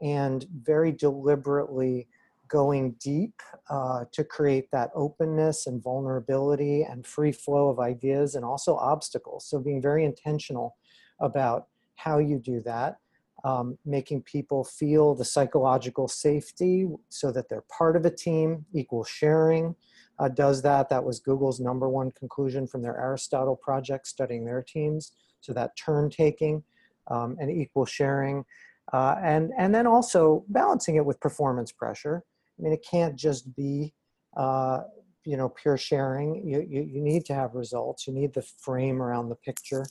and 0.00 0.46
very 0.62 0.92
deliberately 0.92 2.06
going 2.54 2.94
deep 3.00 3.34
uh, 3.68 4.04
to 4.12 4.22
create 4.22 4.70
that 4.70 4.90
openness 4.94 5.66
and 5.66 5.82
vulnerability 5.82 6.84
and 6.84 7.04
free 7.04 7.32
flow 7.32 7.68
of 7.68 7.80
ideas 7.80 8.36
and 8.36 8.44
also 8.44 8.76
obstacles. 8.76 9.44
So 9.48 9.58
being 9.58 9.82
very 9.82 10.04
intentional 10.04 10.76
about 11.20 11.66
how 11.96 12.18
you 12.18 12.38
do 12.38 12.60
that, 12.60 12.98
um, 13.42 13.76
making 13.84 14.22
people 14.22 14.62
feel 14.62 15.16
the 15.16 15.24
psychological 15.24 16.06
safety 16.06 16.86
so 17.08 17.32
that 17.32 17.48
they're 17.48 17.64
part 17.76 17.96
of 17.96 18.06
a 18.06 18.10
team, 18.26 18.64
equal 18.72 19.02
sharing 19.02 19.74
uh, 20.20 20.28
does 20.28 20.62
that. 20.62 20.88
That 20.88 21.02
was 21.02 21.18
Google's 21.18 21.58
number 21.58 21.88
one 21.88 22.12
conclusion 22.12 22.68
from 22.68 22.82
their 22.82 22.96
Aristotle 22.96 23.56
project 23.56 24.06
studying 24.06 24.44
their 24.44 24.62
teams. 24.62 25.12
So 25.40 25.52
that 25.54 25.76
turn 25.76 26.08
taking 26.08 26.62
um, 27.10 27.36
and 27.40 27.50
equal 27.50 27.84
sharing. 27.84 28.44
Uh, 28.92 29.16
and, 29.22 29.50
and 29.58 29.74
then 29.74 29.88
also 29.88 30.44
balancing 30.48 30.94
it 30.94 31.04
with 31.04 31.18
performance 31.18 31.72
pressure. 31.72 32.22
I 32.58 32.62
mean, 32.62 32.72
it 32.72 32.84
can't 32.88 33.16
just 33.16 33.54
be, 33.54 33.92
uh, 34.36 34.82
you 35.24 35.36
know, 35.36 35.48
pure 35.48 35.76
sharing. 35.76 36.46
You, 36.46 36.66
you, 36.68 36.82
you 36.82 37.00
need 37.00 37.24
to 37.26 37.34
have 37.34 37.54
results. 37.54 38.06
You 38.06 38.12
need 38.12 38.34
the 38.34 38.46
frame 38.60 39.02
around 39.02 39.28
the 39.28 39.36
picture. 39.36 39.86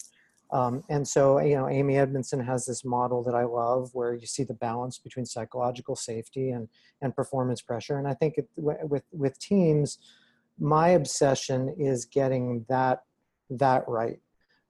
Um, 0.51 0.83
and 0.89 1.07
so, 1.07 1.39
you 1.39 1.55
know, 1.55 1.67
Amy 1.67 1.97
Edmondson 1.97 2.39
has 2.39 2.65
this 2.65 2.85
model 2.85 3.23
that 3.23 3.33
I 3.33 3.43
love 3.43 3.89
where 3.93 4.13
you 4.13 4.27
see 4.27 4.43
the 4.43 4.53
balance 4.53 4.99
between 4.99 5.25
psychological 5.25 5.95
safety 5.95 6.51
and, 6.51 6.69
and 7.01 7.15
performance 7.15 7.61
pressure. 7.61 7.97
And 7.97 8.07
I 8.07 8.13
think 8.13 8.35
it, 8.37 8.47
with, 8.55 9.03
with 9.11 9.39
teams, 9.39 9.97
my 10.59 10.89
obsession 10.89 11.75
is 11.79 12.05
getting 12.05 12.65
that, 12.69 13.01
that 13.49 13.83
right, 13.87 14.19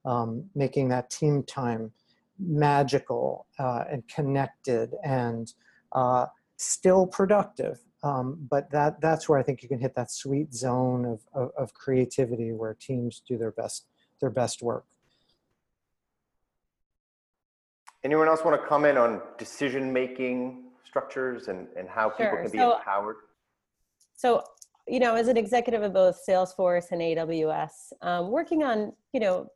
um, 0.06 0.44
making 0.54 0.88
that 0.88 1.10
team 1.10 1.42
time 1.42 1.92
magical 2.38 3.46
uh, 3.58 3.84
and 3.90 4.02
connected 4.08 4.94
and 5.04 5.52
uh, 5.92 6.26
still 6.56 7.06
productive. 7.06 7.80
Um, 8.02 8.46
but 8.50 8.70
that, 8.70 9.00
that's 9.00 9.28
where 9.28 9.38
I 9.38 9.42
think 9.42 9.62
you 9.62 9.68
can 9.68 9.78
hit 9.78 9.94
that 9.94 10.10
sweet 10.10 10.52
zone 10.52 11.04
of, 11.06 11.20
of, 11.32 11.50
of 11.56 11.74
creativity 11.74 12.52
where 12.52 12.74
teams 12.74 13.22
do 13.26 13.38
their 13.38 13.52
best, 13.52 13.86
their 14.20 14.30
best 14.30 14.62
work. 14.62 14.84
Anyone 18.04 18.28
else 18.28 18.44
want 18.44 18.60
to 18.60 18.66
comment 18.68 18.98
on 18.98 19.22
decision-making 19.38 20.64
structures 20.84 21.48
and, 21.48 21.66
and 21.78 21.88
how 21.88 22.10
people 22.10 22.36
can 22.36 22.50
be 22.50 22.58
So- 22.58 22.76
empowered? 22.76 23.16
So, 24.16 24.44
you 24.86 25.00
know, 25.00 25.14
as 25.14 25.28
an 25.28 25.36
executive 25.36 25.82
of 25.82 25.92
both 25.92 26.20
Salesforce 26.28 26.92
and 26.92 27.00
AWS, 27.00 27.92
um, 28.02 28.30
working 28.30 28.62
on, 28.62 28.92
you 29.12 29.20
know, 29.20 29.48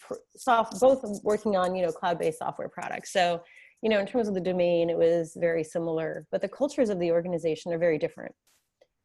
pr- 0.00 0.14
soft, 0.36 0.80
both 0.80 1.02
working 1.22 1.56
on, 1.56 1.74
you 1.74 1.86
know, 1.86 1.92
cloud-based 1.92 2.38
software 2.40 2.68
products. 2.68 3.12
So, 3.12 3.42
you 3.82 3.90
know, 3.90 4.00
in 4.00 4.06
terms 4.06 4.28
of 4.28 4.34
the 4.34 4.40
domain, 4.40 4.90
it 4.90 4.96
was 4.96 5.36
very 5.38 5.62
similar, 5.62 6.26
but 6.30 6.40
the 6.40 6.48
cultures 6.48 6.88
of 6.88 6.98
the 6.98 7.12
organization 7.12 7.72
are 7.72 7.78
very 7.78 7.98
different. 7.98 8.34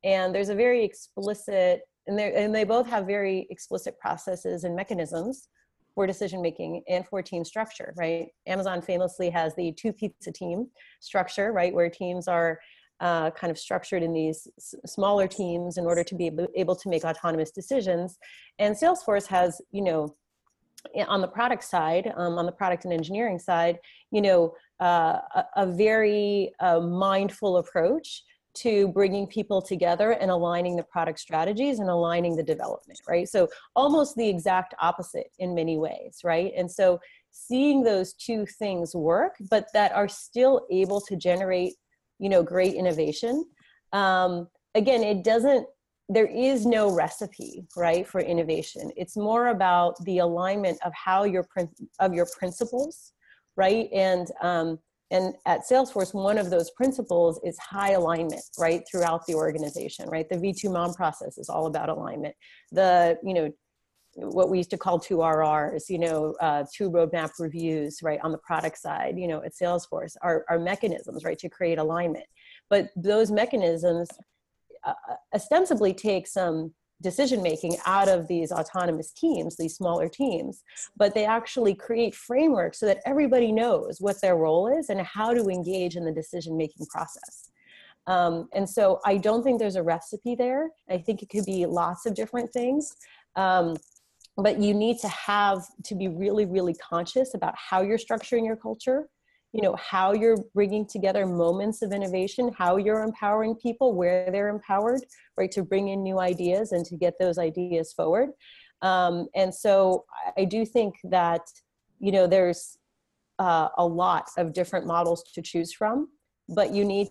And 0.03 0.34
there's 0.34 0.49
a 0.49 0.55
very 0.55 0.84
explicit, 0.84 1.82
and 2.07 2.17
they 2.17 2.34
and 2.34 2.55
they 2.55 2.63
both 2.63 2.88
have 2.88 3.05
very 3.05 3.47
explicit 3.49 3.99
processes 3.99 4.63
and 4.63 4.76
mechanisms 4.76 5.47
for 5.93 6.07
decision 6.07 6.41
making 6.41 6.84
and 6.88 7.05
for 7.07 7.22
team 7.22 7.43
structure, 7.43 7.93
right? 7.97 8.28
Amazon 8.47 8.82
famously 8.82 9.30
has 9.30 9.53
the 9.55 9.74
two 9.74 9.91
pizza 9.91 10.32
team 10.32 10.67
structure, 11.01 11.51
right, 11.51 11.74
where 11.74 11.89
teams 11.89 12.28
are 12.28 12.59
uh, 13.01 13.32
kind 13.32 13.49
of 13.49 13.57
structured 13.57 14.03
in 14.03 14.13
these 14.13 14.47
smaller 14.86 15.28
teams 15.28 15.78
in 15.78 15.86
order 15.86 16.03
to 16.03 16.15
be 16.15 16.32
able, 16.55 16.76
to 16.76 16.89
make 16.89 17.03
autonomous 17.03 17.51
decisions. 17.51 18.17
And 18.59 18.76
Salesforce 18.76 19.26
has, 19.28 19.59
you 19.72 19.84
know, 19.84 20.15
on 21.08 21.22
the 21.22 21.28
product 21.28 21.64
side, 21.64 22.12
um, 22.18 22.38
on 22.38 22.46
the 22.46 22.52
product 22.52 22.86
and 22.86 22.94
engineering 22.94 23.40
side, 23.40 23.78
you 24.12 24.22
know, 24.22 24.54
uh, 24.82 25.20
a, 25.36 25.46
a 25.58 25.66
very 25.68 26.52
uh, 26.60 26.80
mindful 26.80 27.58
approach 27.58 28.24
to 28.54 28.90
bringing 28.90 29.28
people 29.28 29.62
together 29.62 30.12
and 30.12 30.30
aligning 30.30 30.76
the 30.76 30.84
product 30.84 31.20
strategies 31.20 31.80
and 31.80 31.90
aligning 31.90 32.36
the 32.36 32.44
development, 32.44 33.00
right? 33.08 33.28
So 33.28 33.48
almost 33.76 34.16
the 34.16 34.28
exact 34.28 34.74
opposite 34.82 35.32
in 35.40 35.56
many 35.56 35.78
ways, 35.78 36.20
right? 36.24 36.52
And 36.58 36.70
so 36.70 37.00
seeing 37.32 37.82
those 37.84 38.14
two 38.14 38.46
things 38.46 38.94
work, 38.94 39.36
but 39.50 39.68
that 39.74 39.94
are 39.94 40.10
still 40.10 40.66
able 40.70 41.00
to 41.02 41.16
generate, 41.16 41.76
you 42.20 42.30
know, 42.30 42.44
great 42.44 42.74
innovation. 42.74 43.46
Um, 43.94 44.48
again, 44.76 45.04
it 45.04 45.24
doesn't. 45.24 45.66
There 46.14 46.28
is 46.28 46.66
no 46.66 46.93
recipe, 46.93 47.66
right, 47.78 48.05
for 48.05 48.20
innovation. 48.20 48.91
It's 48.97 49.16
more 49.16 49.47
about 49.47 49.95
the 50.03 50.18
alignment 50.18 50.78
of 50.84 50.91
how 50.93 51.24
your 51.24 51.47
of 51.99 52.14
your 52.14 52.28
principles, 52.38 53.14
right, 53.55 53.88
and 53.93 54.28
um, 54.41 54.78
and 55.09 55.36
at 55.45 55.62
Salesforce, 55.70 56.14
one 56.14 56.38
of 56.38 56.49
those 56.49 56.72
principles 56.72 57.39
is 57.45 57.57
high 57.59 57.91
alignment, 57.91 58.41
right, 58.59 58.82
throughout 58.89 59.26
the 59.26 59.36
organization, 59.36 60.09
right? 60.09 60.28
The 60.28 60.36
V2 60.36 60.72
MOM 60.72 60.93
process 60.93 61.38
is 61.38 61.49
all 61.49 61.68
about 61.68 61.89
alignment. 61.89 62.36
The, 62.72 63.18
you 63.24 63.34
know, 63.34 63.51
what 64.16 64.49
we 64.49 64.57
used 64.57 64.70
to 64.72 64.78
call 64.78 64.99
two 64.99 65.18
RRs, 65.18 65.89
you 65.89 65.99
know, 65.99 66.34
uh, 66.41 66.64
two 66.74 66.89
roadmap 66.89 67.32
reviews, 67.39 67.99
right, 68.01 68.20
on 68.24 68.32
the 68.32 68.38
product 68.38 68.78
side, 68.78 69.18
you 69.18 69.28
know, 69.28 69.43
at 69.43 69.53
Salesforce 69.53 70.16
are, 70.22 70.45
are 70.49 70.59
mechanisms, 70.59 71.24
right, 71.24 71.39
to 71.39 71.49
create 71.49 71.78
alignment. 71.78 72.26
But 72.70 72.89
those 72.95 73.32
mechanisms 73.32 74.09
uh, 74.84 74.94
ostensibly 75.34 75.94
take 75.94 76.28
some 76.28 76.74
decision 77.02 77.42
making 77.42 77.76
out 77.86 78.08
of 78.08 78.28
these 78.28 78.52
autonomous 78.52 79.12
teams, 79.12 79.58
these 79.58 79.76
smaller 79.76 80.08
teams, 80.08 80.64
but 80.96 81.14
they 81.14 81.26
actually 81.26 81.74
create 81.74 82.14
frameworks 82.14 82.80
so 82.80 82.86
that 82.86 83.02
everybody 83.06 83.52
knows 83.52 84.00
what 84.00 84.22
their 84.22 84.36
role 84.36 84.68
is 84.68 84.90
and 84.90 85.02
how 85.02 85.34
to 85.34 85.50
engage 85.50 85.96
in 85.96 86.06
the 86.06 86.12
decision 86.12 86.56
making 86.56 86.86
process. 86.88 87.50
Um, 88.08 88.48
and 88.54 88.70
so 88.70 89.00
I 89.06 89.18
don't 89.18 89.44
think 89.44 89.60
there's 89.60 89.76
a 89.76 89.84
recipe 89.84 90.36
there. 90.36 90.70
I 90.90 90.98
think 90.98 91.22
it 91.22 91.30
could 91.30 91.46
be 91.46 91.66
lots 91.66 92.06
of 92.06 92.16
different 92.16 92.52
things. 92.52 92.96
Um, 93.36 93.78
but 94.38 94.60
you 94.60 94.74
need 94.74 94.98
to 95.00 95.08
have 95.10 95.66
to 95.86 95.96
be 95.96 96.08
really, 96.08 96.46
really 96.46 96.74
conscious 96.74 97.34
about 97.34 97.54
how 97.58 97.82
you're 97.82 97.98
structuring 97.98 98.46
your 98.46 98.56
culture 98.56 99.08
you 99.54 99.62
know 99.62 99.76
how 99.76 100.14
you're 100.14 100.38
bringing 100.54 100.86
together 100.86 101.26
moments 101.26 101.82
of 101.82 101.91
innovation 101.91 102.52
how 102.58 102.78
you're 102.78 103.04
empowering 103.04 103.56
people 103.56 103.93
where 103.93 104.32
they're 104.32 104.49
empowered 104.49 105.02
right 105.38 105.52
to 105.52 105.64
bring 105.64 105.89
in 105.89 106.02
new 106.04 106.20
ideas 106.20 106.72
and 106.72 106.86
to 106.86 106.95
get 106.95 107.14
those 107.20 107.38
ideas 107.38 107.93
forward. 107.93 108.30
Um, 108.82 109.28
and 109.36 109.54
so 109.54 110.06
i 110.38 110.45
do 110.45 110.66
think 110.66 110.95
that 111.04 111.41
you 111.99 112.12
know 112.12 112.28
there's 112.28 112.78
uh, 113.39 113.70
a 113.78 113.86
lot 113.86 114.28
of 114.38 114.54
different 114.54 114.86
models 114.86 115.24
to 115.34 115.41
choose 115.41 115.74
from 115.74 116.10
but 116.49 116.74
you 116.74 116.84
need 116.84 117.08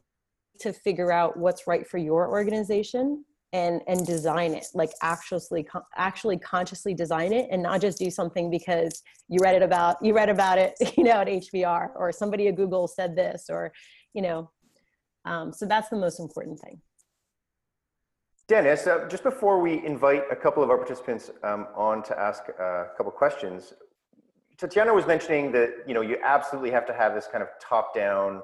to 0.60 0.72
figure 0.72 1.10
out 1.10 1.36
what's 1.36 1.66
right 1.66 1.86
for 1.86 1.98
your 1.98 2.28
organization 2.28 3.24
and 3.52 3.82
and 3.88 4.06
design 4.06 4.54
it 4.54 4.66
like 4.74 4.90
actually 5.02 5.66
actually 5.96 6.38
consciously 6.38 6.94
design 6.94 7.32
it 7.32 7.48
and 7.50 7.60
not 7.60 7.80
just 7.80 7.98
do 7.98 8.08
something 8.08 8.48
because 8.48 9.02
you 9.28 9.38
read 9.42 9.56
it 9.56 9.62
about 9.62 9.96
you 10.00 10.14
read 10.14 10.28
about 10.28 10.56
it 10.56 10.74
you 10.96 11.02
know 11.02 11.20
at 11.20 11.26
hbr 11.26 11.88
or 11.96 12.12
somebody 12.12 12.46
at 12.46 12.54
google 12.54 12.86
said 12.86 13.16
this 13.16 13.46
or 13.50 13.72
you 14.14 14.22
know 14.22 14.48
um, 15.24 15.52
so 15.52 15.66
that's 15.66 15.88
the 15.88 15.96
most 15.96 16.20
important 16.20 16.58
thing. 16.60 16.80
Dennis, 18.48 18.86
uh, 18.86 19.06
just 19.08 19.22
before 19.22 19.60
we 19.60 19.84
invite 19.84 20.24
a 20.30 20.36
couple 20.36 20.62
of 20.62 20.70
our 20.70 20.76
participants 20.76 21.30
um, 21.44 21.68
on 21.76 22.02
to 22.02 22.18
ask 22.18 22.42
uh, 22.58 22.62
a 22.62 22.88
couple 22.96 23.12
questions, 23.12 23.74
Tatiana 24.58 24.92
was 24.92 25.06
mentioning 25.06 25.52
that 25.52 25.70
you 25.86 25.94
know 25.94 26.00
you 26.00 26.18
absolutely 26.24 26.70
have 26.70 26.84
to 26.86 26.92
have 26.92 27.14
this 27.14 27.28
kind 27.30 27.42
of 27.42 27.48
top-down 27.60 28.42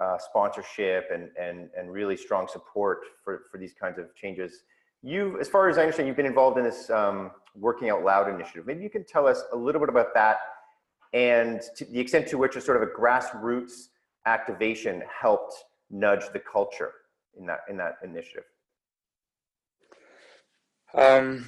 uh, 0.00 0.16
sponsorship 0.18 1.10
and, 1.12 1.28
and, 1.40 1.68
and 1.76 1.90
really 1.90 2.16
strong 2.16 2.48
support 2.48 3.00
for, 3.22 3.42
for 3.50 3.58
these 3.58 3.74
kinds 3.74 3.98
of 3.98 4.14
changes. 4.14 4.62
You, 5.02 5.38
as 5.40 5.48
far 5.48 5.68
as 5.68 5.78
I 5.78 5.82
understand, 5.82 6.08
you've 6.08 6.16
been 6.16 6.26
involved 6.26 6.58
in 6.58 6.64
this 6.64 6.90
um, 6.90 7.30
Working 7.54 7.90
Out 7.90 8.04
Loud 8.04 8.28
initiative. 8.28 8.66
Maybe 8.66 8.82
you 8.82 8.90
can 8.90 9.04
tell 9.04 9.26
us 9.26 9.42
a 9.52 9.56
little 9.56 9.80
bit 9.80 9.88
about 9.88 10.14
that 10.14 10.38
and 11.12 11.60
the 11.90 11.98
extent 11.98 12.28
to 12.28 12.38
which 12.38 12.56
a 12.56 12.60
sort 12.60 12.80
of 12.80 12.88
a 12.88 12.92
grassroots 12.92 13.88
activation 14.26 15.02
helped 15.20 15.54
nudge 15.90 16.24
the 16.32 16.38
culture 16.38 16.92
in 17.38 17.46
that, 17.46 17.60
in 17.68 17.76
that 17.78 17.96
initiative. 18.04 18.44
Um, 20.94 21.46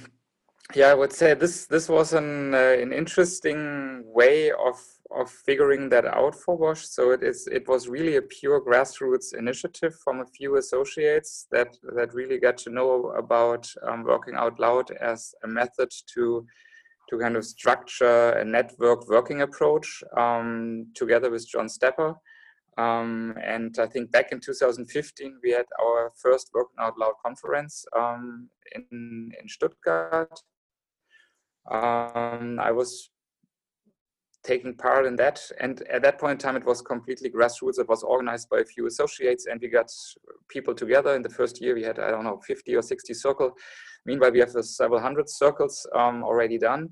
yeah, 0.73 0.87
I 0.87 0.93
would 0.93 1.11
say 1.11 1.33
this 1.33 1.65
this 1.65 1.89
was 1.89 2.13
an 2.13 2.53
uh, 2.55 2.77
an 2.79 2.93
interesting 2.93 4.03
way 4.05 4.51
of 4.51 4.81
of 5.15 5.29
figuring 5.29 5.89
that 5.89 6.05
out 6.05 6.35
for 6.35 6.57
Bosch. 6.57 6.83
So 6.85 7.11
it 7.11 7.23
is 7.23 7.47
it 7.51 7.67
was 7.67 7.87
really 7.87 8.15
a 8.17 8.21
pure 8.21 8.61
grassroots 8.61 9.33
initiative 9.37 9.93
from 10.03 10.21
a 10.21 10.25
few 10.25 10.57
associates 10.57 11.47
that 11.51 11.77
that 11.95 12.13
really 12.13 12.39
got 12.39 12.57
to 12.59 12.69
know 12.69 13.11
about 13.17 13.71
um, 13.87 14.03
working 14.03 14.35
out 14.35 14.59
loud 14.59 14.91
as 14.91 15.33
a 15.43 15.47
method 15.47 15.89
to 16.13 16.45
to 17.09 17.19
kind 17.19 17.35
of 17.35 17.45
structure 17.45 18.29
a 18.31 18.45
network 18.45 19.07
working 19.07 19.41
approach 19.41 20.03
um, 20.17 20.87
together 20.95 21.29
with 21.29 21.47
John 21.47 21.69
Stepper. 21.69 22.15
Um, 22.77 23.35
and 23.43 23.77
I 23.77 23.85
think 23.85 24.11
back 24.11 24.31
in 24.31 24.39
2015, 24.39 25.39
we 25.43 25.51
had 25.51 25.65
our 25.79 26.11
first 26.15 26.49
Working 26.53 26.77
Out 26.79 26.97
Loud 26.97 27.13
conference 27.23 27.85
um, 27.95 28.49
in, 28.73 29.31
in 29.39 29.47
Stuttgart. 29.47 30.39
Um, 31.69 32.59
I 32.59 32.71
was 32.71 33.09
taking 34.43 34.73
part 34.75 35.05
in 35.05 35.15
that. 35.15 35.41
And 35.59 35.81
at 35.89 36.01
that 36.01 36.19
point 36.19 36.33
in 36.33 36.37
time, 36.37 36.55
it 36.55 36.65
was 36.65 36.81
completely 36.81 37.29
grassroots. 37.29 37.79
It 37.79 37.87
was 37.87 38.03
organized 38.03 38.49
by 38.49 38.59
a 38.59 38.65
few 38.65 38.87
associates, 38.87 39.45
and 39.45 39.59
we 39.61 39.69
got 39.69 39.91
people 40.49 40.75
together. 40.75 41.15
In 41.15 41.21
the 41.21 41.29
first 41.29 41.61
year, 41.61 41.75
we 41.75 41.83
had, 41.83 41.99
I 41.99 42.11
don't 42.11 42.25
know, 42.25 42.39
50 42.45 42.75
or 42.75 42.81
60 42.81 43.13
circle. 43.13 43.51
Meanwhile, 44.05 44.31
we 44.31 44.39
have 44.39 44.51
several 44.51 44.99
hundred 44.99 45.29
circles 45.29 45.87
um, 45.95 46.23
already 46.23 46.57
done. 46.57 46.89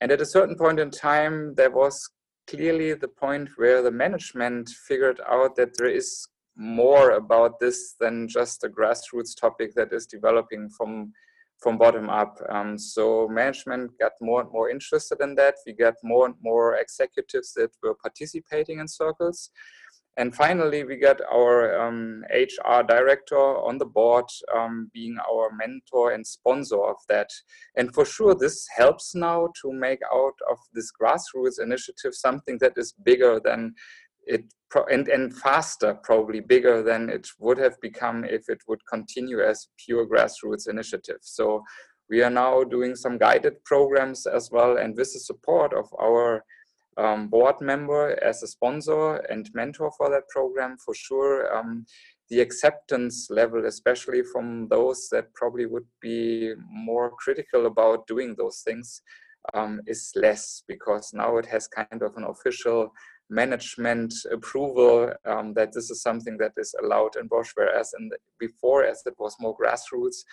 And 0.00 0.10
at 0.10 0.20
a 0.20 0.26
certain 0.26 0.56
point 0.56 0.80
in 0.80 0.90
time, 0.90 1.54
there 1.54 1.70
was 1.70 2.08
clearly 2.46 2.94
the 2.94 3.08
point 3.08 3.48
where 3.56 3.82
the 3.82 3.90
management 3.90 4.68
figured 4.88 5.20
out 5.28 5.56
that 5.56 5.76
there 5.76 5.88
is 5.88 6.26
more 6.56 7.12
about 7.12 7.58
this 7.58 7.94
than 8.00 8.28
just 8.28 8.64
a 8.64 8.68
grassroots 8.68 9.38
topic 9.38 9.74
that 9.74 9.92
is 9.92 10.06
developing 10.06 10.68
from 10.70 11.12
from 11.58 11.78
bottom 11.78 12.10
up. 12.10 12.38
Um, 12.50 12.78
so 12.78 13.28
management 13.28 13.92
got 13.98 14.12
more 14.20 14.42
and 14.42 14.52
more 14.52 14.70
interested 14.70 15.20
in 15.20 15.34
that. 15.36 15.54
We 15.66 15.72
got 15.72 15.94
more 16.02 16.26
and 16.26 16.34
more 16.42 16.76
executives 16.76 17.54
that 17.54 17.70
were 17.82 17.94
participating 17.94 18.80
in 18.80 18.88
circles. 18.88 19.50
And 20.16 20.32
finally, 20.32 20.84
we 20.84 20.96
got 20.96 21.20
our 21.22 21.80
um, 21.80 22.24
HR 22.32 22.82
director 22.86 23.36
on 23.36 23.78
the 23.78 23.86
board 23.86 24.26
um, 24.54 24.88
being 24.94 25.16
our 25.28 25.50
mentor 25.52 26.12
and 26.12 26.24
sponsor 26.24 26.80
of 26.84 26.96
that. 27.08 27.30
And 27.76 27.92
for 27.92 28.04
sure, 28.04 28.34
this 28.36 28.64
helps 28.76 29.16
now 29.16 29.48
to 29.60 29.72
make 29.72 29.98
out 30.14 30.38
of 30.48 30.58
this 30.72 30.92
grassroots 30.92 31.60
initiative 31.60 32.14
something 32.14 32.58
that 32.58 32.74
is 32.76 32.94
bigger 33.04 33.40
than 33.44 33.74
it 34.26 34.44
and, 34.90 35.06
and 35.08 35.32
faster, 35.36 35.94
probably 36.02 36.40
bigger 36.40 36.82
than 36.82 37.08
it 37.08 37.28
would 37.38 37.58
have 37.58 37.80
become 37.80 38.24
if 38.24 38.48
it 38.48 38.58
would 38.66 38.80
continue 38.86 39.40
as 39.40 39.68
pure 39.78 40.04
grassroots 40.06 40.68
initiative. 40.68 41.18
So 41.20 41.62
we 42.10 42.22
are 42.22 42.30
now 42.30 42.64
doing 42.64 42.96
some 42.96 43.16
guided 43.16 43.62
programs 43.64 44.26
as 44.26 44.50
well, 44.50 44.76
and 44.76 44.96
with 44.96 45.12
the 45.12 45.20
support 45.20 45.72
of 45.72 45.86
our 46.00 46.44
um, 46.96 47.28
board 47.28 47.60
member 47.60 48.18
as 48.22 48.42
a 48.42 48.46
sponsor 48.46 49.16
and 49.30 49.48
mentor 49.54 49.90
for 49.96 50.10
that 50.10 50.28
program, 50.28 50.76
for 50.84 50.94
sure, 50.94 51.56
um, 51.56 51.86
the 52.30 52.40
acceptance 52.40 53.28
level, 53.30 53.66
especially 53.66 54.22
from 54.22 54.68
those 54.68 55.08
that 55.10 55.32
probably 55.34 55.66
would 55.66 55.86
be 56.00 56.52
more 56.68 57.10
critical 57.18 57.66
about 57.66 58.06
doing 58.06 58.34
those 58.36 58.62
things, 58.64 59.02
um, 59.52 59.80
is 59.86 60.10
less 60.16 60.62
because 60.66 61.12
now 61.12 61.36
it 61.36 61.46
has 61.46 61.68
kind 61.68 62.02
of 62.02 62.16
an 62.16 62.24
official 62.24 62.92
management 63.30 64.14
approval 64.30 65.12
um, 65.24 65.54
that 65.54 65.72
this 65.72 65.90
is 65.90 66.02
something 66.02 66.36
that 66.38 66.52
is 66.56 66.74
allowed 66.82 67.16
in 67.16 67.26
Bosch, 67.26 67.52
whereas 67.54 67.94
in 67.98 68.08
the, 68.08 68.16
before, 68.38 68.84
as 68.84 69.02
it 69.06 69.14
was 69.18 69.36
more 69.40 69.56
grassroots, 69.56 70.24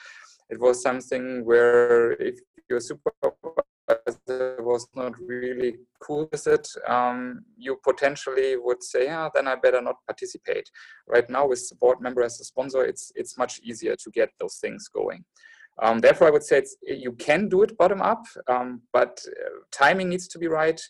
it 0.50 0.60
was 0.60 0.82
something 0.82 1.46
where 1.46 2.12
if 2.14 2.40
your 2.70 2.80
supervisor 2.80 4.58
was 4.60 4.88
not 4.96 5.14
really 5.20 5.78
cool 6.02 6.28
with 6.32 6.48
it, 6.48 6.68
um, 6.88 7.44
you 7.58 7.78
potentially 7.84 8.58
would 8.58 8.84
say, 8.84 9.06
yeah, 9.06 9.30
then 9.34 9.48
I 9.48 9.56
better 9.56 9.82
not 9.82 9.96
participate. 10.08 10.70
Right 11.08 11.30
now, 11.30 11.48
with 11.48 11.68
the 11.70 11.76
board 11.76 12.02
member 12.02 12.24
as 12.24 12.40
a 12.40 12.44
sponsor, 12.44 12.84
it's 12.84 13.12
it's 13.16 13.38
much 13.38 13.60
easier 13.64 13.96
to 13.96 14.12
get 14.12 14.30
those 14.40 14.58
things 14.58 14.88
going. 14.88 15.24
Um, 15.82 16.00
therefore, 16.00 16.28
I 16.28 16.32
would 16.32 16.44
say 16.44 16.64
you 16.84 17.14
can 17.14 17.50
do 17.50 17.64
it 17.64 17.78
bottom 17.78 18.02
up, 18.02 18.24
um, 18.48 18.82
but 18.94 19.24
uh, 19.28 19.60
timing 19.72 20.10
needs 20.10 20.28
to 20.30 20.40
be 20.40 20.48
right 20.48 20.82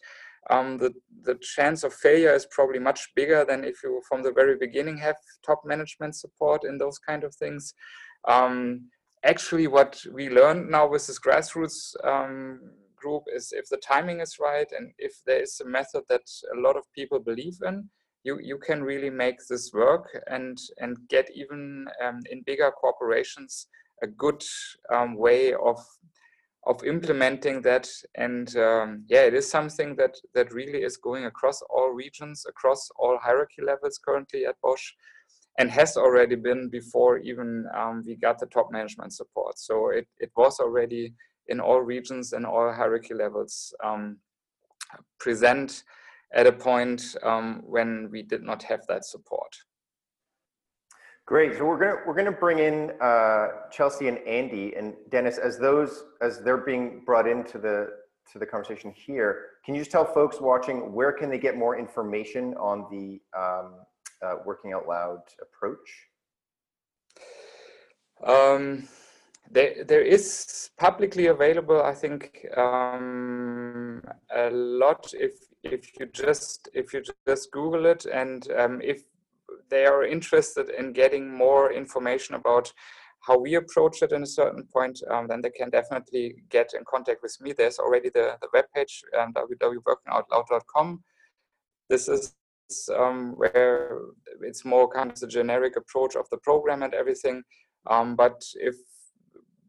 um, 0.49 0.77
the, 0.77 0.93
the 1.23 1.35
chance 1.35 1.83
of 1.83 1.93
failure 1.93 2.33
is 2.33 2.47
probably 2.49 2.79
much 2.79 3.09
bigger 3.15 3.45
than 3.45 3.63
if 3.63 3.83
you 3.83 4.01
from 4.07 4.23
the 4.23 4.31
very 4.31 4.57
beginning 4.57 4.97
have 4.97 5.15
top 5.45 5.61
management 5.65 6.15
support 6.15 6.63
in 6.63 6.77
those 6.77 6.97
kind 6.97 7.23
of 7.23 7.35
things. 7.35 7.73
Um, 8.27 8.89
actually, 9.23 9.67
what 9.67 10.01
we 10.11 10.29
learned 10.29 10.69
now 10.69 10.87
with 10.87 11.05
this 11.05 11.19
grassroots 11.19 11.93
um, 12.03 12.59
group 12.95 13.23
is 13.33 13.53
if 13.55 13.67
the 13.69 13.77
timing 13.77 14.19
is 14.19 14.37
right 14.39 14.67
and 14.77 14.91
if 14.97 15.13
there 15.25 15.41
is 15.41 15.59
a 15.59 15.67
method 15.67 16.03
that 16.09 16.27
a 16.55 16.59
lot 16.59 16.75
of 16.75 16.83
people 16.93 17.19
believe 17.19 17.57
in, 17.65 17.89
you, 18.23 18.39
you 18.41 18.57
can 18.57 18.83
really 18.83 19.09
make 19.09 19.37
this 19.49 19.71
work 19.73 20.05
and, 20.27 20.57
and 20.77 20.97
get 21.09 21.29
even 21.35 21.85
um, 22.03 22.19
in 22.31 22.43
bigger 22.43 22.71
corporations 22.71 23.67
a 24.03 24.07
good 24.07 24.43
um, 24.93 25.15
way 25.15 25.53
of 25.53 25.79
of 26.65 26.83
implementing 26.83 27.61
that. 27.63 27.89
And 28.15 28.55
um, 28.57 29.03
yeah 29.07 29.21
it 29.21 29.33
is 29.33 29.49
something 29.49 29.95
that 29.95 30.15
that 30.35 30.53
really 30.53 30.83
is 30.83 30.97
going 30.97 31.25
across 31.25 31.61
all 31.69 31.89
regions 31.89 32.45
across 32.47 32.89
all 32.99 33.17
hierarchy 33.21 33.61
levels 33.61 33.99
currently 34.03 34.45
at 34.45 34.55
bosch 34.61 34.91
and 35.57 35.69
has 35.69 35.97
already 35.97 36.35
been 36.35 36.69
before 36.69 37.17
even 37.19 37.65
um, 37.75 38.03
we 38.05 38.15
got 38.15 38.39
the 38.39 38.45
top 38.45 38.71
management 38.71 39.13
support. 39.13 39.59
So 39.59 39.89
it, 39.89 40.07
it 40.19 40.31
was 40.35 40.59
already 40.59 41.13
in 41.47 41.59
all 41.59 41.81
regions 41.81 42.33
and 42.33 42.45
all 42.45 42.71
hierarchy 42.71 43.13
levels 43.13 43.73
um, 43.83 44.17
present 45.19 45.83
at 46.33 46.47
a 46.47 46.51
point 46.51 47.15
um, 47.23 47.61
when 47.65 48.09
we 48.11 48.21
did 48.23 48.43
not 48.43 48.63
have 48.63 48.81
that 48.87 49.03
support 49.03 49.53
Great. 51.31 51.57
So 51.57 51.63
we're 51.63 51.77
gonna 51.77 51.95
we're 52.05 52.13
gonna 52.13 52.29
bring 52.29 52.59
in 52.59 52.91
uh, 52.99 53.69
Chelsea 53.71 54.09
and 54.09 54.17
Andy 54.27 54.73
and 54.75 54.93
Dennis 55.11 55.37
as 55.37 55.57
those 55.57 56.03
as 56.21 56.41
they're 56.43 56.57
being 56.57 57.03
brought 57.05 57.25
into 57.25 57.57
the 57.57 57.87
to 58.33 58.37
the 58.37 58.45
conversation 58.45 58.91
here. 58.91 59.45
Can 59.63 59.73
you 59.73 59.79
just 59.79 59.91
tell 59.91 60.03
folks 60.03 60.41
watching 60.41 60.91
where 60.91 61.13
can 61.13 61.29
they 61.29 61.37
get 61.39 61.55
more 61.55 61.79
information 61.79 62.53
on 62.55 62.85
the 62.91 63.21
um, 63.33 63.75
uh, 64.21 64.39
working 64.45 64.73
out 64.73 64.89
loud 64.89 65.21
approach? 65.41 66.09
Um, 68.27 68.89
there, 69.49 69.85
there 69.85 70.01
is 70.01 70.69
publicly 70.77 71.27
available, 71.27 71.81
I 71.81 71.93
think, 71.93 72.45
um, 72.57 74.03
a 74.35 74.49
lot. 74.49 75.13
If 75.13 75.31
if 75.63 75.97
you 75.97 76.07
just 76.07 76.67
if 76.73 76.93
you 76.93 77.01
just 77.25 77.51
Google 77.51 77.85
it, 77.85 78.05
and 78.05 78.51
um, 78.51 78.81
if 78.81 79.03
they 79.71 79.85
are 79.85 80.03
interested 80.05 80.69
in 80.69 80.93
getting 80.93 81.35
more 81.35 81.73
information 81.73 82.35
about 82.35 82.71
how 83.21 83.37
we 83.37 83.55
approach 83.55 84.01
it 84.01 84.11
in 84.11 84.23
a 84.23 84.27
certain 84.27 84.67
point, 84.73 84.99
um, 85.09 85.27
then 85.27 85.41
they 85.41 85.51
can 85.51 85.69
definitely 85.69 86.35
get 86.49 86.71
in 86.73 86.83
contact 86.85 87.21
with 87.21 87.37
me. 87.39 87.53
There's 87.53 87.79
already 87.79 88.09
the, 88.09 88.37
the 88.41 88.47
webpage, 88.47 88.93
um, 89.19 89.33
www.workingoutloud.com. 89.33 91.03
This 91.89 92.07
is 92.07 92.33
um, 92.97 93.33
where 93.37 93.99
it's 94.41 94.65
more 94.65 94.89
kind 94.89 95.11
of 95.11 95.19
the 95.19 95.27
generic 95.27 95.75
approach 95.75 96.15
of 96.15 96.27
the 96.31 96.37
program 96.37 96.83
and 96.83 96.93
everything. 96.93 97.43
Um, 97.87 98.15
but 98.15 98.41
if 98.55 98.75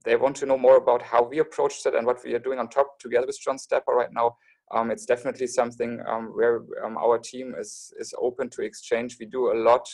they 0.05 0.16
want 0.16 0.36
to 0.36 0.46
know 0.46 0.59
more 0.59 0.78
about 0.78 1.03
how 1.03 1.22
we 1.22 1.38
approached 1.38 1.84
it 1.86 1.94
and 1.94 2.07
what 2.07 2.24
we 2.24 2.34
are 2.34 2.38
doing 2.38 2.59
on 2.59 2.68
top 2.68 2.98
together 2.98 3.26
with 3.26 3.40
John 3.40 3.59
Stepper 3.59 3.92
right 3.92 4.12
now, 4.12 4.36
um, 4.72 4.90
it's 4.90 5.04
definitely 5.06 5.46
something 5.46 6.00
um, 6.06 6.32
where 6.34 6.62
um, 6.84 6.96
our 6.96 7.18
team 7.18 7.54
is 7.58 7.92
is 7.98 8.14
open 8.18 8.48
to 8.50 8.62
exchange. 8.62 9.18
We 9.20 9.26
do 9.26 9.52
a 9.52 9.58
lot 9.68 9.86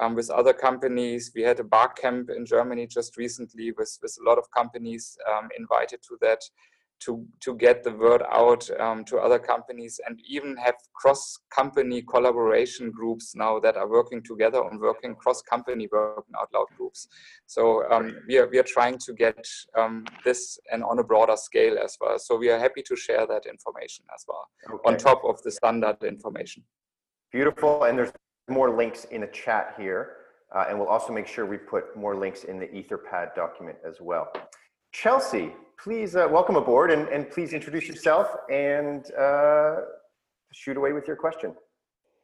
um, 0.00 0.14
with 0.14 0.30
other 0.30 0.52
companies. 0.52 1.32
We 1.34 1.42
had 1.42 1.60
a 1.60 1.64
bar 1.64 1.92
camp 1.92 2.30
in 2.30 2.44
Germany 2.44 2.86
just 2.86 3.16
recently 3.16 3.72
with 3.72 3.98
with 4.02 4.16
a 4.20 4.28
lot 4.28 4.38
of 4.38 4.50
companies 4.50 5.16
um, 5.30 5.48
invited 5.56 6.00
to 6.08 6.18
that 6.22 6.40
to 7.00 7.26
to 7.40 7.54
get 7.54 7.84
the 7.84 7.92
word 7.92 8.22
out 8.30 8.68
um, 8.80 9.04
to 9.04 9.18
other 9.18 9.38
companies 9.38 10.00
and 10.06 10.20
even 10.28 10.56
have 10.56 10.74
cross 10.94 11.38
company 11.50 12.02
collaboration 12.02 12.90
groups 12.90 13.34
now 13.34 13.58
that 13.58 13.76
are 13.76 13.88
working 13.88 14.22
together 14.22 14.64
on 14.64 14.78
working 14.80 15.14
cross 15.14 15.42
company 15.42 15.88
working 15.92 16.34
out 16.40 16.48
loud 16.54 16.66
groups. 16.76 17.08
So 17.46 17.88
um, 17.90 18.16
we 18.26 18.38
are 18.38 18.48
we 18.48 18.58
are 18.58 18.70
trying 18.76 18.98
to 18.98 19.12
get 19.12 19.46
um, 19.76 20.04
this 20.24 20.58
and 20.72 20.82
on 20.82 20.98
a 20.98 21.04
broader 21.04 21.36
scale 21.36 21.76
as 21.78 21.96
well. 22.00 22.18
So 22.18 22.36
we 22.36 22.50
are 22.50 22.58
happy 22.58 22.82
to 22.82 22.96
share 22.96 23.26
that 23.26 23.46
information 23.46 24.04
as 24.14 24.24
well 24.26 24.48
okay. 24.70 24.82
on 24.88 24.96
top 24.96 25.22
of 25.24 25.42
the 25.42 25.50
standard 25.50 26.02
information. 26.02 26.62
Beautiful. 27.32 27.84
And 27.84 27.98
there's 27.98 28.12
more 28.48 28.70
links 28.70 29.04
in 29.10 29.20
the 29.22 29.26
chat 29.26 29.74
here 29.78 30.16
uh, 30.54 30.64
and 30.68 30.78
we'll 30.78 30.88
also 30.88 31.12
make 31.12 31.26
sure 31.26 31.44
we 31.44 31.58
put 31.58 31.96
more 31.96 32.16
links 32.16 32.44
in 32.44 32.58
the 32.58 32.66
etherpad 32.66 33.34
document 33.34 33.76
as 33.86 34.00
well. 34.00 34.32
Chelsea 34.92 35.52
please 35.78 36.16
uh, 36.16 36.26
welcome 36.30 36.56
aboard 36.56 36.90
and, 36.90 37.08
and 37.08 37.30
please 37.30 37.52
introduce 37.52 37.86
yourself 37.88 38.28
and 38.50 39.12
uh, 39.14 39.76
shoot 40.52 40.76
away 40.76 40.92
with 40.92 41.06
your 41.06 41.16
question. 41.16 41.54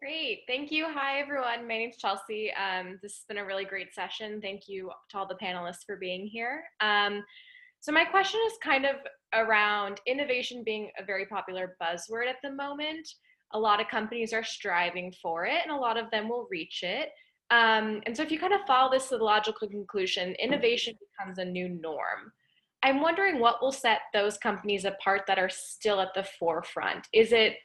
Great. 0.01 0.41
Thank 0.49 0.73
you. 0.73 0.87
Hi, 0.89 1.21
everyone. 1.21 1.69
My 1.69 1.79
name's 1.79 1.97
Chelsea. 1.97 2.53
Um, 2.53 2.99
this 3.03 3.13
has 3.13 3.25
been 3.29 3.39
a 3.39 3.45
really 3.45 3.65
great 3.65 3.95
session. 3.95 4.41
Thank 4.41 4.63
you 4.69 4.91
to 5.11 5.19
all 5.19 5.29
the 5.29 5.37
panelists 5.37 5.85
for 5.87 5.97
being 5.97 6.27
here. 6.27 6.65
Um, 6.81 7.23
so 7.79 7.93
my 7.93 8.05
question 8.05 8.41
is 8.47 8.55
kind 8.63 8.85
of 8.85 8.97
around 9.33 10.01
innovation 10.07 10.65
being 10.65 10.91
a 10.99 11.05
very 11.05 11.27
popular 11.27 11.77
buzzword 11.81 12.27
at 12.29 12.37
the 12.43 12.51
moment. 12.51 13.09
A 13.53 13.59
lot 13.59 13.81
of 13.81 13.89
companies 13.89 14.33
are 14.33 14.43
striving 14.43 15.13
for 15.23 15.47
it, 15.47 15.61
and 15.63 15.71
a 15.71 15.77
lot 15.77 15.97
of 15.97 16.11
them 16.11 16.29
will 16.29 16.49
reach 16.51 16.83
it. 16.83 17.11
Um, 17.51 18.01
and 18.07 18.17
so, 18.17 18.23
if 18.23 18.33
you 18.33 18.41
kind 18.41 18.55
of 18.55 18.61
follow 18.67 18.91
this 18.91 19.09
to 19.11 19.19
the 19.19 19.25
logical 19.25 19.69
conclusion, 19.69 20.35
innovation 20.37 20.95
becomes 21.19 21.39
a 21.39 21.45
new 21.45 21.69
norm. 21.69 22.33
I'm 22.83 23.01
wondering 23.01 23.39
what 23.39 23.63
will 23.63 23.73
set 23.73 24.01
those 24.13 24.39
companies 24.39 24.85
apart 24.85 25.23
that 25.29 25.39
are 25.39 25.49
still 25.49 26.01
at 26.01 26.15
the 26.15 26.25
forefront. 26.39 27.07
Is 27.13 27.33
it 27.33 27.57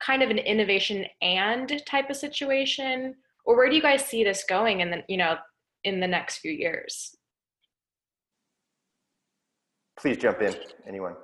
kind 0.00 0.22
of 0.22 0.30
an 0.30 0.38
innovation 0.38 1.04
and 1.20 1.82
type 1.86 2.08
of 2.08 2.16
situation, 2.16 3.14
or 3.44 3.56
where 3.56 3.68
do 3.68 3.74
you 3.74 3.82
guys 3.82 4.04
see 4.04 4.24
this 4.24 4.44
going 4.48 4.80
in 4.80 4.90
the 4.90 5.02
you 5.08 5.16
know 5.16 5.36
in 5.84 6.00
the 6.00 6.06
next 6.06 6.38
few 6.38 6.52
years? 6.52 7.14
Please 9.98 10.16
jump 10.16 10.40
in, 10.40 10.54
anyone. 10.86 11.14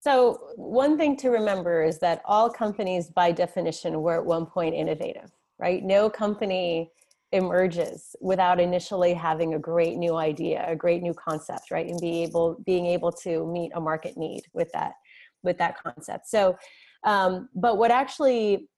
So 0.00 0.40
one 0.56 0.96
thing 0.98 1.16
to 1.18 1.28
remember 1.30 1.82
is 1.82 1.98
that 2.00 2.22
all 2.24 2.50
companies, 2.50 3.10
by 3.10 3.32
definition, 3.32 4.00
were 4.00 4.16
at 4.16 4.24
one 4.24 4.46
point 4.46 4.74
innovative, 4.74 5.30
right? 5.58 5.82
No 5.82 6.10
company 6.10 6.90
emerges 7.32 8.16
without 8.20 8.60
initially 8.60 9.14
having 9.14 9.54
a 9.54 9.58
great 9.58 9.96
new 9.96 10.16
idea, 10.16 10.64
a 10.66 10.74
great 10.74 11.02
new 11.02 11.14
concept, 11.14 11.70
right? 11.70 11.86
And 11.86 12.00
be 12.00 12.22
able 12.22 12.56
being 12.66 12.86
able 12.86 13.12
to 13.12 13.46
meet 13.46 13.72
a 13.74 13.80
market 13.80 14.16
need 14.16 14.42
with 14.52 14.70
that 14.72 14.92
with 15.42 15.56
that 15.58 15.76
concept. 15.82 16.28
So, 16.28 16.56
um, 17.04 17.48
but 17.54 17.78
what 17.78 17.90
actually 17.90 18.68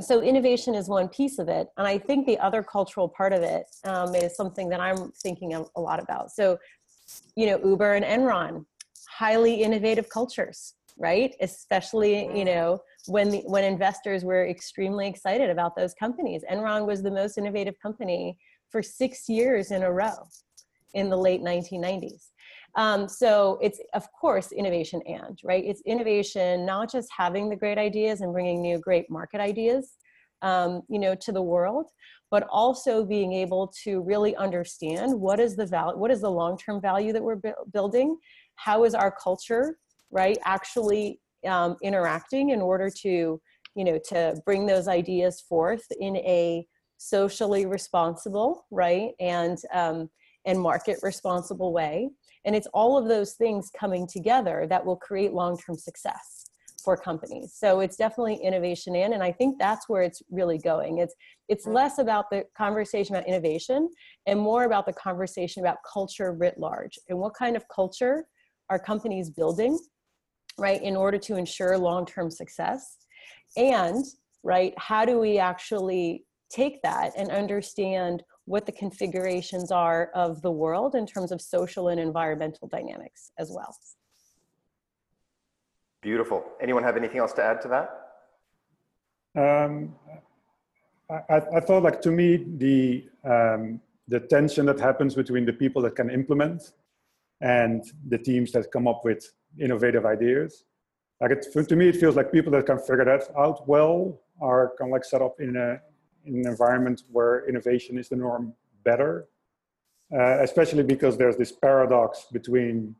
so 0.00 0.20
innovation 0.20 0.74
is 0.74 0.88
one 0.88 1.08
piece 1.08 1.38
of 1.38 1.48
it 1.48 1.68
and 1.76 1.86
i 1.86 1.96
think 1.96 2.26
the 2.26 2.38
other 2.38 2.62
cultural 2.62 3.08
part 3.08 3.32
of 3.32 3.42
it 3.42 3.66
um, 3.84 4.14
is 4.14 4.34
something 4.34 4.68
that 4.68 4.80
i'm 4.80 5.12
thinking 5.22 5.54
a 5.54 5.80
lot 5.80 6.02
about 6.02 6.32
so 6.32 6.58
you 7.36 7.46
know 7.46 7.60
uber 7.64 7.94
and 7.94 8.04
enron 8.04 8.64
highly 9.08 9.62
innovative 9.62 10.08
cultures 10.08 10.74
right? 10.98 11.34
Especially 11.40 12.36
you 12.36 12.44
know 12.44 12.78
when 13.06 13.30
the, 13.30 13.42
when 13.46 13.64
investors 13.64 14.24
were 14.24 14.46
extremely 14.46 15.06
excited 15.08 15.50
about 15.50 15.76
those 15.76 15.94
companies. 15.94 16.42
Enron 16.50 16.86
was 16.86 17.02
the 17.02 17.10
most 17.10 17.38
innovative 17.38 17.74
company 17.80 18.38
for 18.70 18.82
six 18.82 19.28
years 19.28 19.70
in 19.70 19.82
a 19.82 19.92
row 19.92 20.28
in 20.94 21.10
the 21.10 21.16
late 21.16 21.42
1990s 21.42 22.28
um, 22.76 23.08
so 23.08 23.58
it's 23.62 23.80
of 23.94 24.10
course 24.12 24.52
innovation 24.52 25.00
and 25.06 25.38
right? 25.44 25.64
It's 25.64 25.82
innovation 25.86 26.66
not 26.66 26.90
just 26.90 27.08
having 27.16 27.48
the 27.48 27.56
great 27.56 27.78
ideas 27.78 28.20
and 28.20 28.32
bringing 28.32 28.60
new 28.60 28.78
great 28.78 29.08
market 29.10 29.40
ideas 29.40 29.96
um, 30.42 30.82
you 30.88 30.98
know 30.98 31.14
to 31.14 31.32
the 31.32 31.42
world 31.42 31.86
but 32.30 32.46
also 32.50 33.04
being 33.04 33.32
able 33.32 33.72
to 33.84 34.00
really 34.02 34.34
understand 34.36 35.20
what 35.20 35.38
is 35.38 35.54
the 35.56 35.66
value 35.66 35.96
what 35.96 36.10
is 36.10 36.20
the 36.20 36.30
long-term 36.30 36.80
value 36.80 37.12
that 37.12 37.22
we're 37.22 37.36
bu- 37.36 37.52
building? 37.72 38.16
How 38.56 38.84
is 38.84 38.94
our 38.94 39.14
culture 39.22 39.78
right 40.10 40.38
actually 40.44 41.20
um, 41.46 41.76
interacting 41.82 42.50
in 42.50 42.60
order 42.60 42.90
to 43.02 43.40
you 43.74 43.84
know 43.84 43.98
to 44.08 44.34
bring 44.44 44.66
those 44.66 44.88
ideas 44.88 45.42
forth 45.48 45.84
in 46.00 46.16
a 46.18 46.66
socially 46.98 47.66
responsible 47.66 48.66
right 48.70 49.12
and 49.20 49.58
um, 49.72 50.08
and 50.44 50.60
market 50.60 50.98
responsible 51.02 51.72
way. 51.72 52.10
And 52.44 52.54
it's 52.54 52.66
all 52.74 52.98
of 52.98 53.08
those 53.08 53.34
things 53.34 53.70
coming 53.78 54.06
together 54.06 54.66
that 54.68 54.84
will 54.84 54.96
create 54.96 55.32
long-term 55.32 55.76
success 55.78 56.44
for 56.84 56.96
companies. 56.96 57.54
So 57.56 57.80
it's 57.80 57.96
definitely 57.96 58.38
innovation 58.42 58.94
in 58.94 59.14
and 59.14 59.22
i 59.22 59.32
think 59.32 59.58
that's 59.58 59.88
where 59.88 60.02
it's 60.02 60.22
really 60.30 60.58
going. 60.58 60.98
It's 60.98 61.14
it's 61.48 61.66
less 61.66 61.98
about 61.98 62.28
the 62.30 62.44
conversation 62.56 63.14
about 63.14 63.26
innovation 63.26 63.88
and 64.26 64.38
more 64.38 64.64
about 64.64 64.84
the 64.86 64.92
conversation 64.92 65.62
about 65.62 65.78
culture 65.90 66.32
writ 66.32 66.58
large 66.58 66.98
and 67.08 67.18
what 67.18 67.34
kind 67.34 67.56
of 67.56 67.64
culture 67.68 68.26
are 68.70 68.78
companies 68.78 69.30
building 69.30 69.78
right 70.58 70.82
in 70.82 70.96
order 70.96 71.18
to 71.18 71.36
ensure 71.36 71.76
long-term 71.76 72.30
success 72.30 72.98
and 73.56 74.04
right 74.42 74.74
how 74.78 75.04
do 75.04 75.18
we 75.18 75.38
actually 75.38 76.24
take 76.50 76.82
that 76.82 77.12
and 77.16 77.30
understand 77.30 78.22
what 78.46 78.66
the 78.66 78.72
configurations 78.72 79.72
are 79.72 80.10
of 80.14 80.42
the 80.42 80.50
world 80.50 80.94
in 80.94 81.06
terms 81.06 81.32
of 81.32 81.40
social 81.40 81.88
and 81.88 81.98
environmental 81.98 82.68
dynamics 82.68 83.32
as 83.38 83.50
well 83.50 83.74
Beautiful. 86.04 86.44
Anyone 86.60 86.82
have 86.82 86.98
anything 86.98 87.18
else 87.18 87.32
to 87.32 87.42
add 87.42 87.62
to 87.62 87.68
that? 87.68 87.88
Um, 89.42 89.94
I, 91.10 91.36
I 91.56 91.60
thought 91.60 91.82
like 91.82 92.02
to 92.02 92.10
me 92.10 92.44
the 92.58 93.08
um, 93.24 93.80
the 94.06 94.20
tension 94.20 94.66
that 94.66 94.78
happens 94.78 95.14
between 95.14 95.46
the 95.46 95.52
people 95.54 95.80
that 95.80 95.96
can 95.96 96.10
implement 96.10 96.72
and 97.40 97.82
the 98.08 98.18
teams 98.18 98.52
that 98.52 98.70
come 98.70 98.86
up 98.86 99.00
with 99.02 99.32
innovative 99.60 100.06
ideas. 100.06 100.64
Like 101.20 101.30
it, 101.30 101.68
to 101.68 101.76
me, 101.76 101.88
it 101.88 101.96
feels 101.96 102.16
like 102.16 102.32
people 102.32 102.52
that 102.52 102.66
can 102.66 102.78
figure 102.78 103.04
that 103.04 103.22
out 103.38 103.66
well 103.68 104.20
are 104.40 104.72
kind 104.78 104.90
of 104.90 104.92
like 104.92 105.04
set 105.04 105.22
up 105.22 105.40
in 105.40 105.56
a 105.56 105.80
in 106.26 106.36
an 106.36 106.46
environment 106.46 107.02
where 107.10 107.46
innovation 107.48 107.98
is 107.98 108.08
the 108.08 108.16
norm 108.16 108.54
better. 108.84 109.28
Uh, 110.12 110.38
especially 110.42 110.82
because 110.82 111.16
there's 111.16 111.36
this 111.36 111.50
paradox 111.50 112.26
between 112.30 112.94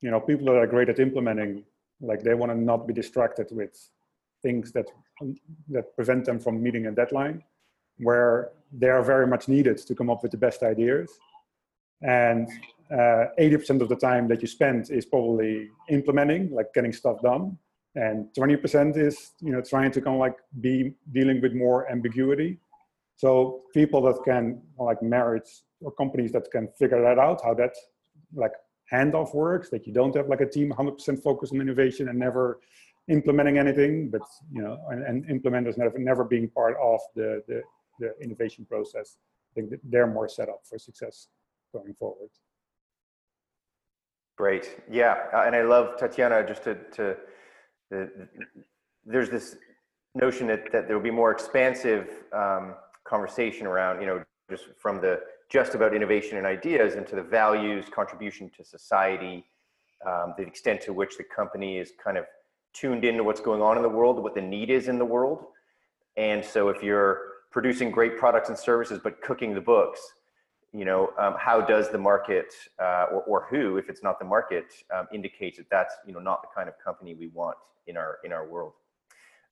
you 0.00 0.10
know 0.10 0.20
people 0.20 0.46
that 0.46 0.56
are 0.56 0.66
great 0.66 0.88
at 0.88 0.98
implementing 0.98 1.64
like 2.00 2.22
they 2.22 2.34
want 2.34 2.50
to 2.50 2.58
not 2.58 2.86
be 2.86 2.94
distracted 2.94 3.46
with 3.50 3.90
things 4.42 4.72
that 4.72 4.86
that 5.68 5.94
prevent 5.94 6.24
them 6.24 6.38
from 6.40 6.62
meeting 6.62 6.86
a 6.86 6.90
deadline 6.90 7.42
where 7.98 8.50
they 8.72 8.88
are 8.88 9.02
very 9.02 9.26
much 9.26 9.48
needed 9.48 9.76
to 9.78 9.94
come 9.94 10.10
up 10.10 10.22
with 10.22 10.32
the 10.32 10.36
best 10.36 10.62
ideas 10.62 11.10
and 12.02 12.48
uh, 12.92 13.26
80% 13.38 13.80
of 13.80 13.88
the 13.88 13.96
time 13.96 14.28
that 14.28 14.42
you 14.42 14.48
spend 14.48 14.90
is 14.90 15.06
probably 15.06 15.68
implementing 15.88 16.50
like 16.50 16.72
getting 16.74 16.92
stuff 16.92 17.20
done. 17.22 17.58
And 17.96 18.26
20% 18.36 18.96
is 18.96 19.32
you 19.40 19.52
know 19.52 19.62
trying 19.62 19.92
to 19.92 20.00
kind 20.00 20.16
of 20.16 20.20
like 20.20 20.36
be 20.60 20.94
dealing 21.12 21.40
with 21.40 21.54
more 21.54 21.90
ambiguity. 21.90 22.58
So 23.16 23.62
people 23.72 24.02
that 24.02 24.22
can 24.24 24.60
like 24.78 25.02
merit 25.02 25.48
or 25.80 25.92
companies 25.92 26.32
that 26.32 26.50
can 26.50 26.68
figure 26.78 27.00
that 27.02 27.18
out 27.18 27.40
how 27.44 27.54
that 27.54 27.74
like 28.34 28.52
handoff 28.92 29.34
works 29.34 29.70
that 29.70 29.86
you 29.86 29.92
don't 29.92 30.14
have 30.16 30.28
like 30.28 30.40
a 30.40 30.48
team 30.48 30.72
100% 30.72 31.22
focused 31.22 31.52
on 31.54 31.60
innovation 31.60 32.08
and 32.08 32.18
never 32.18 32.60
implementing 33.08 33.58
anything 33.58 34.10
but 34.10 34.22
you 34.50 34.62
know 34.62 34.78
and, 34.90 35.04
and 35.04 35.24
implementers 35.26 35.76
never 35.78 35.98
never 35.98 36.24
being 36.24 36.48
part 36.48 36.74
of 36.82 37.00
the, 37.14 37.42
the 37.48 37.62
the 38.00 38.12
innovation 38.20 38.64
process. 38.64 39.16
I 39.50 39.54
think 39.54 39.70
that 39.70 39.80
they're 39.84 40.06
more 40.06 40.28
set 40.28 40.48
up 40.48 40.62
for 40.68 40.78
success 40.78 41.28
going 41.72 41.94
forward 41.94 42.30
Great. 44.36 44.76
Yeah. 44.90 45.16
Uh, 45.32 45.42
and 45.46 45.54
I 45.54 45.62
love 45.62 45.96
Tatiana 45.98 46.44
just 46.46 46.64
to, 46.64 46.74
to 46.92 47.16
the, 47.90 48.10
there's 49.04 49.30
this 49.30 49.56
notion 50.14 50.46
that, 50.48 50.72
that 50.72 50.86
there 50.86 50.96
will 50.96 51.04
be 51.04 51.10
more 51.10 51.30
expansive 51.30 52.24
um, 52.32 52.74
conversation 53.04 53.66
around, 53.66 54.00
you 54.00 54.06
know, 54.06 54.24
just 54.50 54.64
from 54.76 55.00
the 55.00 55.20
just 55.48 55.74
about 55.74 55.94
innovation 55.94 56.36
and 56.36 56.46
ideas 56.46 56.94
into 56.94 57.14
the 57.14 57.22
values, 57.22 57.86
contribution 57.94 58.50
to 58.56 58.64
society, 58.64 59.44
um, 60.06 60.34
the 60.36 60.42
extent 60.42 60.80
to 60.80 60.92
which 60.92 61.16
the 61.16 61.24
company 61.24 61.78
is 61.78 61.92
kind 62.02 62.18
of 62.18 62.24
tuned 62.72 63.04
into 63.04 63.22
what's 63.22 63.40
going 63.40 63.62
on 63.62 63.76
in 63.76 63.82
the 63.82 63.88
world, 63.88 64.20
what 64.20 64.34
the 64.34 64.40
need 64.40 64.68
is 64.68 64.88
in 64.88 64.98
the 64.98 65.04
world. 65.04 65.44
And 66.16 66.44
so 66.44 66.68
if 66.68 66.82
you're 66.82 67.20
producing 67.52 67.90
great 67.90 68.16
products 68.18 68.48
and 68.48 68.58
services, 68.58 68.98
but 69.02 69.22
cooking 69.22 69.54
the 69.54 69.60
books, 69.60 70.00
you 70.74 70.84
know, 70.84 71.12
um, 71.18 71.36
how 71.38 71.60
does 71.60 71.90
the 71.90 71.98
market 71.98 72.52
uh, 72.82 73.06
or, 73.12 73.22
or 73.22 73.46
who, 73.48 73.78
if 73.78 73.88
it's 73.88 74.02
not 74.02 74.18
the 74.18 74.24
market, 74.24 74.66
um, 74.94 75.06
indicates 75.14 75.56
that 75.58 75.70
that's, 75.70 75.94
you 76.04 76.12
know, 76.12 76.18
not 76.18 76.42
the 76.42 76.48
kind 76.54 76.68
of 76.68 76.74
company 76.84 77.14
we 77.14 77.28
want 77.28 77.56
in 77.86 77.96
our, 77.96 78.18
in 78.24 78.32
our 78.32 78.46
world. 78.46 78.72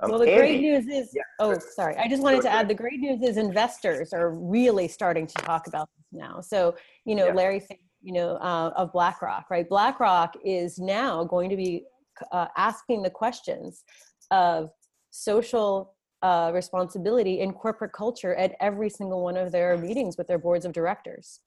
Um, 0.01 0.11
well, 0.11 0.19
the 0.19 0.27
Andy, 0.27 0.37
great 0.37 0.61
news 0.61 0.87
is, 0.89 1.11
yeah, 1.15 1.23
oh, 1.39 1.57
sorry. 1.59 1.97
I 1.97 2.09
just 2.09 2.23
wanted 2.23 2.43
to 2.43 2.51
add 2.51 2.67
the 2.67 2.75
great 2.75 2.99
news 2.99 3.23
is 3.23 3.37
investors 3.37 4.13
are 4.13 4.31
really 4.31 4.89
starting 4.89 5.29
to 5.29 5.35
talk 5.35 5.69
about 5.69 5.89
this 5.97 6.07
now. 6.21 6.41
So, 6.41 6.75
you 7.05 7.15
know, 7.15 7.27
yeah. 7.27 7.35
Larry, 7.35 7.63
you 8.03 8.13
know, 8.13 8.35
uh, 8.39 8.73
of 8.75 8.93
BlackRock, 8.93 9.49
right? 9.49 9.69
BlackRock 9.69 10.35
is 10.45 10.81
now 10.81 11.23
going 11.23 11.51
to 11.51 11.57
be 11.57 11.85
uh, 12.33 12.49
asking 12.57 13.03
the 13.03 13.11
questions 13.11 13.85
of 14.33 14.71
social 15.11 15.95
uh, 16.23 16.51
responsibility 16.55 17.41
in 17.41 17.53
corporate 17.53 17.93
culture 17.93 18.35
at 18.37 18.55
every 18.61 18.89
single 18.89 19.23
one 19.23 19.37
of 19.37 19.53
their 19.53 19.77
meetings 19.77 20.17
with 20.17 20.27
their 20.27 20.39
boards 20.39 20.65
of 20.65 20.73
directors 20.73 21.41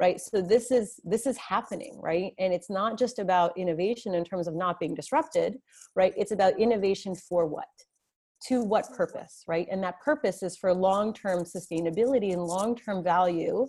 right? 0.00 0.20
So 0.20 0.42
this 0.42 0.72
is 0.72 1.00
this 1.04 1.26
is 1.26 1.36
happening 1.36 1.98
right? 2.02 2.32
And 2.38 2.52
it's 2.52 2.68
not 2.68 2.98
just 2.98 3.20
about 3.20 3.56
innovation 3.56 4.14
in 4.14 4.24
terms 4.24 4.48
of 4.48 4.54
not 4.54 4.80
being 4.80 4.94
disrupted 4.94 5.58
right? 5.94 6.12
It's 6.16 6.32
about 6.32 6.58
innovation 6.58 7.14
for 7.14 7.46
what? 7.46 7.68
To 8.48 8.62
what 8.62 8.86
purpose 8.96 9.44
right? 9.46 9.68
And 9.70 9.82
that 9.84 10.00
purpose 10.00 10.42
is 10.42 10.56
for 10.56 10.74
long-term 10.74 11.44
sustainability 11.44 12.32
and 12.32 12.42
long-term 12.42 13.04
value 13.04 13.68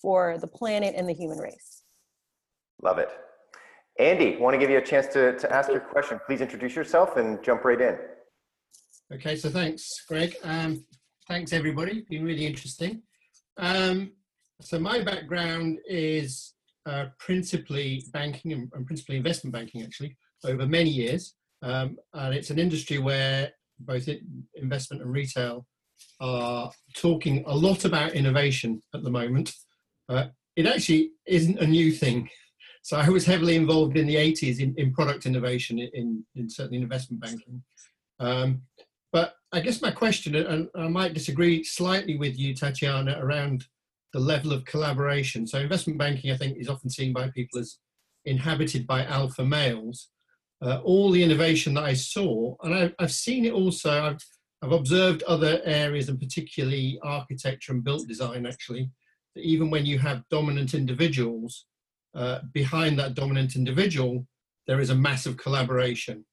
for 0.00 0.38
the 0.38 0.46
planet 0.46 0.94
and 0.96 1.08
the 1.08 1.12
human 1.12 1.38
race. 1.38 1.82
Love 2.82 2.98
it. 2.98 3.10
Andy 3.98 4.36
want 4.36 4.54
to 4.54 4.58
give 4.58 4.70
you 4.70 4.78
a 4.78 4.82
chance 4.82 5.06
to, 5.08 5.38
to 5.38 5.52
ask 5.52 5.68
your 5.70 5.80
question? 5.80 6.18
Please 6.26 6.40
introduce 6.40 6.74
yourself 6.74 7.16
and 7.16 7.42
jump 7.42 7.64
right 7.64 7.80
in 7.80 7.98
Okay, 9.12 9.36
so 9.36 9.50
thanks, 9.50 10.02
Greg. 10.08 10.34
Um, 10.42 10.84
thanks, 11.28 11.52
everybody. 11.52 12.06
Been 12.08 12.24
really 12.24 12.46
interesting. 12.46 13.02
Um, 13.58 14.12
so 14.62 14.78
my 14.78 15.02
background 15.02 15.78
is 15.86 16.54
uh, 16.86 17.06
principally 17.18 18.02
banking 18.12 18.52
and, 18.52 18.70
and, 18.72 18.86
principally 18.86 19.16
investment 19.16 19.52
banking, 19.52 19.82
actually, 19.82 20.16
over 20.44 20.66
many 20.66 20.88
years. 20.88 21.34
Um, 21.62 21.98
and 22.14 22.34
it's 22.34 22.50
an 22.50 22.58
industry 22.58 22.98
where 22.98 23.52
both 23.78 24.08
investment 24.54 25.02
and 25.02 25.12
retail 25.12 25.66
are 26.20 26.70
talking 26.94 27.44
a 27.46 27.54
lot 27.54 27.84
about 27.84 28.14
innovation 28.14 28.80
at 28.94 29.02
the 29.02 29.10
moment. 29.10 29.52
Uh, 30.08 30.26
it 30.56 30.66
actually 30.66 31.10
isn't 31.26 31.58
a 31.58 31.66
new 31.66 31.92
thing. 31.92 32.28
So 32.82 32.98
I 32.98 33.08
was 33.08 33.24
heavily 33.24 33.56
involved 33.56 33.96
in 33.96 34.06
the 34.06 34.16
80s 34.16 34.60
in, 34.60 34.74
in 34.76 34.92
product 34.92 35.24
innovation 35.24 35.78
in, 35.78 36.22
in 36.34 36.50
certainly 36.50 36.82
investment 36.82 37.22
banking. 37.22 37.62
Um, 38.20 38.60
but 39.14 39.36
I 39.52 39.60
guess 39.60 39.80
my 39.80 39.92
question, 39.92 40.34
and 40.34 40.68
I 40.74 40.88
might 40.88 41.14
disagree 41.14 41.62
slightly 41.62 42.16
with 42.16 42.36
you, 42.36 42.52
Tatiana, 42.52 43.16
around 43.20 43.64
the 44.12 44.18
level 44.18 44.52
of 44.52 44.64
collaboration. 44.64 45.46
So 45.46 45.60
investment 45.60 46.00
banking, 46.00 46.32
I 46.32 46.36
think, 46.36 46.58
is 46.58 46.68
often 46.68 46.90
seen 46.90 47.12
by 47.12 47.30
people 47.30 47.60
as 47.60 47.78
inhabited 48.24 48.88
by 48.88 49.04
alpha 49.04 49.44
males. 49.44 50.08
Uh, 50.60 50.80
all 50.82 51.12
the 51.12 51.22
innovation 51.22 51.74
that 51.74 51.84
I 51.84 51.94
saw, 51.94 52.56
and 52.64 52.74
I've, 52.74 52.94
I've 52.98 53.12
seen 53.12 53.44
it 53.44 53.52
also, 53.52 53.92
I've, 54.02 54.18
I've 54.62 54.72
observed 54.72 55.22
other 55.22 55.60
areas, 55.64 56.08
and 56.08 56.18
particularly 56.18 56.98
architecture 57.04 57.70
and 57.70 57.84
built 57.84 58.08
design, 58.08 58.46
actually, 58.46 58.90
that 59.36 59.44
even 59.44 59.70
when 59.70 59.86
you 59.86 60.00
have 60.00 60.28
dominant 60.28 60.74
individuals, 60.74 61.66
uh, 62.16 62.40
behind 62.52 62.98
that 62.98 63.14
dominant 63.14 63.54
individual, 63.54 64.26
there 64.66 64.80
is 64.80 64.90
a 64.90 64.94
massive 65.08 65.36
collaboration. 65.36 66.24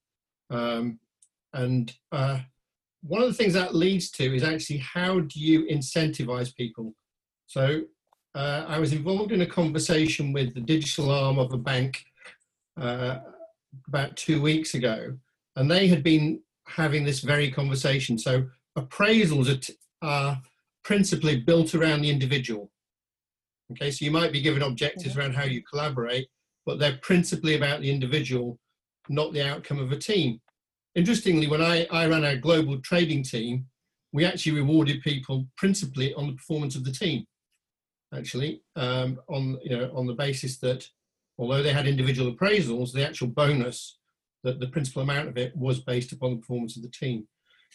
Um, 0.50 0.98
and 1.52 1.92
uh, 2.10 2.40
one 3.02 3.20
of 3.20 3.28
the 3.28 3.34
things 3.34 3.54
that 3.54 3.74
leads 3.74 4.10
to 4.12 4.34
is 4.34 4.44
actually 4.44 4.78
how 4.78 5.20
do 5.20 5.40
you 5.40 5.66
incentivize 5.66 6.54
people? 6.54 6.94
So 7.46 7.82
uh, 8.34 8.64
I 8.66 8.78
was 8.78 8.92
involved 8.92 9.32
in 9.32 9.42
a 9.42 9.46
conversation 9.46 10.32
with 10.32 10.54
the 10.54 10.60
digital 10.60 11.10
arm 11.10 11.38
of 11.38 11.52
a 11.52 11.58
bank 11.58 12.02
uh, 12.80 13.18
about 13.88 14.16
two 14.16 14.40
weeks 14.40 14.74
ago, 14.74 15.16
and 15.56 15.70
they 15.70 15.88
had 15.88 16.02
been 16.02 16.40
having 16.66 17.04
this 17.04 17.20
very 17.20 17.50
conversation. 17.50 18.16
So 18.16 18.46
appraisals 18.78 19.74
are, 20.02 20.08
are 20.08 20.42
principally 20.84 21.40
built 21.40 21.74
around 21.74 22.02
the 22.02 22.10
individual. 22.10 22.70
Okay, 23.72 23.90
so 23.90 24.04
you 24.04 24.10
might 24.10 24.32
be 24.32 24.40
given 24.40 24.62
objectives 24.62 25.16
around 25.16 25.34
how 25.34 25.44
you 25.44 25.62
collaborate, 25.62 26.28
but 26.66 26.78
they're 26.78 26.98
principally 27.02 27.56
about 27.56 27.80
the 27.80 27.90
individual, 27.90 28.58
not 29.08 29.32
the 29.32 29.46
outcome 29.46 29.78
of 29.78 29.92
a 29.92 29.98
team. 29.98 30.40
Interestingly, 30.94 31.46
when 31.46 31.62
I, 31.62 31.86
I 31.90 32.06
ran 32.06 32.24
our 32.24 32.36
global 32.36 32.78
trading 32.80 33.22
team, 33.22 33.66
we 34.12 34.24
actually 34.26 34.52
rewarded 34.52 35.00
people 35.02 35.46
principally 35.56 36.12
on 36.14 36.26
the 36.26 36.34
performance 36.34 36.76
of 36.76 36.84
the 36.84 36.92
team. 36.92 37.26
Actually, 38.14 38.62
um, 38.76 39.18
on 39.28 39.58
you 39.62 39.74
know 39.74 39.90
on 39.94 40.06
the 40.06 40.12
basis 40.12 40.58
that 40.58 40.86
although 41.38 41.62
they 41.62 41.72
had 41.72 41.88
individual 41.88 42.30
appraisals, 42.30 42.92
the 42.92 43.06
actual 43.06 43.28
bonus, 43.28 43.98
that 44.44 44.60
the 44.60 44.66
principal 44.66 45.00
amount 45.00 45.28
of 45.28 45.38
it 45.38 45.56
was 45.56 45.80
based 45.80 46.12
upon 46.12 46.32
the 46.32 46.36
performance 46.36 46.76
of 46.76 46.82
the 46.82 46.90
team. 46.90 47.26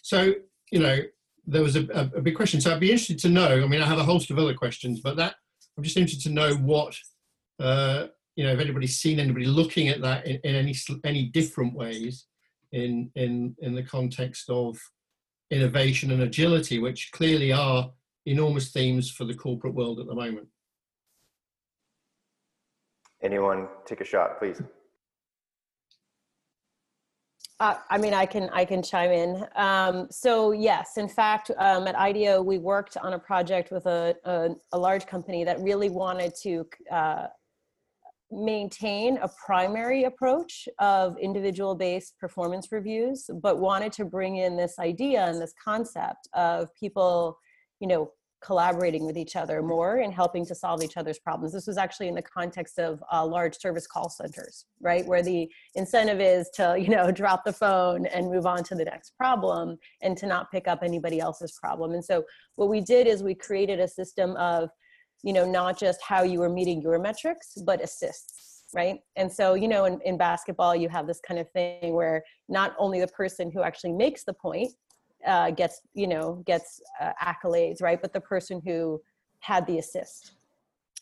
So 0.03 0.36
you 0.72 0.80
know 0.80 0.99
there 1.47 1.63
was 1.63 1.76
a, 1.76 1.86
a, 2.15 2.22
big 2.22 2.36
question. 2.36 2.59
So 2.59 2.72
I'd 2.72 2.80
be 2.80 2.91
interested 2.91 3.18
to 3.20 3.30
know. 3.30 3.63
I 3.63 3.68
mean, 3.68 3.82
I 3.82 3.88
have 3.88 3.97
a 3.97 4.03
host 4.03 4.30
of 4.30 4.38
other 4.38 4.53
questions, 4.53 4.99
but 4.99 5.15
that 5.15 5.36
I'm 5.78 5.84
just 5.84 5.95
interested 5.95 6.28
to 6.28 6.36
know 6.36 6.53
what, 6.55 6.93
uh, 7.59 8.07
you 8.36 8.43
know, 8.43 8.51
if 8.51 8.59
anybody's 8.59 8.97
seen 8.97 9.18
anybody 9.20 9.45
looking 9.45 9.88
at 9.88 10.01
that 10.01 10.28
in, 10.28 10.39
in 10.43 10.55
any 10.55 10.76
any 11.03 11.28
different 11.28 11.74
ways 11.74 12.26
in 12.72 13.11
in 13.15 13.55
in 13.59 13.76
the 13.76 13.84
context 13.84 14.49
of 14.49 14.78
innovation 15.51 16.11
and 16.11 16.24
agility, 16.24 16.80
which 16.80 17.11
clearly 17.11 17.51
are 17.51 17.91
enormous 18.26 18.72
themes 18.72 19.09
for 19.09 19.24
the 19.24 19.34
corporate 19.34 19.74
world 19.74 19.99
at 19.99 20.07
the 20.07 20.15
moment. 20.15 20.47
Anyone 23.24 23.68
take 23.86 24.01
a 24.01 24.05
shot, 24.05 24.39
please. 24.39 24.61
Uh, 27.59 27.74
I 27.89 27.97
mean, 27.97 28.13
I 28.13 28.28
can 28.28 28.49
I 28.53 28.65
can 28.65 28.84
chime 28.84 29.09
in. 29.09 29.47
Um, 29.55 30.07
so 30.11 30.51
yes, 30.51 30.97
in 30.97 31.07
fact, 31.07 31.49
um, 31.57 31.88
at 31.88 31.97
IDEO, 31.97 32.39
we 32.41 32.59
worked 32.59 32.97
on 32.97 33.13
a 33.13 33.20
project 33.20 33.72
with 33.72 33.88
a, 33.88 34.15
a, 34.26 34.49
a 34.74 34.78
large 34.78 35.07
company 35.07 35.43
that 35.43 35.59
really 35.61 35.89
wanted 35.89 36.36
to 36.43 36.68
uh, 36.91 37.28
maintain 38.32 39.17
a 39.17 39.30
primary 39.45 40.03
approach 40.03 40.67
of 40.80 41.17
individual-based 41.17 42.17
performance 42.19 42.71
reviews, 42.71 43.30
but 43.41 43.59
wanted 43.59 43.91
to 43.93 44.05
bring 44.05 44.38
in 44.38 44.57
this 44.57 44.80
idea 44.80 45.25
and 45.25 45.41
this 45.41 45.53
concept 45.63 46.28
of 46.34 46.69
people, 46.75 47.38
you 47.80 47.88
know, 47.88 48.11
collaborating 48.41 49.05
with 49.05 49.17
each 49.17 49.36
other 49.36 49.63
more 49.63 49.97
and 49.97 50.13
helping 50.13 50.45
to 50.45 50.53
solve 50.53 50.84
each 50.84 50.95
other's 50.95 51.17
problems. 51.17 51.53
This 51.53 51.65
was 51.65 51.78
actually 51.78 52.07
in 52.07 52.15
the 52.15 52.21
context 52.21 52.78
of 52.78 53.03
uh, 53.11 53.25
large 53.25 53.57
service 53.57 53.88
call 53.88 54.09
centers, 54.09 54.65
right? 54.80 55.05
Where 55.05 55.23
the 55.23 55.49
incentive 55.75 56.21
is 56.21 56.49
to, 56.55 56.78
you 56.80 56.89
know, 56.89 57.11
drop 57.11 57.43
the 57.45 57.53
phone 57.53 58.05
and 58.05 58.32
move 58.32 58.45
on 58.45 58.63
to 58.65 58.75
the 58.75 58.86
next 58.86 59.11
problem 59.17 59.78
and 60.01 60.15
to 60.17 60.28
not 60.28 60.51
pick 60.51 60.67
up 60.67 60.80
anybody 60.84 61.19
else's 61.19 61.57
problem. 61.59 61.93
And 61.93 62.03
so 62.03 62.23
what 62.55 62.69
we 62.69 62.82
did 62.82 63.07
is 63.07 63.23
we 63.23 63.34
created 63.34 63.80
a 63.80 63.88
system 63.88 64.36
of, 64.36 64.69
you 65.24 65.34
know, 65.34 65.45
not 65.45 65.80
just 65.80 65.99
how 66.01 66.24
you 66.24 66.39
were 66.39 66.49
meeting 66.49 66.82
your 66.82 66.97
metrics, 66.99 67.55
but 67.65 67.84
assists, 67.84 68.63
right? 68.74 68.99
And 69.15 69.32
so, 69.32 69.55
you 69.55 69.68
know, 69.68 69.86
in, 69.86 69.99
in 70.05 70.18
basketball, 70.18 70.76
you 70.76 70.89
have 70.89 71.07
this 71.07 71.20
kind 71.26 71.39
of 71.39 71.49
thing 71.51 71.93
where 71.93 72.24
not 72.49 72.76
only 72.78 72.99
the 72.99 73.07
person 73.07 73.51
who 73.51 73.61
actually 73.61 73.93
makes 73.93 74.24
the 74.24 74.34
point 74.34 74.72
uh, 75.26 75.51
gets 75.51 75.82
you 75.93 76.07
know 76.07 76.43
gets 76.45 76.82
uh, 77.01 77.11
accolades 77.22 77.82
right 77.82 78.01
but 78.01 78.13
the 78.13 78.22
person 78.22 78.61
who 78.63 79.01
had 79.39 79.65
the 79.68 79.80
assist 79.80 80.34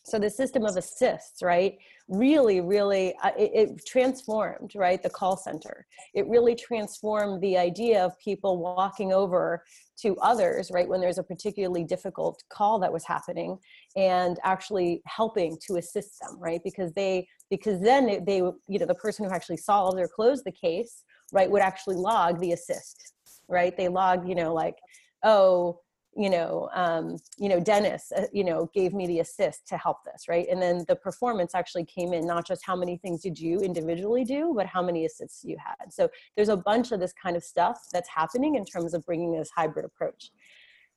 so 0.05 0.19
the 0.19 0.29
system 0.29 0.65
of 0.65 0.77
assists 0.77 1.41
right 1.41 1.77
really 2.07 2.61
really 2.61 3.15
uh, 3.23 3.31
it, 3.37 3.51
it, 3.53 3.85
transformed 3.85 4.71
right 4.75 5.01
the 5.01 5.09
call 5.09 5.35
center 5.35 5.85
it 6.13 6.27
really 6.27 6.55
transformed 6.55 7.41
the 7.41 7.57
idea 7.57 8.03
of 8.03 8.17
people 8.19 8.57
walking 8.57 9.11
over 9.11 9.63
to 9.97 10.15
others 10.17 10.69
right 10.71 10.87
when 10.87 11.01
there's 11.01 11.17
a 11.17 11.23
particularly 11.23 11.83
difficult 11.83 12.43
call 12.49 12.79
that 12.79 12.91
was 12.91 13.05
happening 13.05 13.57
and 13.95 14.37
actually 14.43 15.01
helping 15.05 15.57
to 15.65 15.77
assist 15.77 16.19
them 16.21 16.37
right 16.39 16.61
because 16.63 16.91
they 16.93 17.27
because 17.49 17.79
then 17.81 18.05
they, 18.05 18.19
they 18.19 18.37
you 18.37 18.79
know 18.79 18.85
the 18.85 18.95
person 18.95 19.25
who 19.25 19.31
actually 19.31 19.57
solved 19.57 19.99
or 19.99 20.07
closed 20.07 20.43
the 20.45 20.51
case 20.51 21.03
right 21.33 21.49
would 21.49 21.61
actually 21.61 21.95
log 21.95 22.39
the 22.39 22.51
assist 22.51 23.13
right? 23.47 23.75
They 23.75 23.87
log, 23.87 24.27
you 24.27 24.35
know, 24.35 24.53
like, 24.53 24.75
oh, 25.23 25.79
you 26.15 26.29
know, 26.29 26.69
um, 26.73 27.17
you 27.37 27.49
know, 27.49 27.59
Dennis, 27.59 28.11
uh, 28.15 28.25
you 28.31 28.43
know, 28.43 28.69
gave 28.73 28.93
me 28.93 29.05
the 29.05 29.19
assist 29.19 29.67
to 29.67 29.77
help 29.77 29.97
this, 30.05 30.29
right? 30.29 30.47
And 30.49 30.61
then 30.61 30.85
the 30.87 30.95
performance 30.95 31.53
actually 31.53 31.85
came 31.85 32.13
in 32.13 32.25
not 32.25 32.47
just 32.47 32.65
how 32.65 32.75
many 32.75 32.97
things 32.97 33.21
did 33.21 33.37
you 33.37 33.59
individually 33.59 34.23
do, 34.23 34.53
but 34.55 34.65
how 34.65 34.81
many 34.81 35.05
assists 35.05 35.43
you 35.43 35.57
had. 35.57 35.93
So 35.93 36.09
there's 36.35 36.49
a 36.49 36.57
bunch 36.57 36.93
of 36.93 37.01
this 37.01 37.13
kind 37.13 37.35
of 37.35 37.43
stuff 37.43 37.81
that's 37.91 38.07
happening 38.09 38.55
in 38.55 38.65
terms 38.65 38.93
of 38.93 39.05
bringing 39.05 39.33
this 39.33 39.49
hybrid 39.53 39.83
approach. 39.83 40.31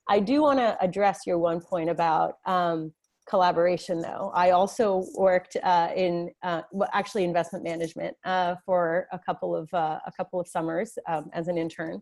I 0.09 0.21
do 0.21 0.43
want 0.43 0.61
to 0.61 0.77
address 0.81 1.21
your 1.27 1.39
one 1.39 1.61
point 1.61 1.91
about 1.91 2.39
um, 2.47 2.93
collaboration 3.29 4.01
though. 4.01 4.31
I 4.35 4.51
also 4.51 5.05
worked 5.17 5.57
uh, 5.63 5.91
in 5.95 6.31
uh, 6.43 6.63
well, 6.73 6.89
actually 6.93 7.25
investment 7.25 7.65
management 7.65 8.17
uh, 8.25 8.55
for 8.65 9.07
a 9.13 9.19
couple 9.19 9.55
of 9.55 9.69
uh, 9.75 9.99
a 10.07 10.13
couple 10.17 10.41
of 10.41 10.47
summers 10.49 10.97
um, 11.09 11.29
as 11.35 11.49
an 11.49 11.59
intern, 11.59 12.01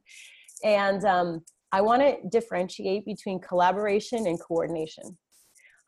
and 0.62 1.04
um, 1.04 1.42
I 1.76 1.82
want 1.82 2.00
to 2.00 2.16
differentiate 2.30 3.04
between 3.04 3.38
collaboration 3.38 4.26
and 4.26 4.40
coordination. 4.40 5.18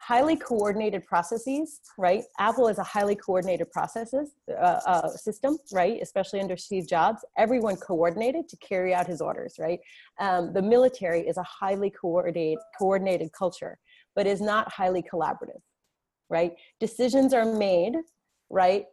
Highly 0.01 0.37
coordinated 0.37 1.07
processes, 1.07 1.81
right? 1.97 2.25
Apple 2.39 2.69
is 2.69 2.77
a 2.77 2.83
highly 2.83 3.15
coordinated 3.15 3.71
processes 3.71 4.33
uh, 4.51 4.81
uh, 4.87 5.09
system, 5.09 5.57
right? 5.73 5.99
Especially 6.03 6.43
under 6.43 6.59
Steve 6.59 6.87
Jobs, 6.87 7.25
everyone 7.39 7.77
coordinated 7.77 8.51
to 8.51 8.57
carry 8.59 8.93
out 8.93 9.07
his 9.07 9.23
orders, 9.23 9.55
right? 9.59 9.81
Um, 10.21 10.53
the 10.53 10.61
military 10.61 11.27
is 11.27 11.39
a 11.39 11.43
highly 11.43 11.89
coordinated 11.89 12.59
coordinated 12.79 13.33
culture, 13.33 13.79
but 14.15 14.27
is 14.27 14.43
not 14.43 14.71
highly 14.71 15.03
collaborative, 15.03 15.63
right? 16.29 16.53
Decisions 16.81 17.33
are 17.33 17.47
made, 17.47 17.95
right, 18.51 18.85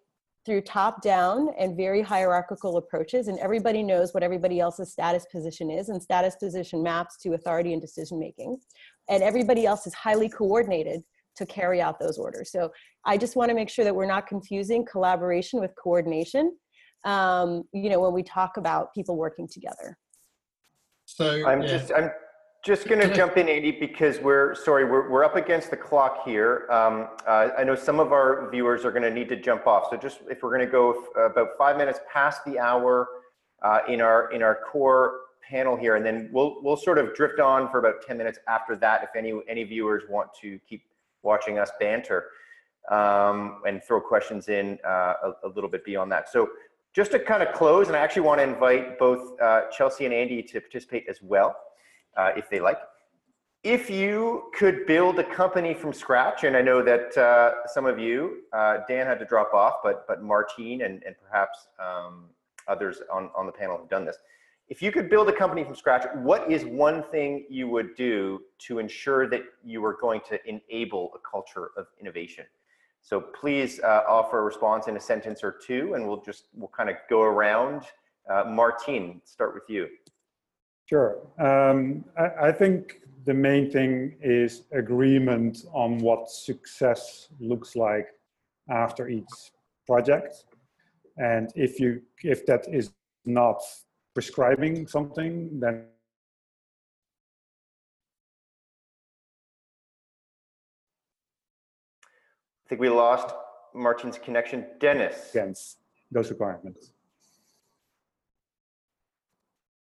through 0.45 0.61
top 0.61 1.01
down 1.01 1.49
and 1.59 1.75
very 1.75 2.01
hierarchical 2.01 2.77
approaches 2.77 3.27
and 3.27 3.39
everybody 3.39 3.81
knows 3.81 4.13
what 4.13 4.23
everybody 4.23 4.59
else's 4.59 4.91
status 4.91 5.25
position 5.31 5.71
is 5.71 5.89
and 5.89 6.01
status 6.01 6.35
position 6.35 6.83
maps 6.83 7.17
to 7.17 7.33
authority 7.33 7.73
and 7.73 7.81
decision 7.81 8.19
making. 8.19 8.57
And 9.09 9.23
everybody 9.23 9.65
else 9.65 9.87
is 9.87 9.93
highly 9.93 10.29
coordinated 10.29 11.01
to 11.37 11.45
carry 11.45 11.81
out 11.81 11.99
those 11.99 12.17
orders. 12.17 12.51
So 12.51 12.71
i 13.05 13.17
just 13.17 13.35
want 13.35 13.49
to 13.49 13.55
make 13.55 13.69
sure 13.69 13.85
that 13.85 13.95
we're 13.95 14.05
not 14.05 14.27
confusing 14.27 14.85
collaboration 14.85 15.59
with 15.59 15.71
coordination 15.75 16.55
um, 17.05 17.63
you 17.71 17.89
know 17.89 17.99
when 17.99 18.13
we 18.13 18.23
talk 18.23 18.57
about 18.57 18.93
people 18.93 19.15
working 19.15 19.47
together. 19.47 19.97
So 21.05 21.47
i'm 21.47 21.61
yeah. 21.61 21.67
just 21.67 21.91
i'm 21.95 22.09
just 22.65 22.87
going 22.87 22.99
to 22.99 23.13
jump 23.13 23.37
in, 23.37 23.47
Andy, 23.47 23.71
because 23.71 24.19
we're 24.19 24.55
sorry, 24.55 24.85
we're, 24.85 25.07
we're 25.07 25.23
up 25.23 25.35
against 25.35 25.69
the 25.69 25.77
clock 25.77 26.25
here. 26.25 26.67
Um, 26.71 27.09
uh, 27.27 27.49
I 27.55 27.63
know 27.63 27.75
some 27.75 27.99
of 27.99 28.11
our 28.11 28.49
viewers 28.49 28.83
are 28.83 28.91
going 28.91 29.03
to 29.03 29.11
need 29.11 29.29
to 29.29 29.35
jump 29.35 29.67
off. 29.67 29.91
So 29.91 29.97
just 29.97 30.21
if 30.31 30.41
we're 30.41 30.49
going 30.49 30.65
to 30.65 30.71
go 30.71 31.05
about 31.15 31.49
five 31.59 31.77
minutes 31.77 31.99
past 32.11 32.43
the 32.43 32.57
hour 32.57 33.07
uh, 33.61 33.81
in 33.87 34.01
our 34.01 34.31
in 34.31 34.41
our 34.41 34.57
core 34.71 35.19
panel 35.47 35.77
here, 35.77 35.95
and 35.95 36.03
then 36.03 36.27
we'll 36.33 36.55
we'll 36.63 36.75
sort 36.75 36.97
of 36.97 37.13
drift 37.13 37.39
on 37.39 37.69
for 37.69 37.77
about 37.77 38.01
ten 38.01 38.17
minutes 38.17 38.39
after 38.47 38.75
that. 38.77 39.03
If 39.03 39.09
any 39.15 39.39
any 39.47 39.63
viewers 39.63 40.01
want 40.09 40.29
to 40.41 40.59
keep 40.67 40.81
watching 41.21 41.59
us 41.59 41.69
banter 41.79 42.25
um, 42.89 43.61
and 43.67 43.83
throw 43.83 44.01
questions 44.01 44.49
in 44.49 44.79
uh, 44.83 45.13
a, 45.23 45.31
a 45.43 45.49
little 45.53 45.69
bit 45.69 45.85
beyond 45.85 46.11
that. 46.11 46.31
So 46.31 46.49
just 46.93 47.11
to 47.11 47.19
kind 47.19 47.43
of 47.43 47.53
close, 47.53 47.89
and 47.89 47.95
I 47.95 47.99
actually 47.99 48.23
want 48.23 48.39
to 48.39 48.43
invite 48.43 48.97
both 48.97 49.39
uh, 49.39 49.69
Chelsea 49.69 50.05
and 50.05 50.13
Andy 50.13 50.41
to 50.41 50.61
participate 50.61 51.05
as 51.07 51.19
well, 51.21 51.55
uh, 52.17 52.31
if 52.35 52.49
they 52.49 52.59
like. 52.59 52.79
If 53.63 53.89
you 53.89 54.51
could 54.53 54.85
build 54.85 55.17
a 55.17 55.23
company 55.23 55.73
from 55.73 55.91
scratch, 55.91 56.43
and 56.43 56.55
I 56.55 56.61
know 56.61 56.83
that 56.83 57.17
uh, 57.17 57.67
some 57.67 57.87
of 57.87 57.97
you, 57.97 58.43
uh, 58.53 58.77
Dan 58.87 59.07
had 59.07 59.17
to 59.19 59.25
drop 59.25 59.53
off, 59.53 59.75
but 59.83 60.07
but 60.07 60.21
Martine 60.21 60.83
and, 60.83 61.01
and 61.03 61.15
perhaps 61.27 61.67
um, 61.79 62.25
others 62.67 63.01
on, 63.11 63.29
on 63.35 63.45
the 63.47 63.51
panel 63.51 63.77
have 63.77 63.89
done 63.89 64.05
this. 64.05 64.17
If 64.67 64.81
you 64.81 64.91
could 64.91 65.09
build 65.09 65.29
a 65.29 65.31
company 65.31 65.63
from 65.63 65.75
scratch, 65.75 66.05
what 66.15 66.51
is 66.51 66.65
one 66.65 67.03
thing 67.03 67.45
you 67.49 67.67
would 67.67 67.95
do 67.95 68.41
to 68.67 68.79
ensure 68.79 69.29
that 69.29 69.43
you 69.63 69.83
are 69.85 69.97
going 70.01 70.21
to 70.29 70.39
enable 70.47 71.11
a 71.13 71.19
culture 71.19 71.69
of 71.77 71.85
innovation? 71.99 72.45
So 73.01 73.21
please 73.21 73.79
uh, 73.81 74.01
offer 74.07 74.39
a 74.39 74.43
response 74.43 74.87
in 74.87 74.97
a 74.97 74.99
sentence 74.99 75.43
or 75.43 75.51
two, 75.51 75.93
and 75.93 76.07
we'll 76.07 76.21
just 76.21 76.45
we'll 76.55 76.71
kind 76.75 76.89
of 76.89 76.95
go 77.09 77.21
around. 77.21 77.83
Uh, 78.27 78.45
Martine, 78.47 79.21
start 79.23 79.53
with 79.53 79.69
you. 79.69 79.87
Sure. 80.85 81.17
Um, 81.39 82.05
I, 82.17 82.47
I, 82.47 82.51
think 82.51 82.99
the 83.25 83.33
main 83.33 83.71
thing 83.71 84.15
is 84.21 84.63
agreement 84.71 85.65
on 85.73 85.97
what 85.97 86.29
success 86.29 87.29
looks 87.39 87.75
like 87.75 88.09
after 88.69 89.09
each 89.09 89.25
project, 89.87 90.45
and 91.17 91.51
if 91.55 91.79
you 91.79 92.01
if 92.23 92.45
that 92.45 92.67
is 92.71 92.91
not 93.25 93.61
prescribing 94.13 94.85
something, 94.85 95.59
then 95.59 95.85
I 102.65 102.69
think 102.69 102.79
we 102.79 102.89
lost 102.89 103.33
Martin's 103.73 104.19
connection. 104.19 104.65
Dennis. 104.79 105.31
Against 105.31 105.77
those 106.11 106.29
requirements. 106.29 106.91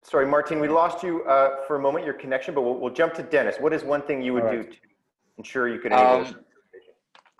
Sorry, 0.05 0.26
Martin, 0.26 0.61
we 0.61 0.68
lost 0.68 1.02
you 1.02 1.24
uh, 1.24 1.64
for 1.66 1.76
a 1.76 1.80
moment, 1.80 2.05
your 2.05 2.14
connection, 2.14 2.55
but 2.55 2.61
we'll, 2.61 2.78
we'll, 2.78 2.92
jump 2.92 3.14
to 3.14 3.22
Dennis. 3.22 3.57
What 3.59 3.72
is 3.72 3.82
one 3.82 4.02
thing 4.02 4.20
you 4.20 4.34
would 4.34 4.44
right. 4.44 4.62
do 4.62 4.70
to 4.70 4.76
ensure 5.38 5.66
you 5.66 5.80
could 5.80 5.92
enable 5.92 6.26
um, 6.26 6.36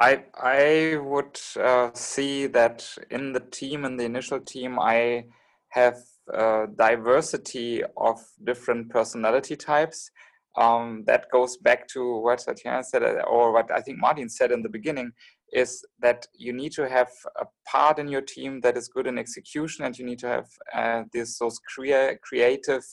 I, 0.01 0.25
I 0.35 0.97
would 0.97 1.39
uh, 1.61 1.91
see 1.93 2.47
that 2.49 2.89
in 3.11 3.33
the 3.33 3.41
team, 3.41 3.85
in 3.85 3.97
the 3.97 4.05
initial 4.05 4.41
team, 4.41 4.79
I 4.81 5.27
have 5.69 5.99
uh, 6.33 6.67
diversity 6.75 7.83
of 7.97 8.19
different 8.43 8.91
personality 8.91 9.57
types. 9.57 10.11
Um, 10.57 11.05
that 11.07 11.31
goes 11.31 11.57
back 11.57 11.87
to 11.89 12.21
what 12.21 12.39
Tatiana 12.39 12.83
said, 12.83 13.03
uh, 13.03 13.23
or 13.29 13.53
what 13.53 13.71
I 13.71 13.81
think 13.81 13.99
Martin 13.99 14.29
said 14.29 14.53
in 14.53 14.63
the 14.63 14.69
beginning, 14.69 15.13
is 15.55 15.85
that 16.01 16.27
you 16.35 16.53
need 16.53 16.73
to 16.73 16.89
have 16.89 17.11
a 17.41 17.47
part 17.67 17.99
in 17.99 18.09
your 18.09 18.21
team 18.21 18.61
that 18.61 18.77
is 18.77 18.89
good 18.89 19.07
in 19.07 19.19
execution, 19.19 19.85
and 19.85 19.97
you 19.99 20.05
need 20.05 20.19
to 20.19 20.29
have 20.29 20.49
uh, 20.75 21.03
this 21.13 21.39
those 21.39 21.59
crea- 21.61 22.19
creative 22.23 22.85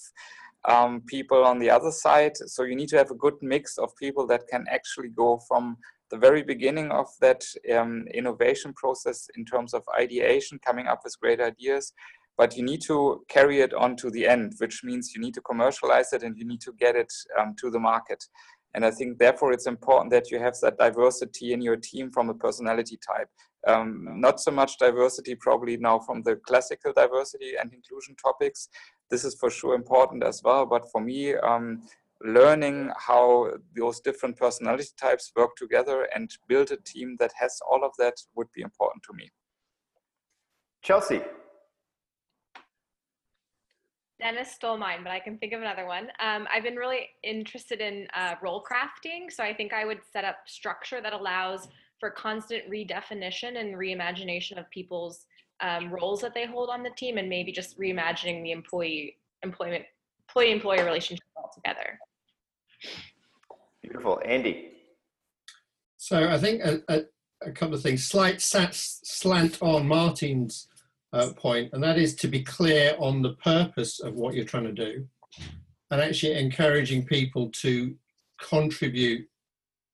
um, 0.70 1.02
people 1.08 1.44
on 1.44 1.60
the 1.60 1.70
other 1.70 1.92
side. 1.92 2.38
So 2.38 2.64
you 2.64 2.76
need 2.76 2.90
to 2.90 2.98
have 2.98 3.12
a 3.12 3.16
good 3.16 3.34
mix 3.42 3.78
of 3.78 3.96
people 3.98 4.28
that 4.28 4.48
can 4.48 4.66
actually 4.70 5.10
go 5.10 5.40
from 5.48 5.78
the 6.12 6.18
very 6.18 6.44
beginning 6.44 6.92
of 6.92 7.08
that 7.22 7.44
um, 7.76 8.06
innovation 8.14 8.74
process 8.74 9.28
in 9.36 9.46
terms 9.46 9.74
of 9.74 9.84
ideation, 9.98 10.60
coming 10.64 10.88
up 10.88 11.02
with 11.04 11.20
great 11.20 11.40
ideas, 11.40 11.94
but 12.38 12.56
you 12.56 12.64
need 12.64 12.82
to 12.82 13.24
carry 13.28 13.62
it 13.62 13.74
on 13.74 13.96
to 13.96 14.10
the 14.12 14.28
end, 14.28 14.54
which 14.58 14.84
means 14.84 15.14
you 15.16 15.22
need 15.22 15.34
to 15.34 15.42
commercialize 15.42 16.14
it 16.14 16.24
and 16.24 16.38
you 16.38 16.46
need 16.46 16.62
to 16.62 16.74
get 16.74 16.96
it 16.96 17.12
um, 17.40 17.56
to 17.60 17.70
the 17.70 17.80
market. 17.80 18.24
And 18.74 18.86
I 18.86 18.92
think 18.92 19.18
therefore 19.18 19.52
it's 19.52 19.68
important 19.68 20.12
that 20.12 20.32
you 20.32 20.40
have 20.40 20.56
that 20.62 20.78
diversity 20.78 21.54
in 21.54 21.62
your 21.62 21.76
team 21.76 22.12
from 22.12 22.30
a 22.30 22.34
personality 22.34 22.98
type. 23.06 23.30
Um, 23.68 24.20
not 24.20 24.40
so 24.40 24.52
much 24.52 24.78
diversity 24.78 25.36
probably 25.36 25.78
now 25.78 26.00
from 26.00 26.24
the 26.24 26.38
classical 26.38 26.94
diversity 26.94 27.54
and 27.60 27.74
inclusion 27.74 28.16
topics. 28.16 28.70
This 29.10 29.24
is 29.24 29.36
for 29.36 29.50
sure 29.50 29.76
important 29.76 30.24
as 30.24 30.42
well. 30.44 30.66
But 30.66 30.90
for 30.92 31.02
me, 31.02 31.36
um, 31.36 31.84
learning 32.24 32.92
how 32.98 33.52
those 33.76 34.00
different 34.00 34.38
personality 34.38 34.90
types 35.00 35.32
work 35.36 35.56
together 35.58 36.08
and 36.16 36.32
build 36.48 36.72
a 36.72 36.78
team 36.78 37.18
that 37.20 37.32
has 37.40 37.60
all 37.70 37.84
of 37.84 37.92
that 37.98 38.14
would 38.36 38.52
be 38.54 38.62
important 38.62 39.04
to 39.04 39.14
me. 39.14 39.30
Chelsea. 40.82 41.22
Dennis 44.22 44.52
stole 44.52 44.78
mine, 44.78 45.00
but 45.04 45.12
I 45.12 45.20
can 45.20 45.38
think 45.38 45.52
of 45.52 45.62
another 45.62 45.86
one. 45.86 46.10
Um, 46.20 46.48
I've 46.54 46.64
been 46.64 46.76
really 46.76 47.10
interested 47.24 47.82
in 47.82 48.08
uh, 48.14 48.36
role 48.42 48.64
crafting. 48.64 49.32
So 49.32 49.44
I 49.44 49.54
think 49.54 49.74
I 49.74 49.84
would 49.84 50.00
set 50.14 50.24
up 50.24 50.38
structure 50.46 51.02
that 51.02 51.12
allows 51.12 51.68
for 52.00 52.12
constant 52.12 52.70
redefinition 52.70 53.60
and 53.60 53.76
reimagination 53.76 54.60
of 54.60 54.70
people's 54.70 55.26
um, 55.60 55.92
roles 55.92 56.22
that 56.22 56.34
they 56.34 56.46
hold 56.46 56.70
on 56.70 56.84
the 56.84 56.92
team 56.92 57.18
and 57.18 57.28
maybe 57.28 57.52
just 57.52 57.80
reimagining 57.80 58.44
the 58.44 58.52
employee 58.52 59.18
employment 59.44 59.86
employee 60.28 60.52
employer 60.52 60.86
relationship 60.86 61.26
altogether. 61.36 62.00
Beautiful. 63.82 64.22
Andy. 64.24 64.72
So 65.98 66.30
I 66.30 66.38
think 66.38 66.62
a, 66.64 66.82
a, 66.88 67.02
a 67.42 67.52
couple 67.52 67.76
of 67.76 67.82
things, 67.82 68.06
slight 68.06 68.42
slant 68.42 69.58
on 69.62 69.88
Martin's 69.88 70.68
uh, 71.14 71.30
point, 71.36 71.72
and 71.74 71.84
that 71.84 71.98
is 71.98 72.16
to 72.16 72.28
be 72.28 72.44
clear 72.44 72.96
on 72.98 73.22
the 73.22 73.34
purpose 73.36 74.00
of 74.00 74.16
what 74.16 74.34
you're 74.34 74.46
trying 74.46 74.64
to 74.64 74.72
do 74.72 75.06
and 75.92 76.02
actually 76.02 76.38
encouraging 76.38 77.06
people 77.06 77.50
to 77.50 77.94
contribute 78.42 79.28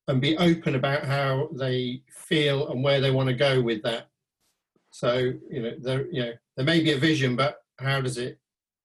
and 0.08 0.22
be 0.22 0.38
open 0.38 0.76
about 0.76 1.04
how 1.04 1.50
they 1.54 2.02
feel 2.10 2.70
and 2.70 2.84
where 2.84 3.02
they 3.02 3.12
want 3.12 3.28
to 3.28 3.36
go 3.36 3.62
with 3.62 3.82
that. 3.84 4.08
So, 4.92 5.34
you 5.50 5.62
know, 5.62 5.74
there, 5.82 6.08
you 6.08 6.22
know, 6.24 6.34
there 6.56 6.66
may 6.66 6.82
be 6.82 6.94
a 6.94 6.98
vision, 6.98 7.36
but 7.36 7.58
how 7.80 8.00
does 8.00 8.18
it, 8.18 8.40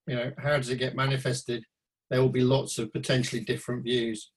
you 0.05 0.15
know, 0.15 0.31
how 0.37 0.57
does 0.57 0.69
it 0.69 0.77
get 0.77 0.95
manifested? 0.95 1.63
There 2.09 2.21
will 2.21 2.29
be 2.29 2.41
lots 2.41 2.77
of 2.77 2.91
potentially 2.91 3.41
different 3.41 3.83
views. 3.83 4.31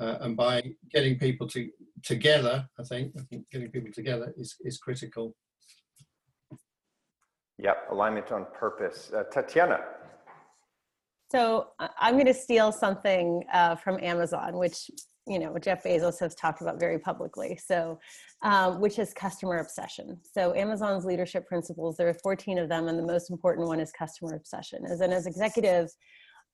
Uh, 0.00 0.18
and 0.20 0.36
by 0.36 0.62
getting 0.92 1.18
people 1.18 1.48
to, 1.48 1.68
together, 2.04 2.68
I 2.78 2.84
think, 2.84 3.12
I 3.18 3.22
think 3.22 3.50
getting 3.50 3.70
people 3.70 3.90
together 3.92 4.32
is, 4.36 4.54
is 4.60 4.78
critical. 4.78 5.34
Yep, 7.58 7.88
alignment 7.90 8.32
on 8.32 8.46
purpose. 8.54 9.10
Uh, 9.14 9.24
Tatiana. 9.24 9.80
So 11.30 11.68
I'm 11.98 12.14
going 12.14 12.26
to 12.26 12.34
steal 12.34 12.72
something 12.72 13.44
uh, 13.52 13.76
from 13.76 13.98
Amazon, 14.02 14.56
which 14.56 14.90
you 15.26 15.38
know 15.38 15.58
Jeff 15.58 15.84
Bezos 15.84 16.18
has 16.20 16.34
talked 16.34 16.62
about 16.62 16.80
very 16.80 16.98
publicly. 16.98 17.58
So, 17.62 17.98
um, 18.42 18.80
which 18.80 18.98
is 18.98 19.12
customer 19.12 19.58
obsession. 19.58 20.18
So 20.22 20.54
Amazon's 20.54 21.04
leadership 21.04 21.46
principles, 21.46 21.96
there 21.96 22.08
are 22.08 22.14
14 22.14 22.58
of 22.58 22.68
them, 22.68 22.88
and 22.88 22.98
the 22.98 23.02
most 23.02 23.30
important 23.30 23.66
one 23.66 23.80
is 23.80 23.92
customer 23.92 24.36
obsession. 24.36 24.84
As 24.88 25.00
an 25.00 25.12
as 25.12 25.26
executives, 25.26 25.96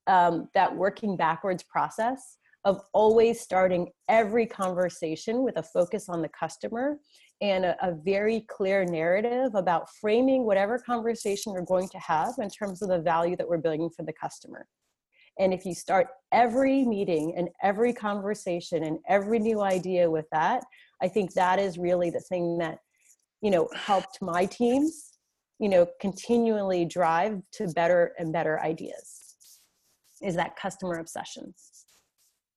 um, 0.07 0.49
that 0.55 0.75
working 0.75 1.17
backwards 1.17 1.63
process 1.63 2.39
of 2.65 2.81
always 2.95 3.41
starting 3.41 3.91
every 4.09 4.47
conversation 4.47 5.45
with 5.45 5.59
a 5.59 5.63
focus 5.63 6.09
on 6.09 6.23
the 6.23 6.29
customer 6.29 6.97
and 7.41 7.65
a, 7.65 7.77
a, 7.87 7.95
very 7.95 8.47
clear 8.49 8.85
narrative 8.85 9.55
about 9.55 9.89
framing 10.01 10.45
whatever 10.45 10.79
conversation 10.79 11.53
we're 11.53 11.63
going 11.63 11.89
to 11.89 11.99
have 11.99 12.35
in 12.39 12.49
terms 12.49 12.81
of 12.81 12.89
the 12.89 12.99
value 12.99 13.37
that 13.37 13.49
we're 13.49 13.59
building 13.59 13.91
for 13.91 14.05
the 14.05 14.13
customer. 14.13 14.67
And 15.39 15.53
if 15.53 15.67
you 15.67 15.75
start 15.75 16.07
every 16.33 16.85
meeting 16.85 17.35
and 17.37 17.49
every 17.63 17.93
conversation 17.93 18.85
and 18.85 18.99
every 19.09 19.41
new 19.41 19.63
idea 19.63 20.09
with 20.09 20.27
that, 20.31 20.63
I 21.03 21.09
think 21.09 21.33
that 21.35 21.59
is 21.59 21.77
really 21.77 22.11
the 22.11 22.21
thing 22.21 22.59
that, 22.59 22.79
you 23.43 23.51
know, 23.51 23.69
helped 23.75 24.23
my 24.23 24.47
teams, 24.47 25.15
you 25.59 25.69
know, 25.69 25.87
continually 26.01 26.85
drive 26.85 27.43
to 27.55 27.67
better 27.69 28.13
and 28.19 28.33
better 28.33 28.61
ideas 28.61 29.25
is 30.23 30.37
that 30.37 30.57
customer 30.57 30.99
obsession. 30.99 31.53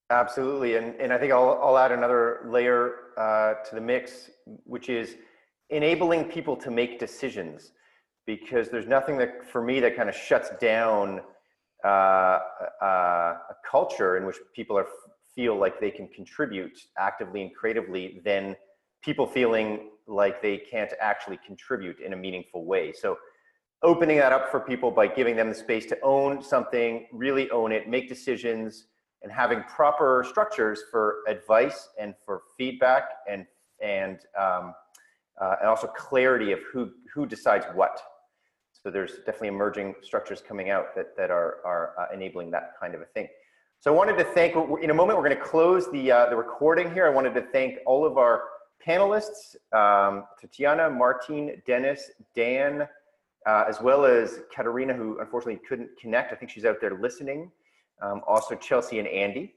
Absolutely, 0.09 0.75
and 0.75 0.95
and 1.01 1.11
I 1.11 1.17
think 1.17 1.33
I'll 1.33 1.59
I'll 1.61 1.77
add 1.77 1.91
another 1.91 2.45
layer 2.47 2.95
uh, 3.17 3.55
to 3.67 3.75
the 3.75 3.81
mix, 3.81 4.29
which 4.63 4.89
is 4.89 5.15
enabling 5.69 6.25
people 6.25 6.55
to 6.55 6.71
make 6.71 6.99
decisions, 6.99 7.71
because 8.25 8.69
there's 8.69 8.87
nothing 8.87 9.17
that 9.17 9.45
for 9.51 9.61
me 9.61 9.79
that 9.79 9.95
kind 9.95 10.09
of 10.09 10.15
shuts 10.15 10.49
down 10.59 11.21
uh, 11.85 11.87
uh, 11.87 12.39
a 12.83 13.55
culture 13.69 14.17
in 14.17 14.25
which 14.25 14.37
people 14.55 14.77
are 14.77 14.87
feel 15.35 15.55
like 15.55 15.79
they 15.79 15.91
can 15.91 16.07
contribute 16.07 16.75
actively 16.97 17.43
and 17.43 17.53
creatively 17.53 18.19
than 18.25 18.55
people 19.03 19.27
feeling 19.27 19.91
like 20.07 20.41
they 20.41 20.57
can't 20.57 20.91
actually 20.99 21.39
contribute 21.45 21.99
in 21.99 22.13
a 22.13 22.15
meaningful 22.15 22.65
way. 22.65 22.91
So 22.91 23.17
opening 23.83 24.17
that 24.17 24.31
up 24.31 24.49
for 24.49 24.59
people 24.59 24.89
by 24.89 25.07
giving 25.07 25.35
them 25.35 25.49
the 25.49 25.55
space 25.55 25.85
to 25.87 25.97
own 26.01 26.41
something, 26.41 27.05
really 27.13 27.51
own 27.51 27.71
it, 27.71 27.87
make 27.87 28.09
decisions 28.09 28.87
and 29.21 29.31
having 29.31 29.61
proper 29.63 30.25
structures 30.27 30.81
for 30.89 31.17
advice 31.27 31.89
and 31.99 32.15
for 32.25 32.41
feedback 32.57 33.03
and 33.29 33.45
and 33.81 34.19
um, 34.39 34.73
uh, 35.41 35.55
and 35.59 35.69
also 35.69 35.87
clarity 35.87 36.51
of 36.51 36.59
who 36.71 36.91
who 37.13 37.25
decides 37.25 37.65
what. 37.73 37.99
So 38.71 38.91
there's 38.91 39.17
definitely 39.25 39.49
emerging 39.49 39.95
structures 40.01 40.41
coming 40.41 40.69
out 40.69 40.95
that 40.95 41.15
that 41.17 41.31
are 41.31 41.57
are 41.65 41.93
uh, 41.99 42.13
enabling 42.13 42.51
that 42.51 42.73
kind 42.79 42.95
of 42.95 43.01
a 43.01 43.05
thing. 43.05 43.27
So 43.79 43.93
I 43.93 43.95
wanted 43.95 44.17
to 44.17 44.23
thank. 44.23 44.55
In 44.81 44.89
a 44.89 44.93
moment, 44.93 45.17
we're 45.17 45.27
going 45.27 45.37
to 45.37 45.43
close 45.43 45.91
the 45.91 46.11
uh, 46.11 46.29
the 46.29 46.35
recording 46.35 46.93
here. 46.93 47.05
I 47.05 47.09
wanted 47.09 47.33
to 47.35 47.41
thank 47.41 47.79
all 47.85 48.05
of 48.05 48.17
our 48.17 48.43
panelists: 48.85 49.55
um, 49.73 50.25
Tatiana, 50.39 50.89
Martin, 50.89 51.61
Dennis, 51.65 52.11
Dan. 52.35 52.87
uh, 53.47 53.63
as 53.67 53.79
well 53.81 54.05
as 54.05 54.41
Katerina, 54.53 54.93
who 54.93 55.19
unfortunately 55.19 55.61
couldn't 55.67 55.89
connect. 55.99 56.33
I 56.33 56.35
think 56.35 56.51
she's 56.51 56.65
out 56.65 56.81
there 56.81 56.99
listening. 56.99 57.49
Um, 58.01 58.21
also, 58.27 58.55
Chelsea 58.55 58.99
and 58.99 59.07
Andy. 59.07 59.55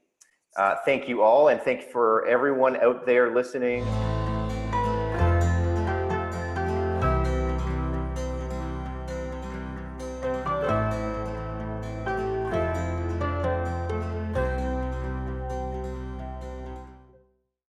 Uh, 0.55 0.75
thank 0.85 1.07
you 1.07 1.21
all, 1.21 1.49
and 1.49 1.61
thank 1.61 1.83
for 1.83 2.25
everyone 2.25 2.77
out 2.77 3.05
there 3.05 3.35
listening. 3.35 3.85